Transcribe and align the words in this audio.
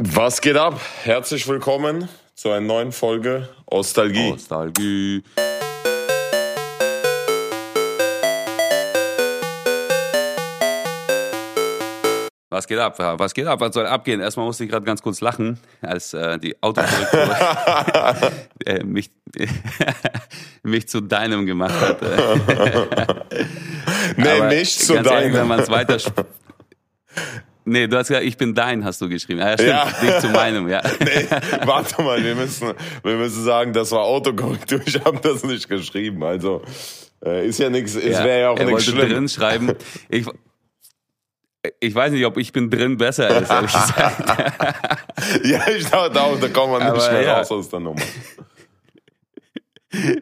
Was 0.00 0.40
geht 0.40 0.54
ab? 0.56 0.80
Herzlich 1.02 1.48
willkommen 1.48 2.08
zu 2.36 2.50
einer 2.50 2.60
neuen 2.60 2.92
Folge 2.92 3.48
Ostalgie. 3.66 4.30
Nostalgie. 4.30 5.24
Was 12.48 12.68
geht 12.68 12.78
ab? 12.78 12.96
Was 13.18 13.34
geht 13.34 13.48
ab? 13.48 13.60
Was 13.60 13.74
soll 13.74 13.86
abgehen? 13.86 14.20
Erstmal 14.20 14.46
musste 14.46 14.62
ich 14.62 14.70
gerade 14.70 14.86
ganz 14.86 15.02
kurz 15.02 15.20
lachen, 15.20 15.58
als 15.82 16.14
äh, 16.14 16.38
die 16.38 16.62
Autokorrektur 16.62 17.36
äh, 18.66 18.84
mich, 18.84 19.10
mich 20.62 20.88
zu 20.88 21.00
deinem 21.00 21.44
gemacht 21.44 21.74
hat. 21.80 22.02
nee, 24.16 24.30
Aber 24.30 24.46
nicht 24.46 24.78
zu 24.78 24.94
ganz 24.94 25.08
ehrlich, 25.08 25.22
deinem. 25.24 25.34
Wenn 25.34 25.48
man 25.48 25.58
es 25.58 25.68
weiter. 25.68 25.98
Nee, 27.68 27.86
du 27.86 27.96
hast 27.96 28.08
gesagt, 28.08 28.24
ich 28.26 28.36
bin 28.36 28.54
dein, 28.54 28.84
hast 28.84 29.00
du 29.00 29.08
geschrieben. 29.08 29.40
Ja, 29.40 29.52
stimmt, 29.54 29.68
Ja. 29.70 29.86
nicht 30.02 30.20
zu 30.20 30.28
meinem, 30.28 30.68
ja. 30.68 30.80
Nee, 31.00 31.26
warte 31.64 32.02
mal, 32.02 32.22
wir 32.22 32.34
müssen, 32.34 32.72
wir 33.02 33.16
müssen 33.16 33.44
sagen, 33.44 33.72
das 33.72 33.90
war 33.92 34.00
Autokorrektur. 34.02 34.80
Ich 34.86 35.04
habe 35.04 35.18
das 35.22 35.44
nicht 35.44 35.68
geschrieben. 35.68 36.22
Also 36.24 36.62
äh, 37.24 37.46
ist 37.46 37.58
ja 37.58 37.70
nichts, 37.70 37.94
es 37.94 38.04
wäre 38.22 38.40
ja 38.40 38.50
auch 38.50 38.58
nichts 38.58 38.84
schlimm. 38.84 39.08
drin 39.08 39.28
schreiben. 39.28 39.72
Ich, 40.08 40.26
ich 41.80 41.94
weiß 41.94 42.12
nicht, 42.12 42.24
ob 42.24 42.36
ich 42.38 42.52
bin 42.52 42.70
drin 42.70 42.96
besser 42.96 43.28
ist, 43.40 43.50
ehrlich 43.50 43.72
gesagt. 43.72 44.24
Ja, 45.44 45.68
ich 45.68 45.84
dachte 45.84 46.20
auch, 46.20 46.38
da 46.40 46.48
kommt 46.48 46.72
man 46.72 46.82
nicht 46.82 46.90
Aber 46.90 47.12
mehr 47.12 47.22
ja. 47.22 47.38
raus 47.38 47.50
aus 47.50 47.68
der 47.68 47.80
Nummer. 47.80 48.00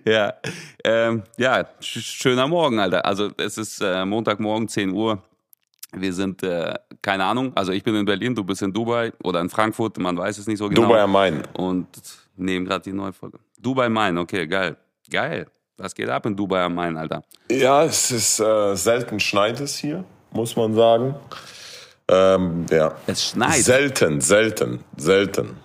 ja, 0.06 0.32
ähm, 0.84 1.22
ja, 1.36 1.66
sch 1.80 1.98
schöner 2.00 2.48
Morgen, 2.48 2.78
Alter. 2.78 3.04
Also 3.04 3.30
es 3.36 3.58
ist 3.58 3.80
äh, 3.82 4.04
Montagmorgen, 4.04 4.68
10 4.68 4.90
Uhr. 4.92 5.22
Wir 5.96 6.12
sind, 6.12 6.42
äh, 6.42 6.74
keine 7.00 7.24
Ahnung, 7.24 7.52
also 7.54 7.72
ich 7.72 7.82
bin 7.82 7.94
in 7.94 8.04
Berlin, 8.04 8.34
du 8.34 8.44
bist 8.44 8.62
in 8.62 8.72
Dubai 8.72 9.12
oder 9.22 9.40
in 9.40 9.48
Frankfurt, 9.48 9.98
man 9.98 10.16
weiß 10.16 10.38
es 10.38 10.46
nicht 10.46 10.58
so 10.58 10.68
genau. 10.68 10.82
Dubai 10.82 11.00
am 11.00 11.12
Main. 11.12 11.42
Und 11.54 11.86
nehmen 12.36 12.66
gerade 12.66 12.84
die 12.84 12.92
neue 12.92 13.12
Folge. 13.12 13.38
Dubai 13.58 13.86
am 13.86 13.94
Main, 13.94 14.18
okay, 14.18 14.46
geil. 14.46 14.76
Geil. 15.10 15.46
Was 15.78 15.94
geht 15.94 16.08
ab 16.08 16.26
in 16.26 16.36
Dubai 16.36 16.62
am 16.62 16.74
Main, 16.74 16.96
Alter? 16.96 17.22
Ja, 17.50 17.84
es 17.84 18.10
ist 18.10 18.40
äh, 18.40 18.74
selten 18.74 19.20
schneit 19.20 19.60
es 19.60 19.76
hier, 19.76 20.04
muss 20.30 20.56
man 20.56 20.74
sagen. 20.74 21.14
Ähm, 22.08 22.66
ja. 22.70 22.94
Es 23.06 23.30
schneit. 23.30 23.62
Selten, 23.62 24.20
selten, 24.20 24.80
selten 24.96 25.56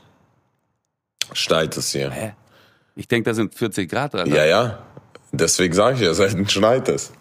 schneit 1.33 1.77
es 1.77 1.91
hier. 1.91 2.11
Hä? 2.11 2.33
Ich 2.95 3.07
denke, 3.07 3.29
da 3.29 3.33
sind 3.33 3.53
40 3.53 3.89
Grad, 3.89 4.15
Alter. 4.15 4.35
Ja, 4.35 4.45
ja. 4.45 4.79
Deswegen 5.31 5.73
sage 5.73 5.95
ich 5.95 6.01
ja, 6.01 6.13
selten 6.13 6.47
schneit 6.49 6.89
es. 6.89 7.13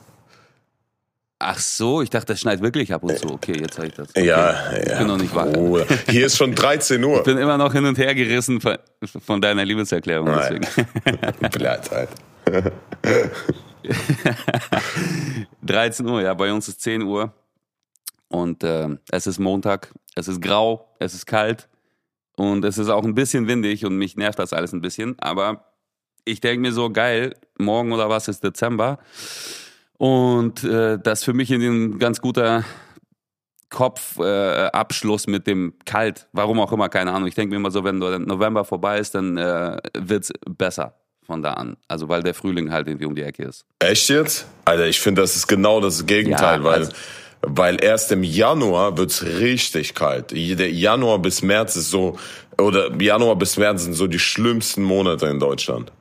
Ach 1.43 1.59
so, 1.59 2.03
ich 2.03 2.11
dachte, 2.11 2.27
das 2.27 2.41
schneit 2.41 2.61
wirklich 2.61 2.93
ab 2.93 3.03
und 3.03 3.19
zu. 3.19 3.31
Okay, 3.31 3.55
jetzt 3.59 3.79
habe 3.79 3.89
ich 3.89 3.95
das. 3.95 4.11
Okay. 4.11 4.27
Ja, 4.27 4.53
ja. 4.73 4.79
Ich 4.79 4.99
bin 4.99 5.07
noch 5.07 5.17
nicht 5.17 5.35
wach. 5.35 5.51
Bruder. 5.51 5.87
Hier 6.07 6.27
ist 6.27 6.37
schon 6.37 6.55
13 6.55 7.03
Uhr. 7.03 7.17
Ich 7.17 7.25
bin 7.25 7.39
immer 7.39 7.57
noch 7.57 7.73
hin 7.73 7.87
und 7.87 7.97
her 7.97 8.15
gerissen 8.15 8.61
von, 8.61 8.77
von 9.25 9.41
deiner 9.41 9.65
Liebeserklärung. 9.65 10.27
Nein. 10.27 10.61
Deswegen. 10.61 11.49
Bleibt 11.51 11.91
halt. 11.91 12.11
13 15.63 16.07
Uhr, 16.07 16.21
ja, 16.21 16.35
bei 16.35 16.53
uns 16.53 16.69
ist 16.69 16.83
10 16.83 17.05
Uhr. 17.05 17.33
Und 18.29 18.63
ähm, 18.63 18.99
es 19.11 19.27
ist 19.27 19.39
Montag, 19.39 19.95
es 20.15 20.29
ist 20.29 20.43
grau, 20.43 20.95
es 20.99 21.15
ist 21.15 21.25
kalt 21.25 21.71
und 22.37 22.67
es 22.67 22.77
ist 22.77 22.91
auch 22.91 23.05
ein 23.05 23.15
bisschen 23.15 23.49
windig 23.49 23.87
und 23.87 23.97
mich 23.97 24.15
nervt 24.15 24.39
das 24.39 24.53
alles 24.53 24.75
ein 24.75 24.83
bisschen. 24.83 25.19
Aber 25.19 25.73
ich 26.27 26.43
denke 26.43 26.61
mir 26.61 26.73
so, 26.73 26.91
geil, 26.91 27.35
morgen 27.57 27.93
oder 27.93 28.11
was 28.11 28.29
ist 28.29 28.45
Dezember. 28.45 28.99
Und 30.01 30.65
äh, 30.65 30.99
das 30.99 31.25
für 31.25 31.35
mich 31.35 31.51
ein 31.51 31.99
ganz 31.99 32.23
guter 32.23 32.65
Kopfabschluss 33.69 35.27
äh, 35.27 35.31
mit 35.31 35.47
dem 35.47 35.75
Kalt. 35.85 36.27
Warum 36.33 36.59
auch 36.59 36.73
immer, 36.73 36.89
keine 36.89 37.13
Ahnung. 37.13 37.29
Ich 37.29 37.35
denke 37.35 37.51
mir 37.51 37.57
immer 37.57 37.71
so, 37.71 37.85
wenn 37.85 37.99
November 37.99 38.65
vorbei 38.65 38.99
ist, 38.99 39.15
dann 39.15 39.37
äh, 39.37 39.77
wird's 39.99 40.33
besser 40.49 40.95
von 41.27 41.43
da 41.43 41.53
an. 41.53 41.77
Also 41.87 42.09
weil 42.09 42.23
der 42.23 42.33
Frühling 42.33 42.73
halt 42.73 42.89
irgendwie 42.89 43.05
um 43.05 43.15
die 43.15 43.21
Ecke 43.21 43.43
ist. 43.45 43.67
Echt 43.79 44.09
jetzt? 44.09 44.47
Alter, 44.65 44.87
ich 44.87 44.99
finde, 44.99 45.21
das 45.21 45.37
ist 45.37 45.47
genau 45.47 45.83
das 45.83 46.07
Gegenteil, 46.07 46.61
Ja, 46.61 46.65
weil, 46.65 46.75
also- 46.81 46.93
weil 47.43 47.85
erst 47.85 48.11
im 48.11 48.23
Januar 48.23 48.97
wird's 48.97 49.23
richtig 49.23 49.95
kalt. 49.95 50.31
Der 50.31 50.73
Januar 50.73 51.19
bis 51.19 51.43
März 51.43 51.77
ist 51.77 51.91
so, 51.91 52.19
oder 52.59 52.91
Januar 52.99 53.37
bis 53.37 53.59
März 53.59 53.83
sind 53.85 53.93
so 53.93 54.07
die 54.07 54.19
schlimmsten 54.19 54.83
Monate 54.83 55.27
in 55.27 55.39
Deutschland. 55.39 55.93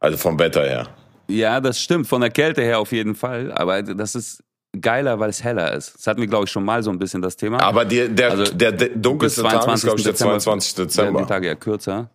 Also 0.00 0.18
vom 0.18 0.38
Wetter 0.38 0.64
her. 0.64 0.88
Ja, 1.32 1.60
das 1.60 1.80
stimmt. 1.80 2.06
Von 2.06 2.20
der 2.20 2.30
Kälte 2.30 2.62
her 2.62 2.78
auf 2.78 2.92
jeden 2.92 3.14
Fall. 3.14 3.52
Aber 3.52 3.82
das 3.82 4.14
ist 4.14 4.42
geiler, 4.80 5.18
weil 5.20 5.30
es 5.30 5.42
heller 5.44 5.72
ist. 5.72 5.94
Das 5.96 6.06
hatten 6.06 6.20
wir, 6.20 6.26
glaube 6.28 6.44
ich, 6.44 6.50
schon 6.50 6.64
mal 6.64 6.82
so 6.82 6.90
ein 6.90 6.98
bisschen 6.98 7.20
das 7.22 7.36
Thema. 7.36 7.60
Aber 7.60 7.84
die, 7.84 8.08
der, 8.08 8.30
Also, 8.30 8.44
der, 8.54 8.72
der 8.72 8.88
dunkelste 8.90 9.42
Tag 9.42 9.66
ist, 9.74 9.82
glaube 9.82 9.98
ich, 9.98 10.04
der 10.04 10.12
Dezember 10.12 10.38
22. 10.38 10.76
werden 10.78 10.88
Dezember. 10.88 11.20
die 11.22 11.26
Tage 11.26 11.46
ja 11.48 11.54
kürzer. 11.54 12.10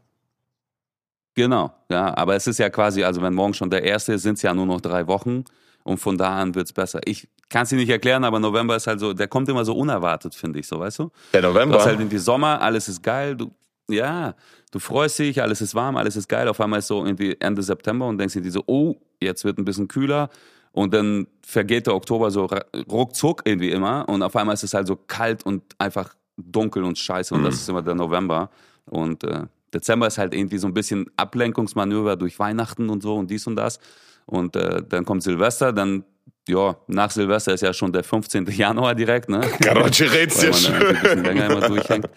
Genau, 1.36 1.72
ja. 1.90 2.16
Aber 2.18 2.36
es 2.36 2.48
ist 2.48 2.58
ja 2.58 2.70
quasi, 2.70 3.04
also 3.04 3.22
wenn 3.22 3.34
morgen 3.34 3.54
schon 3.54 3.70
der 3.70 3.84
erste 3.84 4.14
ist, 4.14 4.24
sind 4.24 4.36
es 4.38 4.42
ja 4.42 4.54
nur 4.54 4.66
noch 4.66 4.82
drei 4.82 5.06
Wochen. 5.08 5.44
Und 5.84 6.00
von 6.00 6.18
da 6.18 6.38
an 6.42 6.54
wird's 6.56 6.74
besser. 6.74 7.00
Ich 7.06 7.30
kann 7.48 7.64
es 7.64 7.70
dir 7.70 7.78
nicht 7.78 7.90
erklären, 7.90 8.24
aber 8.26 8.40
November 8.40 8.76
ist 8.76 8.88
halt 8.88 9.00
so, 9.00 9.14
der 9.14 9.28
kommt 9.30 9.48
immer 9.48 9.64
so 9.64 9.74
unerwartet, 9.74 10.36
finde 10.36 10.60
ich, 10.60 10.68
so, 10.68 10.80
weißt 10.80 11.00
du? 11.00 11.12
Der 11.34 11.42
Du 11.42 11.48
November. 11.48 11.78
hast 11.78 11.86
halt 11.86 12.00
irgendwie 12.00 12.18
Sommer, 12.18 12.60
alles 12.62 12.90
ist 12.90 13.02
geil, 13.02 13.38
du, 13.38 13.52
ja, 13.90 14.34
du 14.78 14.80
freust 14.80 15.18
dich, 15.18 15.42
alles 15.42 15.62
ist 15.62 15.74
warm, 15.74 15.98
alles 15.98 16.16
ist 16.16 16.28
geil. 16.28 16.48
Auf 16.48 16.62
einmal 16.62 16.80
ist 16.80 16.88
so 16.88 17.04
irgendwie 17.04 17.36
Ende 17.40 17.64
September 17.64 18.08
und 18.08 18.20
denkst 18.20 18.36
dir 18.36 18.52
so, 18.52 18.64
oh, 18.68 18.96
jetzt 19.20 19.44
wird 19.44 19.58
ein 19.58 19.66
bisschen 19.66 19.88
kühler. 19.88 20.30
Und 20.72 20.94
dann 20.94 21.26
vergeht 21.42 21.88
der 21.88 21.96
Oktober 21.96 22.30
so 22.30 22.48
ruckzuck 22.90 23.42
irgendwie 23.46 23.72
immer. 23.72 24.08
Und 24.08 24.22
auf 24.22 24.36
einmal 24.36 24.54
ist 24.54 24.64
es 24.64 24.76
halt 24.76 24.86
so 24.86 24.96
kalt 24.96 25.44
und 25.44 25.64
einfach 25.80 26.14
dunkel 26.38 26.84
und 26.84 27.00
scheiße. 27.00 27.34
Und 27.34 27.44
das 27.44 27.56
ist 27.56 27.70
immer 27.70 27.82
der 27.82 27.96
November. 27.96 28.52
Und 28.86 29.24
äh, 29.24 29.46
Dezember 29.74 30.06
ist 30.06 30.20
halt 30.20 30.36
irgendwie 30.36 30.60
so 30.60 30.68
ein 30.68 30.76
bisschen 30.76 31.10
Ablenkungsmanöver 31.18 32.16
durch 32.16 32.38
Weihnachten 32.38 32.90
und 32.90 33.02
so 33.02 33.16
und 33.16 33.32
dies 33.32 33.48
und 33.48 33.56
das. 33.56 33.80
Und 34.28 34.56
äh, 34.56 34.84
dann 34.88 35.06
kommt 35.06 35.24
Silvester, 35.24 35.74
dann, 35.74 36.04
ja, 36.48 36.78
nach 36.86 37.10
Silvester 37.10 37.54
ist 37.56 37.62
ja 37.62 37.74
schon 37.74 37.92
der 37.92 38.04
15. 38.04 38.46
Januar 38.46 38.94
direkt, 38.94 39.30
ne? 39.30 39.40
Karotsche 39.62 40.12
red's 40.12 40.44
ein 40.44 40.54
schön. 40.54 41.26
immer 41.26 41.68
durchhängt. 41.68 42.08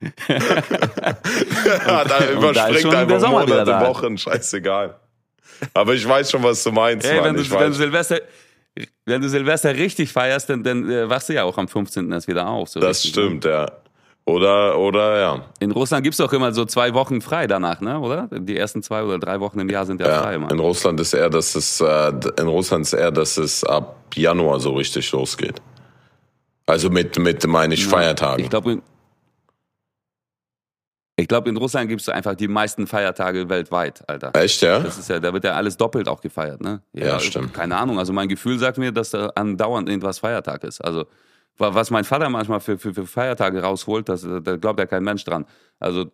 Ja, 0.00 2.04
da 2.04 2.04
da 2.04 2.30
überspringt 2.30 2.92
der 2.92 2.98
einfach 2.98 3.30
Monate, 3.30 3.64
da. 3.64 3.88
Wochen, 3.88 4.18
scheißegal. 4.18 4.96
Aber 5.74 5.94
ich 5.94 6.06
weiß 6.06 6.30
schon, 6.30 6.42
was 6.42 6.62
du 6.62 6.72
meinst, 6.72 7.06
Hey, 7.06 7.22
wenn, 7.22 7.34
du, 7.34 7.50
wenn, 7.50 7.68
du. 7.68 7.72
Silvester, 7.72 8.20
wenn 9.04 9.22
du 9.22 9.28
Silvester 9.28 9.74
richtig 9.74 10.12
feierst, 10.12 10.50
dann, 10.50 10.62
dann 10.62 10.90
äh, 10.90 11.08
wachst 11.08 11.28
du 11.28 11.34
ja 11.34 11.44
auch 11.44 11.56
am 11.56 11.68
15. 11.68 12.12
erst 12.12 12.28
wieder 12.28 12.46
auf. 12.46 12.68
So 12.68 12.80
Das 12.80 13.04
richtig, 13.04 13.16
ne? 13.16 13.22
stimmt, 13.22 13.44
ja. 13.44 13.66
Oder, 14.28 14.76
oder, 14.76 15.20
ja. 15.20 15.44
In 15.60 15.70
Russland 15.70 16.02
gibt's 16.02 16.18
doch 16.18 16.32
immer 16.32 16.52
so 16.52 16.64
zwei 16.64 16.92
Wochen 16.94 17.20
frei 17.20 17.46
danach, 17.46 17.80
ne? 17.80 18.00
oder? 18.00 18.28
Die 18.32 18.56
ersten 18.56 18.82
zwei 18.82 19.04
oder 19.04 19.20
drei 19.20 19.38
Wochen 19.38 19.60
im 19.60 19.70
Jahr 19.70 19.86
sind 19.86 20.00
ja, 20.00 20.08
ja. 20.08 20.22
frei, 20.22 20.36
Mann. 20.36 20.50
In 20.50 20.58
Russland 20.58 20.98
ist 20.98 21.14
eher, 21.14 21.30
dass 21.30 21.54
es, 21.54 21.80
äh, 21.80 22.12
in 22.40 22.48
Russland 22.48 22.86
ist 22.86 22.92
eher, 22.92 23.12
dass 23.12 23.38
es 23.38 23.62
ab 23.62 23.96
Januar 24.16 24.58
so 24.58 24.72
richtig 24.72 25.12
losgeht. 25.12 25.62
Also 26.66 26.90
mit, 26.90 27.16
mit, 27.20 27.46
meine 27.46 27.74
ich, 27.74 27.86
Feiertagen. 27.86 28.42
Ich 28.42 28.50
glaube, 28.50 28.82
ich 31.18 31.28
glaub, 31.28 31.46
in 31.48 31.56
Russland 31.56 31.88
gibt's 31.88 32.08
einfach 32.08 32.34
die 32.34 32.46
meisten 32.48 32.86
Feiertage 32.86 33.48
weltweit, 33.48 34.02
Alter. 34.08 34.32
Echt, 34.34 34.60
ja? 34.62 34.80
Das 34.80 34.98
ist 34.98 35.08
ja, 35.08 35.18
da 35.18 35.32
wird 35.32 35.44
ja 35.44 35.52
alles 35.54 35.76
doppelt 35.76 36.08
auch 36.08 36.20
gefeiert, 36.20 36.60
ne? 36.60 36.82
Ja, 36.92 37.18
stimmt. 37.18 37.54
Keine 37.54 37.76
Ahnung. 37.76 37.98
Also 37.98 38.12
mein 38.12 38.28
Gefühl 38.28 38.58
sagt 38.58 38.76
mir, 38.78 38.92
dass 38.92 39.10
da 39.10 39.28
andauernd 39.34 39.88
irgendwas 39.88 40.18
Feiertag 40.18 40.62
ist. 40.64 40.80
Also 40.82 41.06
wa- 41.56 41.72
was 41.74 41.90
mein 41.90 42.04
Vater 42.04 42.28
manchmal 42.28 42.60
für, 42.60 42.76
für, 42.78 42.92
für 42.92 43.06
Feiertage 43.06 43.62
rausholt, 43.62 44.08
das, 44.10 44.26
da 44.42 44.56
glaubt 44.56 44.78
ja 44.78 44.84
kein 44.86 45.04
Mensch 45.04 45.24
dran. 45.24 45.46
Also 45.80 46.10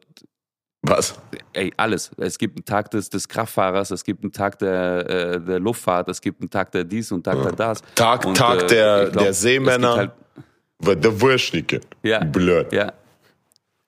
Was? 0.82 1.18
ey, 1.52 1.72
alles. 1.76 2.12
Es 2.16 2.38
gibt 2.38 2.56
einen 2.58 2.64
Tag 2.64 2.90
des, 2.92 3.10
des 3.10 3.28
Kraftfahrers, 3.28 3.90
es 3.90 4.04
gibt 4.04 4.22
einen 4.22 4.32
Tag 4.32 4.58
der, 4.60 5.10
äh, 5.10 5.40
der 5.40 5.58
Luftfahrt, 5.58 6.08
es 6.10 6.20
gibt 6.20 6.40
einen 6.42 6.50
Tag 6.50 6.70
der 6.72 6.84
dies 6.84 7.10
und 7.10 7.24
Tag 7.24 7.42
der 7.42 7.52
das. 7.52 7.82
Tag, 7.96 8.24
Und, 8.24 8.36
Tag 8.36 8.62
äh, 8.62 8.66
der, 8.68 9.08
glaub, 9.10 9.22
der 9.24 9.30
es 9.30 9.40
Seemänner. 9.40 9.98
gibt 9.98 10.12
Halt, 10.86 11.04
Der 11.04 11.20
Wurschnicke. 11.20 11.80
Ja. 12.04 12.20
Blöd. 12.24 12.72
ja, 12.72 12.92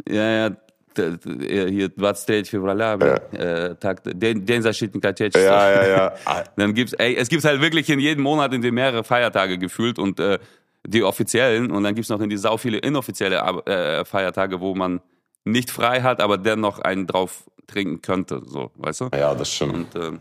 ja, 0.08 0.30
ja 0.48 0.50
d- 0.97 1.17
d- 1.17 1.71
Hier 1.71 1.89
23 1.89 2.49
февраля, 2.49 2.95
bля, 2.97 3.15
äh, 3.33 3.75
Tag, 3.75 4.01
den, 4.05 4.45
den 4.45 4.61
защитник 4.61 5.03
Отечества. 5.05 5.41
Ja, 5.41 5.71
ja, 5.83 5.87
ja. 5.87 6.13
Ah, 6.25 6.43
Dann 6.55 6.73
gibt's, 6.73 6.93
ey, 6.93 7.15
es 7.15 7.29
gibt 7.29 7.43
halt 7.43 7.61
wirklich 7.61 7.89
in 7.89 7.99
jedem 7.99 8.23
Monat 8.23 8.53
in 8.53 8.61
den 8.61 8.73
mehrere 8.73 9.03
Feiertage 9.03 9.57
gefühlt 9.57 9.99
und 9.99 10.19
äh, 10.19 10.39
die 10.87 11.03
offiziellen 11.03 11.71
und 11.71 11.83
dann 11.83 11.93
gibt's 11.93 12.09
noch 12.09 12.21
in 12.21 12.29
die 12.29 12.37
sau 12.37 12.57
viele 12.57 12.77
inoffizielle 12.79 13.43
Ab- 13.43 13.67
äh, 13.67 14.05
Feiertage, 14.05 14.59
wo 14.61 14.73
man 14.75 15.01
nicht 15.45 15.71
frei 15.71 16.01
hat, 16.01 16.21
aber 16.21 16.37
dennoch 16.37 16.79
einen 16.79 17.05
drauf 17.07 17.43
trinken 17.67 18.01
könnte, 18.01 18.41
so, 18.45 18.71
weißt 18.75 19.01
du? 19.01 19.09
Ja, 19.13 19.33
das 19.35 19.53
stimmt. 19.53 19.93
Und 19.95 20.15
äh, 20.15 20.17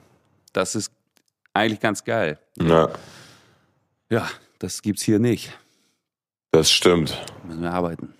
das 0.52 0.74
ist 0.74 0.92
eigentlich 1.54 1.80
ganz 1.80 2.04
geil. 2.04 2.38
Ja, 2.60 2.88
Ja, 4.10 4.28
das 4.58 4.82
gibt's 4.82 5.02
hier 5.02 5.18
nicht. 5.18 5.52
das 6.50 6.70
stimmt. 6.70 7.16
Müssen 7.46 7.62
wir 7.62 7.72
arbeiten. 7.72 8.14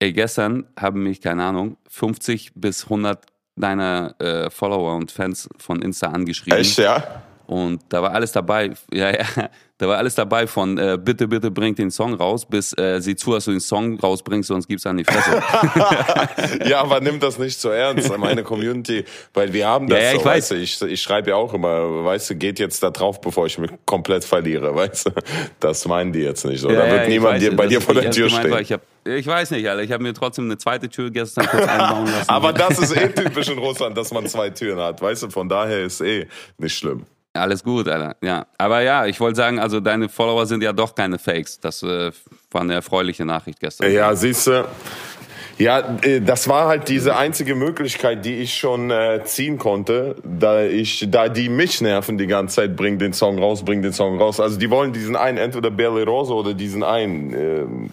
Ey, 0.00 0.12
gestern 0.12 0.66
haben 0.78 1.02
mich, 1.02 1.20
keine 1.20 1.44
Ahnung, 1.44 1.76
50 1.88 2.52
bis 2.54 2.84
100 2.84 3.26
deiner 3.56 4.14
äh, 4.20 4.50
Follower 4.50 4.94
und 4.94 5.10
Fans 5.10 5.48
von 5.58 5.82
Insta 5.82 6.08
angeschrieben. 6.08 6.58
Echt, 6.58 6.78
ja? 6.78 7.22
Und 7.48 7.80
da 7.88 8.02
war 8.02 8.12
alles 8.12 8.30
dabei, 8.32 8.72
ja, 8.92 9.10
ja, 9.10 9.24
da 9.78 9.88
war 9.88 9.96
alles 9.96 10.14
dabei 10.14 10.46
von 10.46 10.76
äh, 10.76 10.98
bitte, 11.02 11.26
bitte 11.28 11.50
bringt 11.50 11.78
den 11.78 11.90
Song 11.90 12.12
raus, 12.14 12.44
bis 12.44 12.76
äh, 12.76 13.00
sieh 13.00 13.16
zu, 13.16 13.32
dass 13.32 13.46
du 13.46 13.52
den 13.52 13.60
Song 13.60 13.98
rausbringst, 13.98 14.48
sonst 14.48 14.68
gibt's 14.68 14.84
an 14.86 14.98
die 14.98 15.04
Fresse. 15.04 15.40
ja, 16.68 16.80
aber 16.82 17.00
nimm 17.00 17.20
das 17.20 17.38
nicht 17.38 17.58
so 17.58 17.70
ernst, 17.70 18.14
meine 18.18 18.42
Community, 18.42 19.04
weil 19.32 19.50
wir 19.52 19.66
haben 19.66 19.86
das 19.88 19.98
Ja, 19.98 20.04
ja, 20.04 20.10
so, 20.12 20.18
ich 20.18 20.24
weiß. 20.24 20.50
weißt 20.50 20.50
du, 20.50 20.54
ich, 20.56 20.92
ich 20.92 21.00
schreibe 21.02 21.30
ja 21.30 21.36
auch 21.36 21.54
immer, 21.54 22.04
weißt 22.04 22.28
du, 22.30 22.34
geht 22.36 22.58
jetzt 22.58 22.82
da 22.82 22.90
drauf, 22.90 23.20
bevor 23.20 23.46
ich 23.46 23.56
mich 23.58 23.70
komplett 23.86 24.24
verliere, 24.24 24.74
weißt 24.74 25.06
du, 25.06 25.10
das 25.60 25.86
meinen 25.86 26.12
die 26.12 26.20
jetzt 26.20 26.44
nicht, 26.44 26.60
so. 26.60 26.68
da 26.68 26.74
Ja, 26.74 26.80
wird 26.84 26.96
ja, 26.96 27.02
ich 27.04 27.08
niemand 27.08 27.34
weiß, 27.36 27.40
dir, 27.40 27.56
bei 27.56 27.66
dir 27.66 27.80
vor 27.80 27.94
der 27.94 28.10
Tür 28.10 28.26
gemeint 28.28 28.50
war. 28.50 28.58
stehen. 28.58 28.62
Ich, 28.64 28.72
hab, 28.72 28.82
ich 29.18 29.26
weiß 29.26 29.52
nicht, 29.52 29.66
Alter. 29.66 29.82
Ich 29.84 29.92
habe 29.92 30.02
mir 30.02 30.12
trotzdem 30.12 30.44
eine 30.44 30.58
zweite 30.58 30.88
Tür 30.90 31.10
gestern 31.10 31.46
kurz 31.46 31.66
einbauen 31.66 32.06
lassen. 32.10 32.28
Aber 32.28 32.52
das 32.52 32.78
ist 32.78 32.94
eh 32.94 33.08
typisch 33.08 33.48
in 33.48 33.58
Russland, 33.58 33.96
dass 33.96 34.12
man 34.12 34.26
zwei 34.26 34.50
Türen 34.50 34.78
hat, 34.80 35.00
weißt 35.00 35.22
du, 35.22 35.30
von 35.30 35.48
daher 35.48 35.84
ist 35.84 36.02
eh 36.02 36.26
nicht 36.58 36.76
schlimm. 36.76 37.06
Alles 37.34 37.62
gut, 37.62 37.88
Alter. 37.88 38.16
Ja. 38.22 38.46
Aber 38.56 38.80
ja, 38.82 39.06
ich 39.06 39.20
wollte 39.20 39.36
sagen, 39.36 39.58
also 39.58 39.80
deine 39.80 40.08
Follower 40.08 40.46
sind 40.46 40.62
ja 40.62 40.72
doch 40.72 40.94
keine 40.94 41.18
Fakes. 41.18 41.60
Das 41.60 41.82
äh, 41.82 42.10
war 42.50 42.62
eine 42.62 42.74
erfreuliche 42.74 43.24
Nachricht 43.24 43.60
gestern. 43.60 43.92
Ja, 43.92 44.14
siehst 44.14 44.46
du. 44.46 44.64
Ja, 45.58 45.98
äh, 46.02 46.20
das 46.20 46.48
war 46.48 46.68
halt 46.68 46.88
diese 46.88 47.16
einzige 47.16 47.54
Möglichkeit, 47.56 48.24
die 48.24 48.36
ich 48.36 48.54
schon 48.54 48.90
äh, 48.90 49.22
ziehen 49.24 49.58
konnte, 49.58 50.16
da 50.24 50.62
ich, 50.62 51.06
da 51.10 51.28
die 51.28 51.48
mich 51.48 51.80
nerven 51.80 52.16
die 52.16 52.28
ganze 52.28 52.56
Zeit, 52.56 52.76
bring 52.76 52.98
den 52.98 53.12
Song 53.12 53.38
raus, 53.38 53.64
bring 53.64 53.82
den 53.82 53.92
Song 53.92 54.18
raus. 54.18 54.38
Also 54.38 54.56
die 54.58 54.70
wollen 54.70 54.92
diesen 54.92 55.16
einen, 55.16 55.36
entweder 55.36 55.70
Belle 55.70 56.04
Rose 56.04 56.32
oder 56.32 56.54
diesen 56.54 56.84
einen, 56.84 57.34
ähm, 57.34 57.90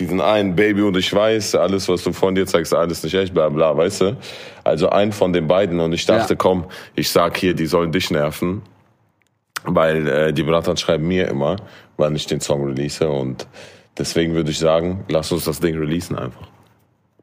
diesen 0.00 0.20
einen 0.20 0.54
Baby 0.54 0.82
und 0.82 0.96
ich 0.96 1.12
weiß, 1.12 1.54
alles, 1.56 1.88
was 1.88 2.04
du 2.04 2.12
von 2.12 2.34
dir 2.34 2.46
zeigst, 2.46 2.72
alles 2.74 3.02
nicht 3.02 3.14
echt, 3.14 3.34
bla 3.34 3.48
bla, 3.48 3.76
weißt 3.76 4.00
du? 4.02 4.16
Also 4.64 4.90
einen 4.90 5.12
von 5.12 5.32
den 5.32 5.48
beiden 5.48 5.80
und 5.80 5.92
ich 5.92 6.06
dachte, 6.06 6.34
Ja. 6.34 6.36
komm, 6.36 6.66
ich 6.94 7.10
sag 7.10 7.36
hier, 7.36 7.54
die 7.54 7.66
sollen 7.66 7.90
dich 7.90 8.10
nerven, 8.10 8.62
weil 9.64 10.06
äh, 10.08 10.32
die 10.32 10.42
Bratan 10.44 10.76
schreiben 10.76 11.06
mir 11.08 11.28
immer, 11.28 11.56
wann 11.96 12.14
ich 12.14 12.26
den 12.26 12.40
Song 12.40 12.64
release 12.64 13.06
und 13.08 13.46
deswegen 13.96 14.34
würde 14.34 14.50
ich 14.50 14.58
sagen, 14.58 15.04
lass 15.08 15.32
uns 15.32 15.44
das 15.44 15.58
Ding 15.60 15.76
releasen 15.76 16.16
einfach. 16.16 16.46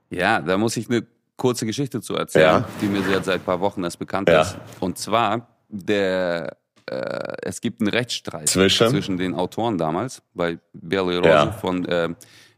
Ja, 0.09 0.41
da 0.41 0.57
muss 0.57 0.75
ich 0.77 0.89
eine 0.89 1.03
kurze 1.37 1.65
Geschichte 1.65 2.01
zu 2.01 2.15
erzählen, 2.15 2.45
Ja. 2.61 2.67
die 2.81 2.87
mir 2.87 3.01
seit 3.23 3.29
ein 3.29 3.41
paar 3.41 3.59
Wochen 3.59 3.83
erst 3.83 3.99
bekannt 3.99 4.29
Ja. 4.29 4.41
ist. 4.41 4.57
Und 4.79 4.97
zwar, 4.97 5.47
der, 5.69 6.57
äh, 6.89 7.33
es 7.41 7.61
gibt 7.61 7.81
einen 7.81 7.89
Rechtsstreit 7.89 8.49
Zwischen? 8.49 9.17
den 9.17 9.33
Autoren 9.33 9.77
damals, 9.77 10.21
bei 10.33 10.59
Berli 10.73 11.15
Rose 11.17 11.29
Ja. 11.29 11.51
von 11.51 11.85
äh, 11.85 12.09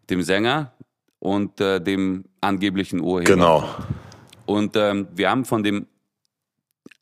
dem 0.10 0.22
Sänger 0.22 0.74
und 1.20 1.60
äh, 1.62 1.80
dem 1.82 2.26
angeblichen 2.42 3.02
Urheber. 3.02 3.34
Genau. 3.34 3.68
Und 4.46 4.76
ähm, 4.76 5.08
wir 5.14 5.30
haben 5.30 5.46
von 5.46 5.64
dem 5.64 5.88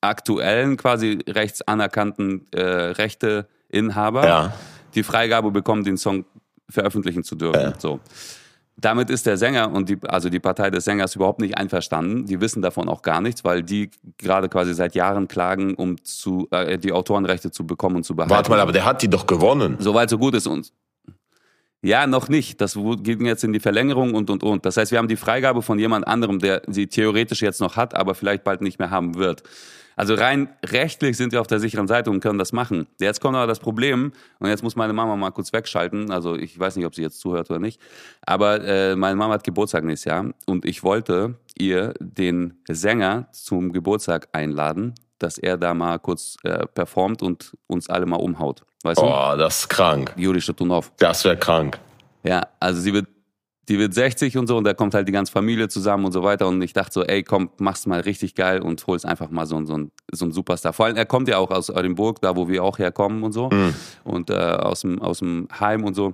aktuellen, 0.01 0.77
quasi 0.77 1.19
rechtsanerkannten 1.27 2.45
äh, 2.51 2.61
Rechteinhaber 2.61 4.27
Ja. 4.27 4.53
die 4.93 5.03
Freigabe 5.03 5.51
bekommen, 5.51 5.83
den 5.83 5.97
Song 5.97 6.25
veröffentlichen 6.69 7.23
zu 7.23 7.35
dürfen. 7.35 7.61
Ja. 7.61 7.73
So. 7.79 7.99
Damit 8.77 9.09
ist 9.09 9.25
der 9.25 9.37
Sänger 9.37 9.71
und 9.71 9.87
die, 9.87 9.97
also 10.05 10.29
die 10.29 10.39
Partei 10.39 10.69
des 10.69 10.83
Sängers 10.83 11.15
überhaupt 11.15 11.39
nicht 11.39 11.57
einverstanden. 11.57 12.25
Die 12.25 12.41
wissen 12.41 12.61
davon 12.61 12.89
auch 12.89 13.01
gar 13.03 13.21
nichts, 13.21 13.43
weil 13.45 13.63
die 13.63 13.89
gerade 14.17 14.49
quasi 14.49 14.73
seit 14.73 14.95
Jahren 14.95 15.27
klagen, 15.29 15.75
um 15.75 16.03
zu, 16.03 16.47
äh, 16.51 16.77
die 16.77 16.91
Autorenrechte 16.91 17.51
zu 17.51 17.65
bekommen 17.65 17.97
und 17.97 18.03
zu 18.03 18.15
behalten. 18.15 18.33
Warte 18.33 18.49
mal, 18.49 18.59
aber 18.59 18.73
der 18.73 18.83
hat 18.85 19.01
die 19.01 19.07
doch 19.09 19.25
gewonnen. 19.27 19.77
Soweit 19.79 20.09
so 20.09 20.17
gut 20.17 20.35
ist 20.35 20.45
uns. 20.47 20.73
Ja, 21.85 22.07
noch 22.07 22.29
nicht. 22.29 22.61
Das 22.61 22.73
ging 22.73 23.27
jetzt 23.27 23.43
in 23.43 23.53
die 23.53 23.59
Verlängerung 23.59 24.15
und, 24.15 24.31
und, 24.31 24.41
und. 24.41 24.65
Das 24.65 24.75
heißt, 24.75 24.91
wir 24.91 24.97
haben 24.97 25.07
die 25.07 25.15
Freigabe 25.15 25.61
von 25.61 25.77
jemand 25.77 26.07
anderem, 26.07 26.39
der 26.39 26.63
sie 26.65 26.87
theoretisch 26.87 27.43
jetzt 27.43 27.61
noch 27.61 27.75
hat, 27.75 27.93
aber 27.93 28.15
vielleicht 28.15 28.43
bald 28.43 28.61
nicht 28.61 28.79
mehr 28.79 28.89
haben 28.89 29.13
wird. 29.13 29.43
Also 29.95 30.15
rein 30.15 30.49
rechtlich 30.65 31.15
sind 31.15 31.31
wir 31.31 31.41
auf 31.41 31.45
der 31.45 31.59
sicheren 31.59 31.87
Seite 31.87 32.09
und 32.09 32.21
können 32.21 32.39
das 32.39 32.53
machen. 32.53 32.87
Jetzt 32.99 33.21
kommt 33.21 33.35
aber 33.35 33.45
das 33.45 33.59
Problem, 33.59 34.13
und 34.39 34.49
jetzt 34.49 34.63
muss 34.63 34.75
meine 34.75 34.93
Mama 34.93 35.15
mal 35.15 35.29
kurz 35.29 35.53
wegschalten. 35.53 36.09
Also 36.09 36.35
ich 36.35 36.57
weiß 36.57 36.75
nicht, 36.75 36.87
ob 36.87 36.95
sie 36.95 37.03
jetzt 37.03 37.19
zuhört 37.19 37.51
oder 37.51 37.59
nicht. 37.59 37.79
Aber 38.25 38.63
äh, 38.63 38.95
meine 38.95 39.15
Mama 39.15 39.35
hat 39.35 39.43
Geburtstag 39.43 39.83
nächstes 39.83 40.09
Jahr 40.09 40.33
und 40.47 40.65
ich 40.65 40.81
wollte 40.81 41.35
ihr 41.55 41.93
den 41.99 42.55
Sänger 42.67 43.27
zum 43.31 43.71
Geburtstag 43.71 44.27
einladen, 44.31 44.95
dass 45.19 45.37
er 45.37 45.57
da 45.57 45.73
mal 45.73 45.97
kurz 45.99 46.35
äh, 46.43 46.65
performt 46.67 47.21
und 47.23 47.55
uns 47.67 47.89
alle 47.89 48.05
mal 48.05 48.17
umhaut. 48.17 48.63
Weißt 48.83 48.99
du? 48.99 49.05
Oh, 49.05 49.35
das 49.37 49.59
ist 49.61 49.69
krank. 49.69 50.13
Juri 50.17 50.41
Schutunov. 50.41 50.91
Das 50.97 51.23
wäre 51.25 51.37
krank. 51.37 51.79
Ja, 52.23 52.41
also 52.59 52.81
sie 52.81 52.93
wird, 52.93 53.07
die 53.67 53.79
wird 53.79 53.93
60 53.95 54.37
und 54.37 54.45
so 54.47 54.57
und 54.57 54.63
da 54.63 54.73
kommt 54.75 54.93
halt 54.93 55.07
die 55.07 55.11
ganze 55.11 55.31
Familie 55.31 55.67
zusammen 55.69 56.05
und 56.05 56.11
so 56.11 56.21
weiter 56.23 56.47
und 56.47 56.61
ich 56.61 56.73
dachte 56.73 56.91
so, 56.93 57.03
ey, 57.03 57.23
komm, 57.23 57.49
mach's 57.57 57.85
mal 57.87 57.99
richtig 58.01 58.35
geil 58.35 58.61
und 58.61 58.85
hol's 58.85 59.05
einfach 59.05 59.29
mal 59.31 59.45
so, 59.47 59.55
ein- 59.57 59.65
so, 59.65 59.75
ein, 59.77 59.91
so 60.11 60.25
ein 60.25 60.31
Superstar. 60.31 60.71
Vor 60.73 60.85
allem, 60.85 60.97
er 60.97 61.05
kommt 61.07 61.27
ja 61.27 61.37
auch 61.39 61.49
aus 61.49 61.69
Oldenburg, 61.71 62.21
da 62.21 62.35
wo 62.35 62.47
wir 62.47 62.63
auch 62.63 62.77
herkommen 62.77 63.23
und 63.23 63.31
so 63.31 63.49
und 64.03 64.29
äh, 64.29 64.33
aus, 64.35 64.81
dem, 64.81 65.01
aus 65.01 65.19
dem 65.19 65.47
Heim 65.59 65.83
und 65.83 65.95
so. 65.95 66.13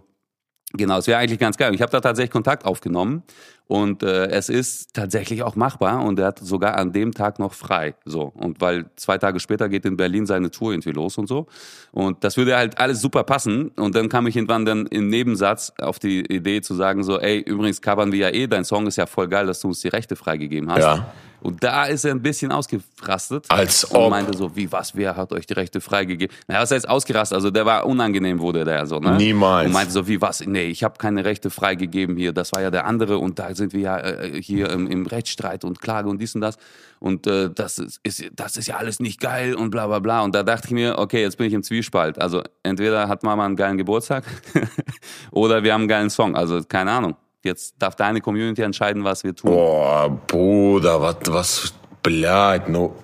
Genau, 0.74 0.98
es 0.98 1.08
wäre 1.08 1.20
eigentlich 1.20 1.40
ganz 1.40 1.58
geil. 1.58 1.74
Ich 1.76 1.82
habe 1.82 1.92
da 1.92 2.00
tatsächlich 2.00 2.32
Kontakt 2.32 2.66
aufgenommen 2.66 3.24
und 3.68 4.04
äh, 4.04 4.28
es 4.28 4.48
ist 4.48 4.94
tatsächlich 4.94 5.44
auch 5.44 5.56
machbar 5.56 6.04
und 6.04 6.18
er 6.20 6.28
hat 6.28 6.40
sogar 6.40 6.78
an 6.78 6.94
dem 6.94 7.14
Tag 7.14 7.40
noch 7.40 7.54
frei. 7.54 7.96
So 8.06 8.32
und 8.36 8.62
weil 8.62 8.86
zwei 8.96 9.18
Tage 9.18 9.40
später 9.40 9.68
geht 9.70 9.86
in 9.86 9.98
Berlin 9.98 10.26
seine 10.26 10.50
Tour 10.50 10.72
irgendwie 10.72 10.92
los 10.92 11.18
und 11.18 11.28
so 11.28 11.48
und 11.92 12.24
das 12.24 12.38
würde 12.38 12.56
halt 12.56 12.80
alles 12.80 13.02
super 13.02 13.24
passen 13.24 13.70
und 13.70 13.96
dann 13.96 14.08
kam 14.08 14.28
ich 14.28 14.36
irgendwann 14.36 14.66
dann 14.66 14.86
im 14.88 15.10
Nebensatz 15.10 15.74
auf 15.80 16.00
die 16.00 16.22
Idee 16.22 16.62
zu 16.62 16.74
sagen 16.74 17.04
so, 17.04 17.20
ey 17.20 17.40
übrigens 17.40 17.82
covern 17.82 18.12
wir 18.12 18.20
ja 18.20 18.30
eh, 18.30 18.48
dein 18.48 18.64
Song 18.64 18.88
ist 18.88 18.96
ja 18.96 19.06
voll 19.06 19.28
geil, 19.28 19.46
dass 19.46 19.60
du 19.60 19.68
uns 19.68 19.82
die 19.82 19.90
Rechte 19.90 20.16
freigegeben 20.16 20.72
hast. 20.72 20.84
Ja. 20.84 21.14
Und 21.42 21.64
da 21.64 21.86
ist 21.86 22.06
er 22.06 22.12
ein 22.12 22.22
bisschen 22.22 22.52
ausgerastet. 22.52 23.46
Als 23.50 23.84
und 23.84 23.98
ob. 23.98 24.10
meinte 24.12 24.38
so, 24.38 24.56
wie 24.56 24.72
was, 24.72 24.96
wer 24.96 25.16
hat 25.16 25.34
euch 25.34 25.48
die 25.48 25.54
Rechte 25.54 25.82
freigegeben? 25.82 26.36
Naja, 26.48 26.62
was 26.62 26.72
heißt 26.72 26.88
ausgerastet? 26.88 27.36
Also 27.36 27.50
der 27.50 27.66
war 27.66 27.86
unangenehm, 27.86 28.40
wurde 28.40 28.64
der 28.64 28.86
so, 28.86 29.00
ne? 29.00 29.18
Niemals. 29.18 29.68
Und 29.68 29.74
meinte 29.74 29.92
so, 29.92 30.08
wie 30.08 30.22
was? 30.22 30.46
Nee, 30.46 30.66
ich 30.66 30.84
habe 30.84 30.98
keine 30.98 31.26
Rechte 31.26 31.50
freigegeben 31.50 32.16
hier. 32.16 32.32
Das 32.32 32.52
war 32.54 32.62
ja 32.62 32.70
der 32.70 32.86
andere 32.86 33.18
und 33.18 33.40
da 33.40 33.56
sind 33.56 33.74
wir 33.74 33.82
ja 33.82 34.00
äh, 34.00 34.42
hier 34.42 34.70
im, 34.70 34.88
im 34.88 35.06
Rechtsstreit 35.06 35.64
und 35.64 35.82
Klage 35.82 36.10
und 36.10 36.22
dies 36.22 36.36
und 36.36 36.42
das. 36.42 36.58
Und 37.00 37.26
äh, 37.26 37.50
das, 37.50 37.80
ist, 37.80 38.00
ist, 38.04 38.24
das 38.36 38.58
ist 38.58 38.68
ja 38.68 38.78
alles 38.78 39.00
nicht 39.00 39.20
geil 39.20 39.56
und 39.56 39.72
bla 39.72 39.88
bla 39.88 39.98
bla. 39.98 40.22
Und 40.22 40.36
da 40.36 40.44
dachte 40.44 40.68
ich 40.68 40.74
mir, 40.74 41.00
okay, 41.00 41.22
jetzt 41.22 41.38
bin 41.38 41.48
ich 41.48 41.54
im 41.54 41.64
Zwiespalt. 41.64 42.22
Also 42.22 42.44
entweder 42.62 43.08
hat 43.08 43.24
Mama 43.24 43.44
einen 43.46 43.56
geilen 43.56 43.78
Geburtstag 43.78 44.24
oder 45.32 45.64
wir 45.64 45.74
haben 45.74 45.82
einen 45.82 45.88
geilen 45.88 46.10
Song. 46.12 46.36
Also 46.36 46.62
keine 46.68 46.92
Ahnung. 46.92 47.16
Jetzt 47.44 47.76
darf 47.80 47.96
deine 47.96 48.22
Community 48.22 48.62
entscheiden, 48.62 49.04
was 49.04 49.24
wir 49.24 49.36
tun. 49.36 49.52
Boah, 49.52 50.10
Bruder, 50.28 51.02
was, 51.02 51.16
was, 51.28 51.74
blöd, 52.04 52.70
no. 52.70 52.96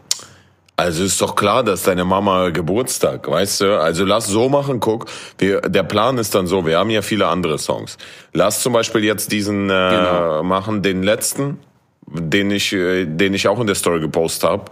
Also 0.79 1.03
ist 1.05 1.19
doch 1.19 1.35
klar, 1.35 1.63
dass 1.63 1.81
deine 1.83 2.05
Mama 2.05 2.49
Geburtstag, 2.49 3.27
weißt 3.27 3.61
du? 3.61 3.81
Also 3.81 4.05
lass 4.05 4.27
so 4.27 4.47
machen, 4.47 4.79
guck. 4.79 5.07
Wir, 5.39 5.61
der 5.61 5.81
Plan 5.81 6.19
ist 6.19 6.35
dann 6.35 6.45
so, 6.45 6.67
wir 6.67 6.77
haben 6.77 6.91
ja 6.91 7.01
viele 7.01 7.25
andere 7.27 7.57
Songs. 7.57 7.97
Lass 8.33 8.61
zum 8.61 8.73
Beispiel 8.73 9.03
jetzt 9.03 9.31
diesen 9.31 9.71
äh, 9.71 9.89
Genau. 9.89 10.43
machen, 10.43 10.83
den 10.83 11.01
letzten, 11.01 11.59
den 12.05 12.51
ich, 12.51 12.73
äh, 12.73 13.05
den 13.05 13.33
ich 13.33 13.47
auch 13.47 13.59
in 13.59 13.65
der 13.65 13.75
Story 13.75 13.99
gepostet 14.01 14.47
habe, 14.47 14.65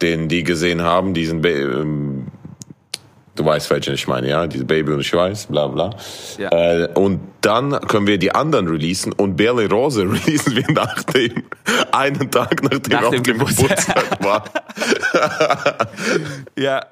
den 0.00 0.28
die 0.28 0.44
gesehen 0.44 0.82
haben, 0.82 1.12
diesen 1.12 1.44
ähm, 1.44 2.26
Du 3.38 3.44
weißt, 3.44 3.70
welchen 3.70 3.94
ich 3.94 4.08
meine, 4.08 4.28
ja? 4.28 4.48
Diese 4.48 4.64
Baby 4.64 4.92
und 4.92 5.00
ich 5.00 5.12
weiß, 5.12 5.46
bla 5.46 5.68
bla. 5.68 5.90
Ja. 6.38 6.50
Äh, 6.50 6.88
und 6.94 7.20
dann 7.40 7.70
können 7.86 8.08
wir 8.08 8.18
die 8.18 8.34
anderen 8.34 8.66
releasen 8.66 9.12
und 9.12 9.36
Berle 9.36 9.70
Rose 9.70 10.02
releasen 10.10 10.56
wir 10.56 10.64
nach 10.72 11.04
dem, 11.04 11.44
einen 11.92 12.30
Tag 12.32 12.64
nachdem 12.64 12.92
Nach 12.92 13.02
er 13.02 13.08
auf 13.08 13.14
dem 13.14 13.22
Geburtstag. 13.22 14.20
War. 14.24 14.42
Ja. 16.58 16.84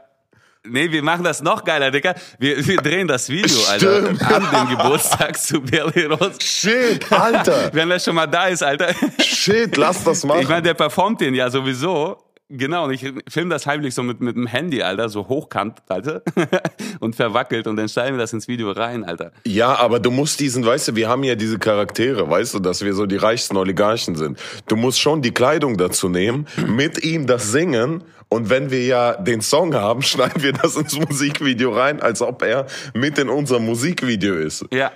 Nee, 0.63 0.91
wir 0.93 1.03
machen 1.03 1.25
das 1.25 1.43
noch 1.43 1.65
geiler, 1.65 1.91
Digga. 1.91 2.15
Wir, 2.39 2.65
wir 2.65 2.77
drehen 2.77 3.09
das 3.09 3.29
Video, 3.29 3.57
Alter, 3.69 4.03
Stimmt. 4.03 4.23
an 4.23 4.69
dem 4.69 4.77
Geburtstag 4.77 5.37
zu 5.39 5.61
Berli 5.61 6.05
Rose. 6.05 6.41
Shit, 6.41 7.11
Alter. 7.11 7.71
Wenn 7.73 7.91
er 7.91 7.99
schon 7.99 8.15
mal 8.15 8.27
da 8.27 8.47
ist, 8.47 8.63
Alter. 8.63 8.95
Shit, 9.21 9.77
lass 9.77 10.05
das 10.05 10.25
machen. 10.25 10.43
Ich 10.43 10.49
meine, 10.49 10.63
der 10.63 10.75
performt 10.75 11.21
den 11.21 11.35
ja 11.35 11.51
sowieso. 11.51 12.19
Genau, 12.49 12.85
und 12.85 12.93
ich 12.93 13.05
film 13.29 13.51
das 13.51 13.67
heimlich 13.67 13.95
so 13.95 14.05
mit, 14.05 14.21
mit 14.21 14.37
dem 14.37 14.47
Handy, 14.47 14.81
Alter, 14.81 15.09
so 15.09 15.27
hochkant, 15.27 15.83
Alter, 15.89 16.23
und 17.01 17.17
verwackelt 17.17 17.67
und 17.67 17.75
dann 17.75 17.89
stellen 17.89 18.15
wir 18.15 18.21
das 18.21 18.33
ins 18.33 18.47
Video 18.47 18.71
rein, 18.71 19.05
Alter. 19.05 19.33
Ja, 19.45 19.75
aber 19.77 19.99
du 19.99 20.13
musst 20.13 20.39
diesen, 20.39 20.65
weißt 20.65 20.89
du, 20.89 20.97
wir 20.97 21.09
haben 21.09 21.25
ja 21.25 21.35
diese 21.35 21.59
Charaktere, 21.59 22.31
weißt 22.31 22.55
du, 22.55 22.59
dass 22.61 22.85
wir 22.85 22.95
so 22.95 23.07
die 23.07 23.17
reichsten 23.17 23.57
Oligarchen 23.57 24.15
sind. 24.15 24.39
Du 24.69 24.77
musst 24.77 25.01
schon 25.01 25.23
die 25.23 25.33
Kleidung 25.33 25.77
dazu 25.77 26.09
nehmen, 26.09 26.47
mit 26.69 27.03
ihm 27.03 27.27
das 27.27 27.51
singen 27.51 28.05
und 28.29 28.51
wenn 28.51 28.71
wir 28.71 28.85
ja 28.85 29.15
den 29.15 29.41
Song 29.41 29.75
haben, 29.75 30.03
schneiden 30.03 30.43
wir 30.43 30.53
das 30.53 30.77
ins 30.77 30.99
Musikvideo 30.99 31.73
rein, 31.73 32.01
als 32.01 32.23
ob 32.23 32.43
er 32.43 32.67
mit 32.95 33.19
in 33.19 33.29
unserem 33.29 33.67
Musikvideo 33.67 34.35
ist. 34.35 34.65
Ja. 34.73 34.93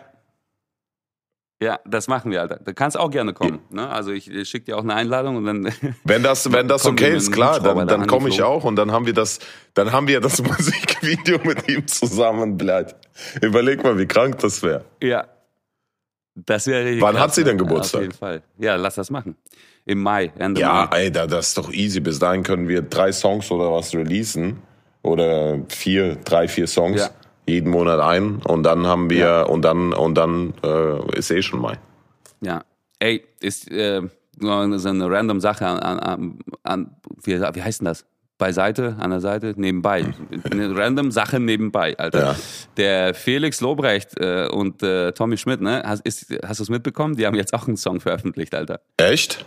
Ja, 1.62 1.78
das 1.84 2.08
machen 2.08 2.30
wir, 2.30 2.40
Alter. 2.40 2.56
Du 2.64 2.72
kannst 2.72 2.98
auch 2.98 3.10
gerne 3.10 3.34
kommen. 3.34 3.58
Ne? 3.68 3.86
Also 3.86 4.12
ich, 4.12 4.30
ich 4.30 4.48
schicke 4.48 4.64
dir 4.66 4.78
auch 4.78 4.82
eine 4.82 4.94
Einladung 4.94 5.36
und 5.36 5.44
dann. 5.44 5.70
Wenn 6.04 6.22
das, 6.22 6.50
wenn 6.50 6.68
das 6.68 6.86
okay 6.86 7.14
ist, 7.14 7.32
klar, 7.32 7.60
dann, 7.60 7.76
da 7.76 7.84
dann 7.84 8.06
komme 8.06 8.30
ich 8.30 8.42
auch 8.42 8.64
und 8.64 8.76
dann 8.76 8.92
haben 8.92 9.04
wir 9.04 9.12
das, 9.12 9.40
dann 9.74 9.92
haben 9.92 10.08
wir 10.08 10.20
das 10.22 10.42
Musikvideo 10.42 11.38
mit 11.44 11.68
ihm 11.68 11.86
zusammen, 11.86 12.56
bleibt. 12.56 12.96
Überleg 13.42 13.84
mal, 13.84 13.98
wie 13.98 14.06
krank 14.06 14.38
das 14.38 14.62
wäre. 14.62 14.86
Ja. 15.02 15.26
Das 16.34 16.66
wäre 16.66 16.84
richtig. 16.86 17.02
Wann 17.02 17.14
krass, 17.16 17.24
hat 17.24 17.34
sie 17.34 17.44
denn? 17.44 17.58
Geburtstag? 17.58 17.98
Auf 17.98 18.02
jeden 18.06 18.16
Fall. 18.16 18.42
Ja, 18.56 18.76
lass 18.76 18.94
das 18.94 19.10
machen. 19.10 19.36
Im 19.84 20.00
Mai, 20.02 20.32
Ende 20.38 20.60
Ja, 20.62 20.88
Mai. 20.90 20.98
ey, 20.98 21.12
da, 21.12 21.26
das 21.26 21.48
ist 21.48 21.58
doch 21.58 21.70
easy. 21.72 22.00
Bis 22.00 22.18
dahin 22.18 22.42
können 22.42 22.68
wir 22.68 22.80
drei 22.82 23.12
Songs 23.12 23.50
oder 23.50 23.70
was 23.72 23.92
releasen. 23.94 24.62
oder 25.02 25.58
vier, 25.68 26.16
drei, 26.16 26.48
vier 26.48 26.66
Songs. 26.66 27.00
Ja. 27.00 27.10
Jeden 27.46 27.70
Monat 27.70 28.00
ein 28.00 28.36
und 28.46 28.62
dann 28.62 28.86
haben 28.86 29.10
wir 29.10 29.18
Ja. 29.18 29.42
und 29.42 29.62
dann 29.62 29.92
und 29.92 30.14
dann 30.14 30.54
äh, 30.62 31.18
ist 31.18 31.30
eh 31.30 31.42
schon 31.42 31.60
Mai. 31.60 31.78
Ja. 32.40 32.64
Ey, 33.00 33.24
ist 33.40 33.70
äh, 33.70 34.02
so 34.38 34.50
eine 34.50 35.10
random 35.10 35.40
Sache 35.40 35.66
an, 35.66 35.78
an, 35.78 35.98
an, 35.98 36.38
an 36.62 36.96
wie, 37.24 37.40
wie 37.40 37.62
heißt 37.62 37.80
denn 37.80 37.86
das? 37.86 38.04
Beiseite, 38.38 38.96
an 38.98 39.10
der 39.10 39.20
Seite, 39.20 39.52
nebenbei. 39.56 40.14
Eine 40.50 40.74
random 40.76 41.10
Sache 41.10 41.38
nebenbei, 41.38 41.94
Alter. 41.98 42.20
Ja. 42.32 42.36
Der 42.78 43.12
Felix 43.14 43.60
Lobrecht 43.60 44.18
äh, 44.18 44.48
und 44.50 44.82
äh, 44.82 45.12
Tommy 45.12 45.36
Schmidt, 45.36 45.60
ne? 45.60 45.82
Hast, 45.84 46.06
ist, 46.06 46.26
hast 46.46 46.58
du 46.58 46.62
es 46.62 46.70
mitbekommen? 46.70 47.16
Die 47.16 47.26
haben 47.26 47.34
jetzt 47.36 47.52
auch 47.52 47.66
einen 47.68 47.76
Song 47.76 48.00
veröffentlicht, 48.00 48.54
Alter. 48.54 48.80
Echt? 48.96 49.44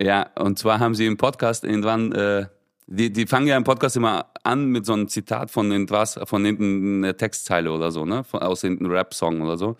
Ja, 0.00 0.28
und 0.38 0.58
zwar 0.58 0.78
haben 0.78 0.94
sie 0.94 1.06
im 1.06 1.16
Podcast 1.16 1.64
irgendwann, 1.64 2.12
äh, 2.12 2.46
die, 2.90 3.12
die 3.12 3.26
fangen 3.26 3.46
ja 3.46 3.56
im 3.56 3.64
Podcast 3.64 3.96
immer 3.96 4.26
an 4.42 4.66
mit 4.66 4.84
so 4.84 4.92
einem 4.92 5.08
Zitat 5.08 5.50
von 5.50 5.70
irgendwas, 5.70 6.18
von 6.24 6.44
irgendeiner 6.44 7.16
Textzeile 7.16 7.70
oder 7.70 7.92
so, 7.92 8.04
ne? 8.04 8.24
Von, 8.24 8.42
aus 8.42 8.64
irgendeinem 8.64 8.90
Rap-Song 8.90 9.40
oder 9.42 9.56
so. 9.56 9.76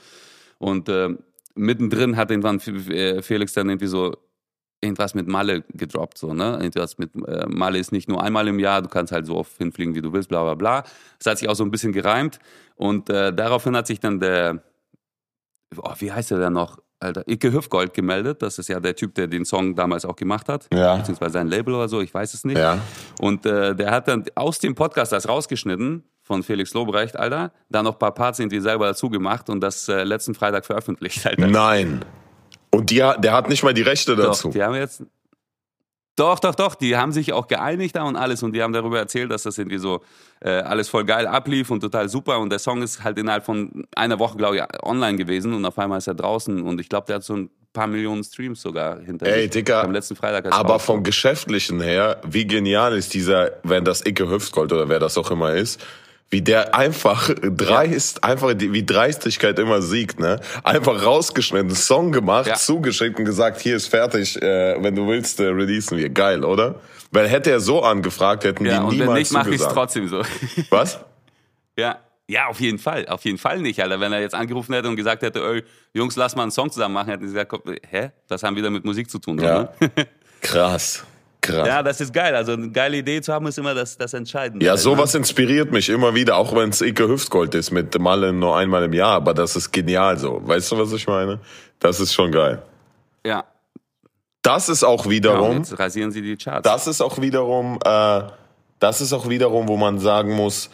Und 0.59 0.89
äh, 0.89 1.09
mittendrin 1.57 2.17
hat 2.17 2.31
irgendwann 2.31 2.61
äh, 2.61 3.21
Felix 3.21 3.53
dann 3.53 3.69
irgendwie 3.69 3.89
so 3.89 4.17
irgendwas 4.81 5.15
mit 5.15 5.27
Malle 5.27 5.63
gedroppt, 5.75 6.19
so, 6.19 6.33
ne? 6.33 6.59
Irgendwas 6.61 6.99
mit 6.99 7.11
äh, 7.27 7.47
Malle 7.49 7.79
ist 7.81 7.91
nicht 7.91 8.09
nur 8.09 8.23
einmal 8.23 8.47
im 8.47 8.61
Jahr, 8.61 8.81
du 8.81 8.89
kannst 8.89 9.13
halt 9.13 9.27
so 9.27 9.37
oft 9.37 9.59
hinfliegen, 9.59 9.97
wie 9.97 10.03
du 10.03 10.13
willst, 10.13 10.29
bla 10.29 10.45
bla 10.45 10.55
bla. 10.55 10.85
Das 11.19 11.33
hat 11.33 11.39
sich 11.39 11.49
auch 11.49 11.57
so 11.57 11.65
ein 11.65 11.73
bisschen 11.73 11.93
gereimt. 11.93 12.39
Und 12.77 13.11
äh, 13.11 13.35
daraufhin 13.35 13.77
hat 13.77 13.89
sich 13.89 13.99
dann 13.99 14.21
der, 14.21 14.63
oh, 15.77 15.95
wie 15.99 16.13
heißt 16.13 16.31
der 16.31 16.39
denn 16.39 16.53
noch? 16.53 16.79
Alter, 17.01 17.27
Icke 17.27 17.53
Hüfgold 17.53 17.95
gemeldet. 17.95 18.43
Das 18.43 18.59
ist 18.59 18.69
ja 18.69 18.79
der 18.79 18.95
Typ, 18.95 19.15
der 19.15 19.27
den 19.27 19.45
Song 19.45 19.75
damals 19.75 20.05
auch 20.05 20.17
gemacht 20.17 20.49
hat. 20.49 20.69
Ja. 20.73 20.97
Beziehungsweise 20.97 21.33
sein 21.33 21.49
Label 21.49 21.75
oder 21.75 21.89
so, 21.89 22.01
ich 22.01 22.13
weiß 22.13 22.35
es 22.35 22.45
nicht. 22.45 22.59
Ja. 22.59 22.79
Und 23.21 23.47
äh, 23.47 23.75
der 23.75 23.91
hat 23.91 24.09
dann 24.09 24.25
aus 24.35 24.59
dem 24.59 24.75
Podcast 24.75 25.13
das 25.13 25.29
rausgeschnitten 25.29 26.05
von 26.23 26.43
Felix 26.43 26.75
Lobrecht, 26.75 27.17
Alter. 27.19 27.53
Da 27.71 27.83
noch 27.83 27.95
ein 27.95 27.99
paar 27.99 28.15
Parts 28.15 28.39
irgendwie 28.39 28.61
selber 28.61 28.87
dazu 28.87 29.09
gemacht 29.09 29.49
und 29.49 29.61
das 29.61 29.89
äh, 29.89 30.05
letzten 30.05 30.35
Freitag 30.35 30.67
veröffentlicht, 30.67 31.27
Alter. 31.27 31.47
Nein. 31.47 32.05
Und 32.71 32.91
die, 32.91 32.97
der 32.97 33.33
hat 33.33 33.49
nicht 33.49 33.65
mal 33.65 33.75
die 33.75 33.83
Rechte 33.83 34.15
Doch, 34.15 34.27
dazu. 34.27 34.51
die 34.51 34.63
haben 34.63 34.75
jetzt. 34.75 35.03
Doch, 36.21 36.39
doch, 36.39 36.55
doch, 36.55 36.75
die 36.75 36.99
haben 36.99 37.13
sich 37.13 37.33
auch 37.33 37.49
geeinigt 37.49 37.97
da 37.97 38.03
und 38.03 38.15
alles. 38.15 38.43
Und 38.43 38.53
die 38.53 38.63
haben 38.63 38.75
darüber 38.75 38.99
erzählt, 38.99 39.31
dass 39.31 39.45
das 39.45 39.57
irgendwie 39.57 39.79
so 39.79 40.03
äh, 40.41 40.51
alles 40.51 40.91
voll 40.91 41.07
geil 41.07 41.27
ablief 41.27 41.71
und 41.71 41.81
total 41.81 42.11
super. 42.11 42.39
Und 42.41 42.51
der 42.51 42.59
Song 42.59 42.83
ist 42.83 43.03
halt 43.03 43.19
innerhalb 43.19 43.43
von 43.43 43.87
einer 43.97 44.19
Woche, 44.19 44.37
glaube 44.37 44.57
ich, 44.57 44.63
online 44.83 45.17
gewesen. 45.17 45.55
Und 45.55 45.65
auf 45.65 45.79
einmal 45.79 45.97
ist 45.97 46.09
er 46.09 46.15
draußen. 46.15 46.61
Und 46.61 46.79
ich 46.79 46.91
glaube, 46.91 47.07
der 47.07 47.17
hat 47.17 47.25
so 47.25 47.37
ein 47.37 47.49
paar 47.73 47.87
Millionen 47.87 48.23
Streams 48.23 48.61
sogar 48.61 49.01
hinter 49.01 49.29
Ey, 49.29 49.45
sich. 49.45 49.51
Dicker, 49.53 49.83
Am 49.83 49.93
letzten 49.93 50.15
Freitag. 50.15 50.53
Aber 50.53 50.79
vom 50.79 51.03
Geschäftlichen 51.05 51.81
her, 51.81 52.21
wie 52.29 52.47
genial 52.47 52.95
ist 52.95 53.15
dieser, 53.15 53.53
wenn 53.63 53.87
das 53.87 54.05
Icke 54.05 54.29
Hüftgold 54.29 54.75
oder 54.75 54.91
wer 54.91 54.99
das 54.99 55.17
auch 55.17 55.31
immer 55.31 55.55
ist, 55.55 55.81
wie 56.31 56.43
der 56.43 56.75
einfach 56.77 57.31
dreist, 57.41 58.23
einfach 58.23 58.55
die, 58.55 58.73
wie 58.73 58.87
Dreistigkeit 58.87 59.59
immer 59.59 59.83
siegt, 59.83 60.21
ne? 60.21 60.41
Einfach 60.63 61.05
rausgeschnitten, 61.05 61.75
Song 61.75 62.13
gemacht, 62.13 62.47
Ja. 62.47 62.55
zugeschickt 62.55 63.19
und 63.19 63.25
gesagt, 63.25 63.61
hier 63.61 63.77
ist 63.77 63.89
fertig, 63.89 64.41
äh, 64.41 64.77
wenn 64.81 64.95
du 64.95 65.07
willst, 65.09 65.41
äh, 65.41 65.45
releasen 65.47 65.99
wir. 65.99 66.09
Geil, 66.09 66.45
oder? 66.45 66.77
Weil 67.11 67.27
hätte 67.29 67.51
er 67.51 67.59
so 67.59 67.83
angefragt, 67.83 68.45
hätten 68.45 68.65
ja, 68.65 68.79
die 68.79 68.85
und 68.85 68.91
wenn 68.93 68.99
niemals 68.99 69.19
nicht, 69.19 69.33
mache 69.33 69.49
ich 69.51 69.55
es 69.57 69.63
zugesagt. 69.63 69.75
trotzdem 69.75 70.09
so. 70.09 70.23
Was? 70.71 71.01
Ja. 71.77 71.99
Ja, 72.29 72.47
auf 72.47 72.61
jeden 72.61 72.79
Fall. 72.79 73.09
Auf 73.09 73.25
jeden 73.25 73.39
Fall 73.39 73.59
nicht, 73.59 73.83
Alter. 73.83 73.99
Wenn 73.99 74.13
er 74.13 74.21
jetzt 74.21 74.37
angerufen 74.37 74.73
hätte 74.73 74.87
und 74.89 74.95
gesagt 74.95 75.23
hätte, 75.23 75.41
ey, 75.41 75.65
Jungs, 75.95 76.15
lass 76.15 76.37
mal 76.37 76.43
einen 76.43 76.53
Song 76.53 76.71
zusammen 76.71 76.95
machen, 76.95 77.09
hätten 77.09 77.27
sie 77.27 77.33
gesagt, 77.35 77.51
komm, 77.51 77.63
hä? 77.91 78.11
Das 78.29 78.45
haben 78.45 78.55
wieder 78.55 78.71
mit 78.71 78.85
Musik 78.85 79.11
zu 79.11 79.19
tun, 79.19 79.37
Ja. 79.41 79.63
oder? 79.63 79.75
Krass. 80.41 81.03
Krass. 81.41 81.67
Ja, 81.67 81.83
das 81.83 82.01
ist 82.01 82.13
geil. 82.13 82.35
Also 82.35 82.53
eine 82.53 82.71
geile 82.71 82.99
Idee 82.99 83.21
zu 83.23 83.33
haben, 83.33 83.47
ist 83.47 83.59
immer 83.59 83.75
das, 83.75 83.97
das 83.97 84.13
Entscheidende. 84.15 84.65
Ja, 84.65 84.73
halt, 84.73 84.81
sowas 84.81 85.15
inspiriert 85.15 85.73
mich 85.73 85.89
immer 85.89 86.15
wieder, 86.15 86.37
auch 86.37 86.55
wenn 86.55 86.71
es 86.71 86.81
Icke 86.81 87.09
Hüftgold 87.09 87.55
ist, 87.55 87.71
mit 87.71 87.99
Malle 87.99 88.33
nur 88.33 88.57
einmal 88.57 88.85
im 88.85 88.93
Jahr, 88.93 89.13
aber 89.15 89.33
das 89.35 89.57
ist 89.57 89.73
genial 89.73 90.19
so. 90.19 90.41
Weißt 90.45 90.71
du, 90.73 90.79
was 90.79 90.93
ich 90.93 91.07
meine? 91.07 91.41
Das 91.79 91.99
ist 92.01 92.13
schon 92.13 92.31
geil. 92.31 92.63
Ne? 93.25 93.31
Ja. 93.31 93.45
Das 94.43 94.69
ist 94.69 94.85
auch 94.85 95.05
ja 95.05 95.11
wiederum, 95.11 95.59
jetzt 95.59 95.79
rasieren 95.79 96.11
sie 96.13 96.23
die 96.23 96.37
Charts. 96.37 96.63
das 96.63 96.87
ist 96.87 97.01
auch 97.01 97.21
wiederum, 97.21 97.79
äh, 97.85 98.23
das 98.79 99.01
ist 99.01 99.13
auch 99.13 99.29
wiederum, 99.29 99.69
wo 99.69 99.77
man 99.77 99.99
sagen 99.99 100.35
muss, 100.35 100.71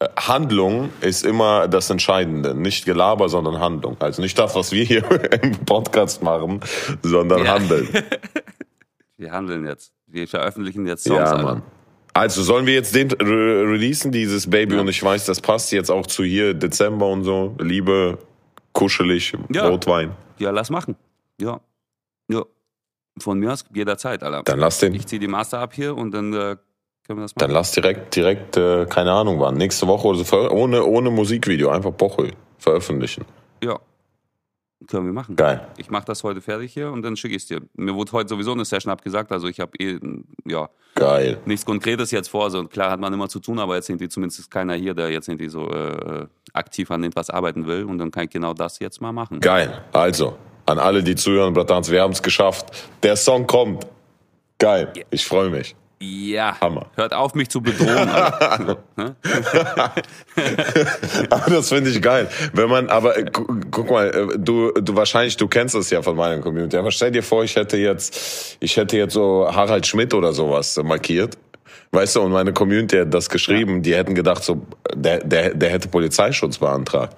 äh, 0.00 0.08
Handlung 0.16 0.90
ist 1.00 1.24
immer 1.24 1.68
das 1.68 1.90
Entscheidende. 1.90 2.54
Nicht 2.54 2.84
Gelaber, 2.84 3.28
sondern 3.28 3.60
Handlung. 3.60 3.96
Also 4.00 4.22
nicht 4.22 4.38
das, 4.38 4.54
was 4.54 4.72
wir 4.72 4.84
hier 4.84 5.04
im 5.42 5.52
Podcast 5.64 6.22
machen, 6.22 6.60
sondern 7.02 7.44
Ja. 7.44 7.54
Handeln. 7.54 7.88
Wir 9.18 9.32
handeln 9.32 9.66
jetzt. 9.66 9.92
Wir 10.06 10.26
veröffentlichen 10.26 10.86
jetzt 10.86 11.04
Songs. 11.04 11.18
Ja, 11.18 11.24
Alter. 11.32 11.42
Mann. 11.42 11.62
Also 12.14 12.42
sollen 12.42 12.66
wir 12.66 12.74
jetzt 12.74 12.94
den 12.94 13.10
re 13.10 13.68
releasen, 13.70 14.10
dieses 14.12 14.48
Baby, 14.48 14.74
Ja. 14.76 14.80
und 14.80 14.88
ich 14.88 15.02
weiß, 15.02 15.26
das 15.26 15.40
passt 15.40 15.70
jetzt 15.72 15.90
auch 15.90 16.06
zu 16.06 16.24
hier 16.24 16.54
Dezember 16.54 17.06
und 17.08 17.24
so. 17.24 17.54
Liebe, 17.60 18.18
kuschelig, 18.72 19.34
Ja. 19.52 19.68
Rotwein. 19.68 20.12
Ja, 20.38 20.50
lass 20.50 20.70
machen. 20.70 20.96
Ja. 21.40 21.60
Ja. 22.28 22.44
Von 23.20 23.38
mir 23.40 23.52
aus 23.52 23.64
jederzeit, 23.74 24.22
Alter. 24.22 24.42
Dann 24.44 24.58
lass 24.60 24.78
den, 24.78 24.94
Ich 24.94 25.06
ziehe 25.06 25.20
die 25.20 25.28
Master 25.28 25.58
ab 25.58 25.74
hier 25.74 25.96
und 25.96 26.12
dann 26.12 26.32
äh, 26.32 26.56
können 27.06 27.18
wir 27.18 27.22
das 27.22 27.34
dann 27.34 27.48
machen. 27.50 27.54
lass 27.54 27.72
direkt, 27.72 28.14
direkt, 28.14 28.56
äh, 28.56 28.86
keine 28.86 29.12
Ahnung 29.12 29.40
wann, 29.40 29.56
nächste 29.56 29.86
Woche 29.88 30.06
oder 30.08 30.22
so, 30.24 30.50
ohne, 30.50 30.84
ohne 30.84 31.10
Musikvideo, 31.10 31.70
einfach 31.70 31.90
Boche 31.92 32.30
veröffentlichen. 32.58 33.24
Ja. 33.62 33.78
Können 34.86 35.06
wir 35.06 35.12
machen. 35.12 35.34
Geil. 35.34 35.66
Ich 35.76 35.90
mache 35.90 36.04
das 36.04 36.22
heute 36.22 36.40
fertig 36.40 36.72
hier 36.72 36.92
und 36.92 37.02
dann 37.02 37.16
schicke 37.16 37.34
ich 37.34 37.42
es 37.42 37.48
dir. 37.48 37.60
Mir 37.74 37.94
wurde 37.94 38.12
heute 38.12 38.28
sowieso 38.28 38.52
eine 38.52 38.64
Session 38.64 38.92
abgesagt, 38.92 39.32
also 39.32 39.48
ich 39.48 39.58
habe 39.58 39.72
eh, 39.78 39.98
ja, 40.44 40.68
Geil. 40.94 41.38
nichts 41.46 41.66
Konkretes 41.66 42.12
jetzt 42.12 42.28
vor. 42.28 42.44
Also 42.44 42.64
klar 42.64 42.92
hat 42.92 43.00
man 43.00 43.12
immer 43.12 43.28
zu 43.28 43.40
tun, 43.40 43.58
aber 43.58 43.74
jetzt 43.74 43.88
irgendwie 43.88 44.08
zumindest 44.08 44.38
ist 44.38 44.50
keiner 44.50 44.74
hier, 44.74 44.94
der 44.94 45.10
jetzt 45.10 45.28
irgendwie 45.28 45.48
so 45.48 45.68
äh, 45.68 46.26
aktiv 46.52 46.90
an 46.92 47.02
etwas 47.02 47.28
arbeiten 47.28 47.66
will 47.66 47.84
und 47.84 47.98
dann 47.98 48.12
kann 48.12 48.24
ich 48.24 48.30
genau 48.30 48.54
das 48.54 48.78
jetzt 48.78 49.00
mal 49.00 49.12
machen. 49.12 49.40
Geil. 49.40 49.82
Also, 49.92 50.36
an 50.64 50.78
alle, 50.78 51.02
die 51.02 51.16
zuhören, 51.16 51.54
Bratans, 51.54 51.90
wir 51.90 52.02
haben 52.02 52.12
es 52.12 52.22
geschafft. 52.22 52.70
Der 53.02 53.16
Song 53.16 53.46
kommt. 53.46 53.86
Geil. 54.58 54.92
Ich 55.10 55.24
freue 55.24 55.50
mich. 55.50 55.74
Ja. 56.00 56.60
Hammer. 56.60 56.86
Hört 56.94 57.12
auf, 57.12 57.34
mich 57.34 57.48
zu 57.48 57.60
bedrohen. 57.60 58.08
Hä? 58.96 59.10
Aber 61.30 61.50
das 61.50 61.68
finde 61.70 61.90
ich 61.90 62.00
geil. 62.00 62.28
Wenn 62.52 62.68
man, 62.70 62.88
aber 62.88 63.18
äh, 63.18 63.24
gu- 63.24 63.46
guck 63.70 63.90
mal, 63.90 64.06
äh, 64.08 64.38
du, 64.38 64.70
du 64.72 64.94
wahrscheinlich, 64.96 65.36
du 65.36 65.48
kennst 65.48 65.74
das 65.74 65.90
ja 65.90 66.00
von 66.02 66.16
meiner 66.16 66.40
Community. 66.40 66.76
Aber 66.76 66.90
stell 66.92 67.10
dir 67.10 67.22
vor, 67.22 67.42
ich 67.44 67.56
hätte 67.56 67.76
jetzt, 67.76 68.56
ich 68.60 68.76
hätte 68.76 68.96
jetzt 68.96 69.14
so 69.14 69.48
Harald 69.52 69.86
Schmidt 69.86 70.14
oder 70.14 70.32
sowas 70.32 70.78
markiert. 70.84 71.36
Weißt 71.90 72.16
du, 72.16 72.20
und 72.22 72.32
meine 72.32 72.52
Community 72.52 72.98
hat 72.98 73.12
das 73.12 73.28
geschrieben, 73.30 73.82
die 73.82 73.94
hätten 73.96 74.14
gedacht, 74.14 74.44
so, 74.44 74.62
der, 74.94 75.18
der, 75.24 75.54
der 75.54 75.70
hätte 75.70 75.88
Polizeischutz 75.88 76.58
beantragt. 76.58 77.16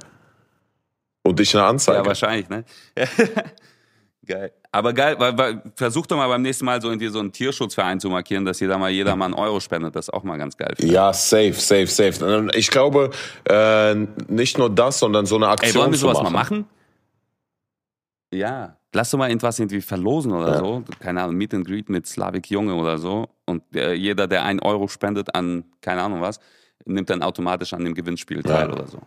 Und 1.22 1.38
ich 1.40 1.54
eine 1.54 1.66
Anzeige. 1.66 1.98
ja, 1.98 2.06
wahrscheinlich, 2.06 2.48
ne? 2.48 2.64
geil. 4.26 4.52
Aber 4.72 4.92
geil, 4.92 5.16
weil, 5.18 5.36
weil, 5.36 5.62
versuch 5.74 6.06
doch 6.06 6.16
mal 6.16 6.28
beim 6.28 6.42
nächsten 6.42 6.64
Mal 6.64 6.80
so 6.80 6.88
irgendwie 6.88 7.08
so 7.08 7.18
einen 7.18 7.32
Tierschutzverein 7.32 7.98
zu 7.98 8.08
markieren, 8.08 8.44
dass 8.44 8.60
jeder 8.60 8.78
mal 8.78 8.90
jeder 8.90 9.16
mal 9.16 9.24
einen 9.24 9.34
Euro 9.34 9.58
spendet. 9.58 9.96
Das 9.96 10.06
ist 10.06 10.14
auch 10.14 10.22
mal 10.22 10.36
ganz 10.36 10.56
geil. 10.56 10.74
ja, 10.78 11.12
safe, 11.12 11.54
safe, 11.54 11.88
safe. 11.88 12.48
Ich 12.54 12.70
glaube, 12.70 13.10
äh, 13.48 13.94
nicht 14.28 14.58
nur 14.58 14.70
das, 14.70 15.00
sondern 15.00 15.26
so 15.26 15.34
eine 15.36 15.46
Ey, 15.46 15.52
Aktion 15.52 15.82
wollen 15.82 15.90
wir 15.92 15.98
sowas 15.98 16.18
machen. 16.22 16.32
mal 16.32 16.38
machen? 16.38 16.66
Ja. 18.32 18.76
Lass 18.92 19.10
doch 19.10 19.18
mal 19.18 19.28
irgendwas 19.28 19.58
irgendwie 19.58 19.80
verlosen 19.80 20.32
oder 20.32 20.52
Ja. 20.54 20.58
so. 20.58 20.82
Keine 21.00 21.22
Ahnung, 21.22 21.36
Meet 21.36 21.54
and 21.54 21.66
Greet 21.66 21.88
mit 21.88 22.06
Slavik 22.06 22.48
Junge 22.50 22.74
oder 22.74 22.98
so. 22.98 23.28
Und 23.46 23.62
äh, 23.74 23.92
jeder, 23.94 24.26
der 24.26 24.44
einen 24.44 24.60
Euro 24.60 24.88
spendet 24.88 25.34
an, 25.34 25.64
keine 25.80 26.02
Ahnung 26.02 26.20
was, 26.20 26.38
nimmt 26.84 27.10
dann 27.10 27.22
automatisch 27.22 27.72
an 27.72 27.84
dem 27.84 27.94
Gewinnspiel 27.94 28.42
teil 28.42 28.68
Ja. 28.68 28.72
oder 28.72 28.86
so. 28.86 28.98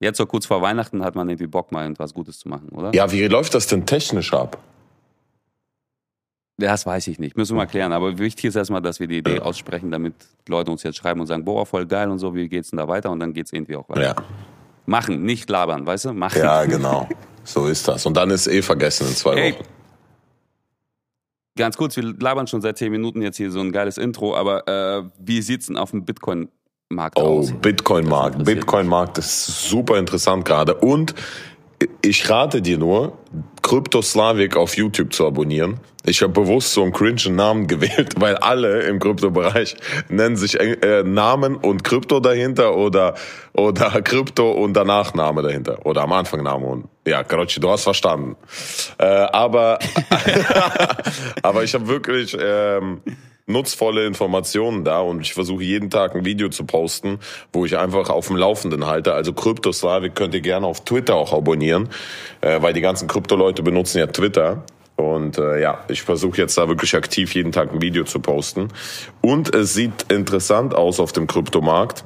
Jetzt 0.00 0.18
so 0.18 0.26
kurz 0.26 0.46
vor 0.46 0.62
Weihnachten 0.62 1.02
hat 1.04 1.14
man 1.16 1.28
irgendwie 1.28 1.48
Bock, 1.48 1.72
mal 1.72 1.82
irgendwas 1.82 2.14
Gutes 2.14 2.38
zu 2.38 2.48
machen, 2.48 2.68
oder? 2.70 2.94
Ja, 2.94 3.10
wie 3.10 3.26
läuft 3.26 3.54
das 3.54 3.66
denn 3.66 3.84
technisch 3.84 4.32
ab? 4.32 4.58
Das 6.56 6.86
weiß 6.86 7.06
ich 7.06 7.18
nicht. 7.20 7.36
Müssen 7.36 7.52
wir 7.54 7.58
mal 7.62 7.66
klären. 7.66 7.92
Aber 7.92 8.18
wichtig 8.18 8.46
ist 8.46 8.56
erstmal, 8.56 8.82
dass 8.82 8.98
wir 8.98 9.06
die 9.06 9.18
Idee 9.18 9.38
aussprechen, 9.40 9.90
damit 9.92 10.14
Leute 10.48 10.70
uns 10.72 10.82
jetzt 10.82 10.96
schreiben 10.96 11.20
und 11.20 11.26
sagen, 11.26 11.44
boah, 11.44 11.64
voll 11.64 11.86
geil 11.86 12.10
und 12.10 12.18
so, 12.18 12.34
wie 12.34 12.48
geht's 12.48 12.70
denn 12.70 12.78
da 12.78 12.88
weiter? 12.88 13.10
Und 13.10 13.20
dann 13.20 13.32
geht's 13.32 13.52
irgendwie 13.52 13.76
auch 13.76 13.88
weiter. 13.88 14.02
Ja. 14.02 14.16
Machen, 14.86 15.22
nicht 15.22 15.48
labern, 15.50 15.86
weißt 15.86 16.06
du? 16.06 16.12
Machen. 16.12 16.38
Ja, 16.42 16.64
genau. 16.66 17.08
So 17.44 17.66
ist 17.66 17.86
das. 17.86 18.06
Und 18.06 18.16
dann 18.16 18.30
ist 18.30 18.46
eh 18.48 18.62
vergessen 18.62 19.06
in 19.06 19.14
zwei 19.14 19.36
Hey. 19.36 19.52
Wochen. 19.54 19.64
Ganz 21.56 21.76
kurz, 21.76 21.96
wir 21.96 22.04
labern 22.04 22.46
schon 22.46 22.60
seit 22.60 22.78
zehn 22.78 22.90
Minuten 22.92 23.20
jetzt 23.20 23.36
hier 23.36 23.50
so 23.50 23.60
ein 23.60 23.72
geiles 23.72 23.98
Intro, 23.98 24.36
aber 24.36 24.66
äh, 24.68 25.02
wie 25.18 25.42
sieht's 25.42 25.66
denn 25.66 25.76
auf 25.76 25.90
dem 25.90 26.04
Bitcoin-Markt 26.88 27.18
Oh, 27.18 27.40
aus? 27.40 27.52
Bitcoin-Markt. 27.52 28.44
Bitcoin-Markt 28.44 29.18
ist 29.18 29.68
super 29.68 29.98
interessant 29.98 30.46
gerade. 30.46 30.74
Und 30.74 31.14
ich 32.00 32.28
rate 32.30 32.62
dir 32.62 32.78
nur, 32.78 33.18
Kryptoslavik 33.62 34.56
auf 34.56 34.74
YouTube 34.76 35.12
zu 35.12 35.26
abonnieren. 35.26 35.80
Ich 36.06 36.22
habe 36.22 36.32
bewusst 36.32 36.72
so 36.72 36.82
einen 36.82 36.92
cringen 36.92 37.36
Namen 37.36 37.66
gewählt, 37.66 38.14
weil 38.18 38.36
alle 38.36 38.84
im 38.84 38.98
Kryptobereich 39.00 39.76
nennen 40.08 40.36
sich 40.36 40.58
äh, 40.58 41.02
Namen 41.02 41.56
und 41.56 41.84
Krypto 41.84 42.20
dahinter 42.20 42.74
oder 42.74 43.14
oder 43.52 43.90
Krypto 44.02 44.50
und 44.52 44.72
danach 44.72 45.12
Name 45.12 45.42
dahinter 45.42 45.84
oder 45.84 46.02
am 46.02 46.12
Anfang 46.12 46.42
Name 46.42 46.64
und 46.64 46.88
ja, 47.06 47.22
Karochi, 47.22 47.60
du 47.60 47.68
hast 47.68 47.84
verstanden. 47.84 48.36
Äh, 48.96 49.04
aber 49.04 49.78
aber 51.42 51.64
ich 51.64 51.74
habe 51.74 51.86
wirklich 51.86 52.34
ähm, 52.40 53.02
nutzvolle 53.48 54.06
Informationen 54.06 54.84
da 54.84 55.00
und 55.00 55.20
ich 55.20 55.34
versuche 55.34 55.64
jeden 55.64 55.90
Tag 55.90 56.14
ein 56.14 56.24
Video 56.24 56.48
zu 56.48 56.64
posten, 56.64 57.18
wo 57.52 57.64
ich 57.64 57.76
einfach 57.76 58.10
auf 58.10 58.28
dem 58.28 58.36
Laufenden 58.36 58.86
halte. 58.86 59.14
Also 59.14 59.32
Kryptoslavik 59.32 60.14
könnt 60.14 60.34
ihr 60.34 60.40
gerne 60.40 60.66
auf 60.66 60.84
Twitter 60.84 61.16
auch 61.16 61.32
abonnieren, 61.32 61.88
äh, 62.40 62.60
weil 62.62 62.72
die 62.72 62.80
ganzen 62.80 63.08
Krypto-Leute 63.08 63.62
benutzen 63.62 63.98
ja 63.98 64.06
Twitter. 64.06 64.64
Und 64.96 65.38
äh, 65.38 65.60
ja, 65.60 65.84
ich 65.88 66.02
versuche 66.02 66.38
jetzt 66.38 66.58
da 66.58 66.68
wirklich 66.68 66.96
aktiv 66.96 67.32
jeden 67.34 67.52
Tag 67.52 67.72
ein 67.72 67.80
Video 67.80 68.04
zu 68.04 68.18
posten. 68.18 68.68
Und 69.20 69.54
es 69.54 69.74
sieht 69.74 70.10
interessant 70.10 70.74
aus 70.74 70.98
auf 70.98 71.12
dem 71.12 71.28
Kryptomarkt. 71.28 72.04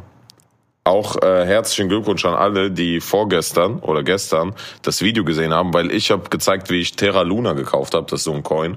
Auch 0.84 1.22
äh, 1.22 1.46
herzlichen 1.46 1.88
Glückwunsch 1.88 2.24
an 2.24 2.34
alle, 2.34 2.70
die 2.70 3.00
vorgestern 3.00 3.78
oder 3.78 4.02
gestern 4.02 4.52
das 4.82 5.00
Video 5.00 5.24
gesehen 5.24 5.54
haben, 5.54 5.72
weil 5.72 5.92
ich 5.92 6.10
habe 6.10 6.28
gezeigt, 6.28 6.70
wie 6.70 6.80
ich 6.80 6.96
Terra 6.96 7.22
Luna 7.22 7.52
gekauft 7.52 7.94
habe, 7.94 8.06
das 8.10 8.20
ist 8.20 8.24
so 8.24 8.32
ein 8.32 8.42
Coin. 8.42 8.76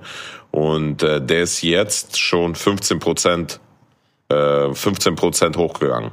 Und 0.55 1.03
äh, 1.03 1.19
der 1.19 1.43
ist 1.43 1.63
jetzt 1.63 2.17
schon 2.17 2.55
15 2.55 3.00
Prozent, 3.00 3.59
äh, 4.29 4.74
15 4.74 5.15
Prozent 5.15 5.57
hochgegangen. 5.57 6.12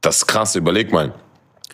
Das 0.00 0.18
ist 0.18 0.26
krass, 0.28 0.54
überleg 0.54 0.92
mal. 0.92 1.12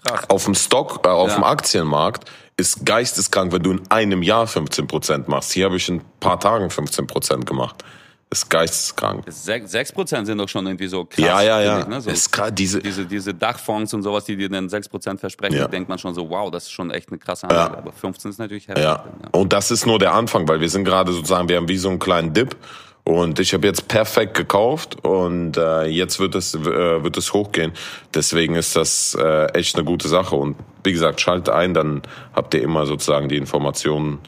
Krass. 0.03 0.31
Auf 0.31 0.45
dem 0.47 0.55
Stock, 0.55 1.03
äh, 1.05 1.11
auf 1.11 1.29
ja. 1.29 1.35
dem 1.35 1.45
Aktienmarkt 1.45 2.31
ist 2.57 2.87
geisteskrank, 2.87 3.53
wenn 3.53 3.63
du 3.63 3.73
in 3.73 3.91
einem 3.91 4.23
Jahr 4.23 4.47
15 4.47 4.87
Prozent 4.87 5.29
machst. 5.29 5.53
Hier 5.53 5.67
habe 5.67 5.77
ich 5.77 5.87
in 5.91 5.97
ein 5.97 6.05
paar 6.19 6.41
Tagen 6.41 6.71
15 6.71 7.07
Prozent 7.07 7.45
gemacht. 7.45 7.85
Ist 8.33 8.49
geisteskrank. 8.49 9.25
Sechs 9.29 9.93
Prozent 9.93 10.27
sind 10.27 10.39
doch 10.39 10.49
schon 10.49 10.65
irgendwie 10.67 10.87
so 10.87 11.05
krass. 11.05 11.23
Ja, 11.23 11.43
ja, 11.43 11.61
ja. 11.61 11.81
Ich, 11.81 11.87
ne? 11.87 12.01
so 12.01 12.09
ist 12.09 12.33
krass, 12.33 12.51
diese, 12.55 12.81
diese, 12.81 13.05
diese 13.05 13.35
Dachfonds 13.35 13.93
und 13.93 14.03
sowas, 14.03 14.25
die 14.25 14.39
dir 14.39 14.49
dann 14.49 14.71
sechs 14.71 14.89
Prozent 14.89 15.21
versprechen, 15.21 15.59
ja. 15.59 15.69
denkt 15.69 15.91
man 15.91 15.99
schon 15.99 16.15
so, 16.15 16.31
wow, 16.31 16.51
das 16.51 16.63
ist 16.63 16.71
schon 16.71 16.91
echt 16.91 17.11
eine 17.11 17.19
krasse 17.19 17.47
Anlage. 17.51 17.75
Ja. 17.75 17.79
Aber 17.81 17.93
15 17.93 18.31
ist 18.31 18.39
natürlich 18.39 18.69
heftig. 18.69 18.85
Ja. 18.85 19.05
ja. 19.23 19.29
Und 19.33 19.53
das 19.53 19.71
ist 19.71 19.85
nur 19.85 19.99
der 19.99 20.15
Anfang, 20.15 20.49
weil 20.49 20.63
wir 20.63 20.71
sind 20.71 20.85
gerade 20.85 21.13
sozusagen, 21.13 21.51
wir 21.51 21.59
haben 21.59 21.69
wie 21.69 21.77
so 21.77 21.91
einen 21.91 21.99
kleinen 21.99 22.33
Dip. 22.33 22.57
Und 23.05 23.39
ich 23.39 23.53
habe 23.53 23.67
jetzt 23.67 23.87
perfekt 23.89 24.35
gekauft 24.35 25.05
und 25.05 25.59
äh, 25.59 25.85
jetzt 25.87 26.19
wird 26.19 26.35
es 26.35 26.55
äh, 26.55 27.03
wird 27.03 27.19
es 27.19 27.35
hochgehen. 27.35 27.73
Deswegen 28.15 28.55
ist 28.55 28.77
das 28.77 29.15
äh, 29.21 29.47
echt 29.53 29.77
eine 29.77 29.85
gute 29.85 30.09
Sache. 30.09 30.37
Und 30.37 30.57
wie 30.85 30.93
gesagt, 30.93 31.21
schalte 31.21 31.55
ein, 31.55 31.75
dann 31.75 32.01
habt 32.33 32.55
ihr 32.55 32.63
immer 32.63 32.87
sozusagen 32.87 33.29
die 33.29 33.37
Informationen, 33.37 34.21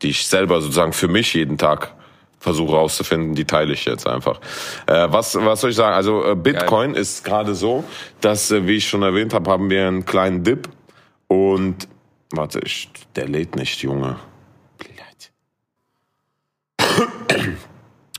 die 0.00 0.08
ich 0.08 0.26
selber 0.26 0.60
sozusagen 0.62 0.94
für 0.94 1.08
mich 1.08 1.34
jeden 1.34 1.58
Tag 1.58 1.94
versuche 2.42 2.74
rauszufinden, 2.74 3.34
die 3.34 3.44
teile 3.44 3.72
ich 3.72 3.84
jetzt 3.84 4.06
einfach. 4.06 4.40
Äh, 4.86 5.06
was, 5.10 5.34
was 5.36 5.60
soll 5.60 5.70
ich 5.70 5.76
sagen? 5.76 5.94
Also 5.94 6.24
äh, 6.24 6.34
Bitcoin 6.34 6.92
Geil. 6.92 7.00
ist 7.00 7.24
gerade 7.24 7.54
so, 7.54 7.84
dass, 8.20 8.50
äh, 8.50 8.66
wie 8.66 8.76
ich 8.76 8.88
schon 8.88 9.02
erwähnt 9.02 9.32
habe, 9.32 9.50
haben 9.50 9.70
wir 9.70 9.86
einen 9.86 10.04
kleinen 10.04 10.42
Dip 10.42 10.68
und 11.28 11.88
warte, 12.32 12.60
ich, 12.64 12.90
der 13.14 13.28
lädt 13.28 13.56
nicht, 13.56 13.80
Junge. 13.82 14.16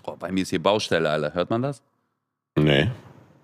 Oh, 0.05 0.15
bei 0.17 0.31
mir 0.31 0.41
ist 0.41 0.49
hier 0.49 0.61
Baustelle, 0.61 1.09
Alter. 1.09 1.33
Hört 1.33 1.49
man 1.49 1.61
das? 1.61 1.81
Nee. 2.57 2.83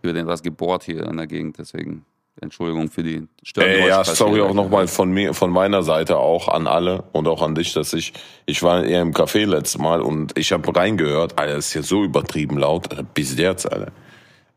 Hier 0.01 0.13
wird 0.13 0.17
etwas 0.17 0.43
gebohrt 0.43 0.83
hier 0.83 1.05
in 1.05 1.17
der 1.17 1.27
Gegend, 1.27 1.57
deswegen 1.57 2.05
Entschuldigung 2.41 2.89
für 2.89 3.03
die. 3.03 3.27
Ey, 3.57 3.87
ja, 3.87 4.03
sorry 4.03 4.41
auch 4.41 4.53
nochmal 4.53 4.87
von 4.87 5.11
mir, 5.11 5.33
von 5.33 5.51
meiner 5.51 5.83
Seite 5.83 6.17
auch 6.17 6.47
an 6.47 6.67
alle 6.67 7.03
und 7.11 7.27
auch 7.27 7.41
an 7.41 7.55
dich, 7.55 7.73
dass 7.73 7.93
ich, 7.93 8.13
ich 8.45 8.63
war 8.63 8.83
eher 8.83 9.01
im 9.01 9.13
Café 9.13 9.45
letztes 9.45 9.77
Mal 9.77 10.01
und 10.01 10.37
ich 10.37 10.51
habe 10.51 10.73
reingehört, 10.73 11.37
Alter, 11.37 11.55
ist 11.55 11.73
ja 11.73 11.81
so 11.81 12.03
übertrieben 12.03 12.57
laut, 12.57 12.87
bis 13.13 13.37
jetzt, 13.37 13.71
Alter. 13.71 13.91